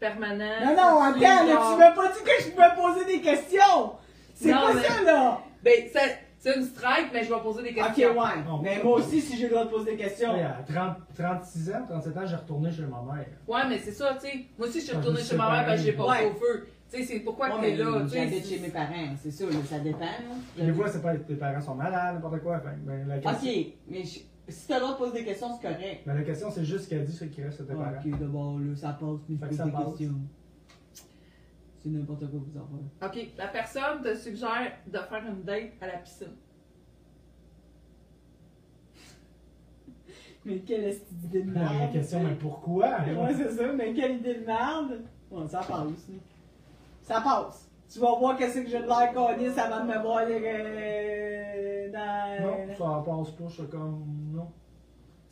[0.00, 0.60] permanent?
[0.64, 3.20] Non, non, C'est-tu attends, là, genre- tu m'as pas dit que je pouvais poser des
[3.20, 3.92] questions!
[4.34, 5.40] C'est Non, pas mais- ça, là!
[5.62, 8.18] Ben, c'est, c'est une strike, mais je vais poser des Ok, questions.
[8.18, 8.42] ouais.
[8.46, 8.60] Non.
[8.62, 10.34] Mais moi aussi, si j'ai le droit de poser des questions.
[10.34, 13.26] Ouais, à 30, 36 ans, 37 ans, j'ai retourné chez ma mère.
[13.46, 14.44] Ouais, mais c'est ça, tu sais.
[14.58, 16.68] Moi aussi, je suis retournée je chez ma mère parce que j'ai passé au feu.
[16.94, 18.14] Tu sais, c'est pourquoi Ouais, que t'es mais là, tu.
[18.14, 19.98] J'habite chez mes parents, c'est ça, là, ça dépend.
[19.98, 20.64] là.
[20.64, 22.60] Des fois, c'est pas tes parents sont malades, n'importe quoi.
[22.60, 26.02] Que, ben, la question, Ok, mais je- si t'as de poser des questions, c'est correct.
[26.06, 27.90] mais la question, c'est juste ce qu'elle dit, c'est qu'il reste à tes parents.
[28.04, 30.20] ok, d'abord, là, ça passe, mais je que pose des questions.
[31.82, 32.68] C'est n'importe quoi vous en
[33.10, 33.24] faites.
[33.24, 36.28] Ok, la personne te suggère de faire une date à la piscine.
[40.44, 41.92] Mais quelle est cette idée de La merde?
[41.92, 42.98] question, mais pourquoi?
[43.00, 45.00] Ouais, c'est ça, mais quelle idée de merde?
[45.30, 45.70] Ouais, ça passe.
[45.70, 45.86] là.
[47.04, 47.70] Ça passe.
[47.88, 52.42] Tu vas voir qu'est-ce que j'ai de l'air connis avant de me voir euh, dans.
[52.42, 54.50] Non, ça passe pas, je suis comme, non.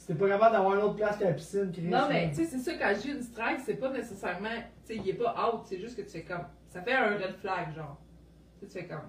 [0.06, 1.88] T'es pas capable d'avoir une autre place que la piscine, Chris.
[1.88, 2.28] Non, mais là.
[2.28, 4.48] tu sais, c'est ça, quand j'ai une strike, c'est pas nécessairement.
[4.84, 6.44] Tu sais, il est pas out, c'est juste que tu fais comme.
[6.68, 7.96] Ça fait un red flag, genre.
[8.60, 9.08] Tu sais, tu fais comme.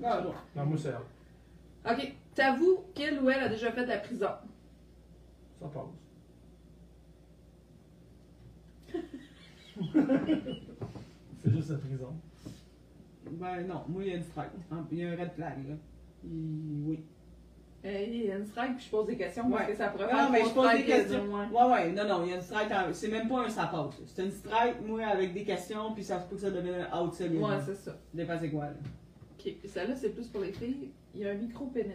[0.00, 0.34] Non, non.
[0.56, 1.02] Non, moi, c'est ça
[1.92, 4.30] Ok, t'avoues qu'il ou elle a déjà fait de la prison?
[5.60, 5.72] passe.
[11.44, 12.14] c'est juste la prison.
[13.30, 14.50] Ben non, moi il y a une strike.
[14.90, 15.74] Il y a un red flag là.
[16.24, 17.04] Il- Oui.
[17.86, 19.72] Euh, Il y a une strike, puis je pose des questions parce Ouais.
[19.72, 21.24] que ça pourrait Non, mais je pose des questions.
[21.34, 21.46] ouais.
[21.52, 22.70] Ouais, ouais, non, non, il y a une strike.
[22.94, 23.90] C'est même pas un là.
[24.06, 26.98] C'est une strike, moi, avec des questions, puis ça se peut que ça devienne un
[27.02, 27.42] out solide.
[27.42, 27.94] Ouais, c'est ça.
[28.14, 28.72] Dépend c'est quoi, là.
[29.38, 30.92] Ok, celle-là, c'est plus pour les filles.
[31.14, 31.92] Il y a un micro-pénis.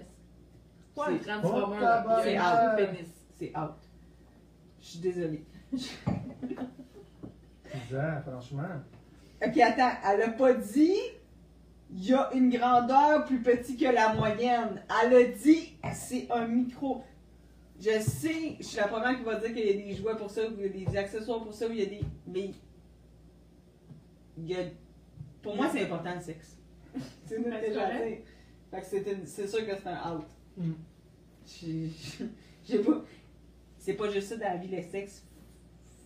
[0.96, 2.80] Pas un C'est- transformer, Oh, il y a un tabarnak.
[2.82, 3.10] micro-pénis.
[3.34, 3.72] C'est out.
[4.80, 5.44] Je suis désolée.
[7.74, 8.64] Bizarre, franchement.
[9.46, 10.94] Ok, attends, elle a pas dit
[11.92, 14.84] il y a une grandeur plus petite que la moyenne.
[15.04, 17.04] Elle a dit c'est un micro.
[17.80, 20.30] Je sais, je suis la première qui va dire qu'il y a des jouets pour
[20.30, 22.02] ça, qu'il y a des accessoires pour ça, il y a des.
[22.28, 22.52] Mais.
[24.38, 24.60] Il y a.
[25.42, 26.58] Pour moi, c'est important le sexe.
[27.26, 27.88] c'est une Ben, c'est déjà.
[27.90, 28.24] Fait
[28.82, 30.26] que c'est une- c'est sûr que c'est un out.
[30.58, 30.72] Mm.
[31.46, 31.90] J'ai
[32.68, 33.02] j'ai pas.
[33.78, 35.26] C'est pas juste ça dans la vie, le sexe.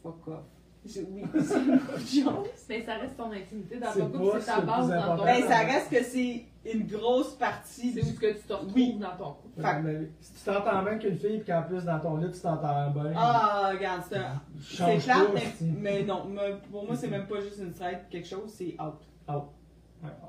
[0.03, 0.45] Fuck off.
[0.85, 2.47] Oui, c'est une autre chose.
[2.69, 5.23] Mais ça reste ton intimité dans ton couple, c'est ta le base dans ton.
[5.23, 8.73] Ben, ça reste que c'est une grosse partie C'est où ce que tu te retrouves
[8.75, 8.97] Oui.
[8.99, 9.61] dans ton couple.
[9.61, 12.39] Fait- Mais si tu t'entends bien qu'une fille, puis qu'en plus dans ton lit, tu
[12.39, 13.13] t'entends bien.
[13.15, 14.41] Ah, regarde, c'est un.
[14.77, 15.21] Pas,
[15.61, 16.27] mais, non.
[16.71, 18.95] pour moi, c'est même pas juste une strike, quelque chose, c'est out.
[19.29, 20.27] Ouais, ah.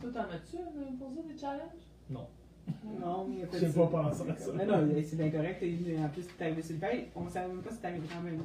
[0.00, 1.60] Toi, t'en as-tu euh, posé des challenges?
[2.10, 4.50] Non, mais il y a pas J'ai de pas pensé à ça.
[4.54, 5.62] Mais non, c'est bien correct.
[6.04, 7.08] En plus, t'es arrivé sur le fait.
[7.14, 8.40] On savait même pas si t'arrivais quand même.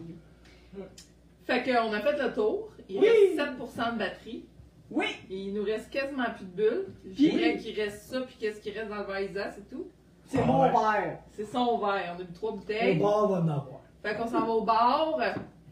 [1.48, 2.70] Fait qu'on a fait le tour.
[2.90, 3.08] Il Oui.
[3.08, 4.46] reste 7% de batterie.
[4.92, 5.06] Oui!
[5.30, 6.86] Et il nous reste quasiment plus de bulles.
[7.06, 9.88] Je dirais qu'il reste ça, puis qu'est-ce qui reste dans le Vaisa, c'est tout.
[10.26, 10.70] C'est Ah mon ouais.
[10.72, 11.20] verre.
[11.32, 12.16] C'est son verre.
[12.18, 12.98] On a bu trois Le bouteilles.
[13.00, 13.82] bar va en avoir.
[14.04, 15.18] Fait qu'on s'en va au bar.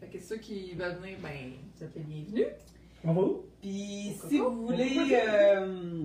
[0.00, 2.46] Fait que ceux qui veulent venir, ben, vous êtes les bienvenus.
[3.04, 3.42] On va où?
[3.62, 6.04] Puis si vous voulez euh,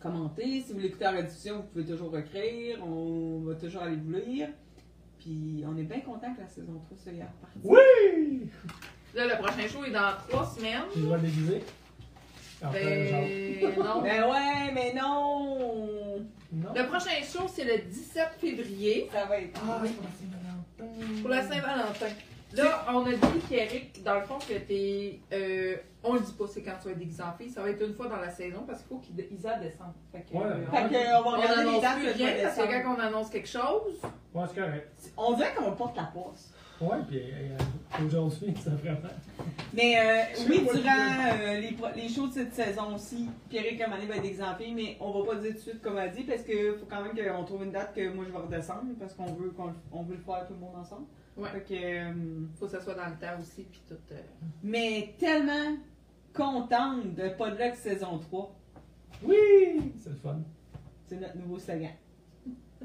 [0.00, 2.78] commenter, si vous voulez écouter la rediffusion, vous pouvez toujours écrire.
[2.86, 4.48] On va toujours aller vous lire.
[5.26, 7.58] Puis on est bien content que la saison 3 soit repartie.
[7.64, 8.48] Oui!
[9.12, 10.82] Là, le prochain show est dans trois semaines.
[10.94, 11.64] Droit de déguiser?
[12.62, 14.02] Ben, non.
[14.02, 16.20] Ben ouais, mais non!
[16.52, 16.68] Non?
[16.76, 19.60] Le prochain show, c'est le 17 février Ça va être.
[19.68, 22.06] Ah, c'est pour la Saint-Valentin.
[22.54, 25.18] Là, on a dit, Pierrick, dans le fond, que t'es.
[25.32, 27.50] Euh, on le dit pas, c'est quand tu vas être déguisé en fille.
[27.50, 29.92] Ça va être une fois dans la saison parce qu'il faut qu'Isa descende.
[30.12, 30.44] Fait que, Ouais.
[30.44, 32.56] euh, Fait on, que, euh, on va on regarder les dates plus que rien parce
[32.56, 34.00] que quand on annonce quelque chose,
[34.34, 34.88] Ouais, c'est correct.
[35.16, 36.52] On dirait qu'on porte la poisse.
[36.80, 39.08] Ouais, puis euh, aujourd'hui, ça vraiment.
[39.72, 40.92] Mais euh, oui, durant
[41.40, 45.10] euh, les, les shows de cette saison aussi, Pierrick Camané va être exempté, mais on
[45.22, 47.44] va pas dire tout de suite comme elle dit, parce qu'il faut quand même qu'on
[47.44, 50.20] trouve une date que moi je vais redescendre, parce qu'on veut qu'on on veut le
[50.22, 51.06] faire tout le monde ensemble.
[51.36, 51.48] Ouais.
[51.50, 52.12] Fait que, euh,
[52.58, 53.94] faut que ça soit dans le temps aussi, puis tout.
[54.12, 54.16] euh,
[54.62, 55.76] mais tellement
[56.34, 58.54] contente de Podluck saison 3.
[59.22, 59.92] Oui!
[60.02, 60.38] C'est le fun.
[61.06, 61.90] C'est notre nouveau slogan.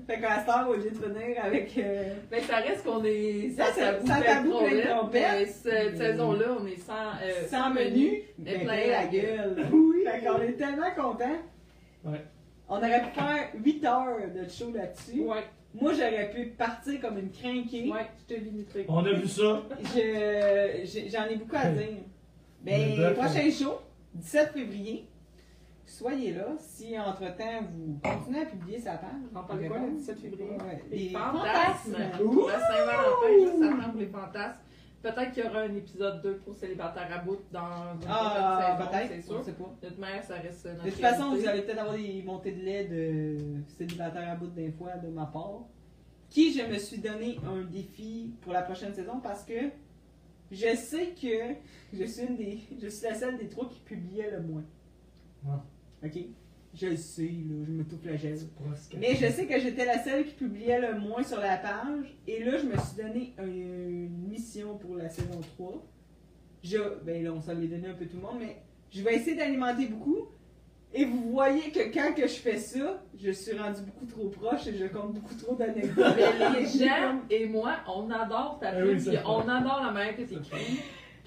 [0.07, 1.77] Fait qu'à cette heure, au lieu de venir avec.
[1.77, 5.31] euh, Mais ça reste qu'on est Ça, sans plein de tabou, plein trompettes.
[5.39, 9.01] mais cette Mais- saison-là, on est sans, euh, sans menu, mais mais plein plein la
[9.03, 9.67] la gueule.
[9.73, 10.03] Oui!
[10.05, 11.39] Fait qu'on est tellement contents.
[12.05, 12.25] Ouais.
[12.69, 15.21] On aurait pu faire 8 heures de show là-dessus.
[15.23, 17.89] Ouais, Moi, j'aurais pu partir comme une crinquée.
[17.91, 18.85] ouais, je te limiterai.
[18.89, 19.63] On a vu ça.
[19.95, 21.87] Je- J'en ai beaucoup à dire.
[22.63, 23.79] Le Ben, prochain show,
[24.13, 25.07] 17 février.
[25.85, 26.45] Soyez là.
[26.59, 29.09] Si entre-temps vous continuez à publier sa page.
[29.35, 30.51] On parle de quoi, le 17 février?
[30.51, 31.91] Ouais, Les fantasmes.
[31.93, 32.23] fantasmes.
[32.31, 34.57] Pour la Saint-Valentin, juste avant pour les fantasmes.
[35.01, 39.09] Peut-être qu'il y aura un épisode 2 pour célibataire à bout dans une Ah, peut-être.
[39.09, 39.43] c'est sûr.
[39.55, 39.75] pas.
[39.81, 41.41] De toute manière, ça reste notre De toute façon, réalité.
[41.41, 43.37] vous allez peut-être avoir des montées de lait de
[43.77, 45.61] célibataire à bout des fois de ma part.
[46.29, 49.53] Qui je me suis donné un défi pour la prochaine saison parce que
[50.51, 51.55] je sais que
[51.93, 52.59] je suis une des.
[52.81, 54.63] Je suis la seule des trois qui publiait le moins.
[55.49, 55.63] Ah.
[56.05, 56.17] Ok?
[56.73, 58.37] Je le sais, là, je me tout flagelle.
[58.65, 58.95] Presque.
[58.99, 62.15] Mais je sais que j'étais la seule qui publiait le moins sur la page.
[62.27, 65.85] Et là, je me suis donné un- une mission pour la saison 3.
[66.63, 68.57] Je, ben là, on s'en est donné un peu tout le monde, mais
[68.89, 70.27] je vais essayer d'alimenter beaucoup.
[70.93, 74.67] Et vous voyez que quand que je fais ça, je suis rendu beaucoup trop proche
[74.67, 75.95] et je compte beaucoup trop d'anecdotes.
[76.17, 80.17] Mais les gens et moi, on adore ta Ah pub, oui, on adore la manière
[80.17, 80.79] que tu écris.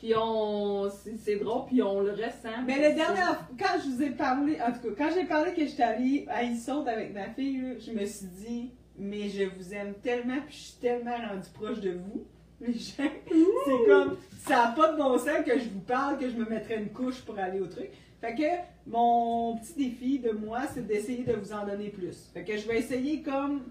[0.04, 2.62] Puis on, c'est drôle, puis on le ressent.
[2.66, 5.54] Mais la dernière fois, quand je vous ai parlé, en tout cas, quand j'ai parlé
[5.54, 9.44] que j'étais allée à Isonde avec ma fille, là, je me suis dit, mais je
[9.44, 12.26] vous aime tellement, puis je suis tellement rendue proche de vous.
[12.60, 16.28] Les gens, c'est comme, ça n'a pas de bon sens que je vous parle, que
[16.28, 17.88] je me mettrais une couche pour aller au truc.
[18.20, 22.30] Fait que mon petit défi de moi, c'est d'essayer de vous en donner plus.
[22.34, 23.62] Fait que je vais essayer comme,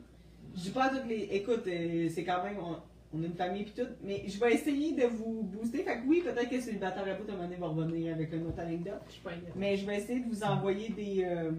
[0.56, 2.78] je dis pas à toutes les, écoute, euh, c'est quand même, on,
[3.16, 5.84] on a une famille pis tout, mais je vais essayer de vous booster.
[5.84, 8.34] Fait que oui, peut-être que Célibataire à bout, à un moment donné, va revenir avec
[8.34, 9.02] une autre anecdote.
[9.08, 9.32] Je suis pas.
[9.56, 11.24] Mais je vais essayer de vous envoyer des.
[11.26, 11.52] euh,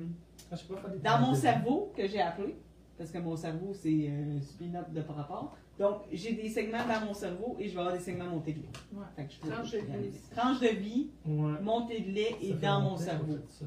[0.50, 2.56] Ah, je sais pas des dans mon cerveau, que j'ai appelé,
[2.98, 5.56] parce que mon cerveau, c'est euh, spin-up de par rapport.
[5.78, 8.58] Donc, j'ai des segments dans mon cerveau et je vais avoir des segments montée de
[8.60, 8.68] lait.
[8.92, 9.04] Ouais.
[9.16, 10.10] Fait que je Tranche de vie.
[10.36, 11.60] Tranche de vie, Ouais.
[11.62, 13.38] montée de lait et dans mon cerveau.
[13.48, 13.64] ça.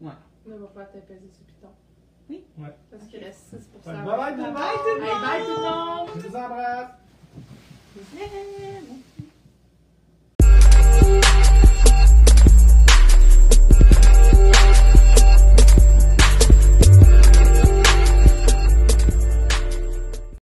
[0.00, 0.14] Là,
[0.56, 1.68] va faire t'apaiser sur Python.
[2.30, 2.44] Oui.
[2.58, 2.68] Ouais.
[2.90, 4.54] Parce qu'il reste 6 Fait que Bye bye tout le monde!
[4.54, 6.08] bye tout le monde!
[6.22, 6.90] Je vous embrasse!
[7.94, 9.27] Yeah.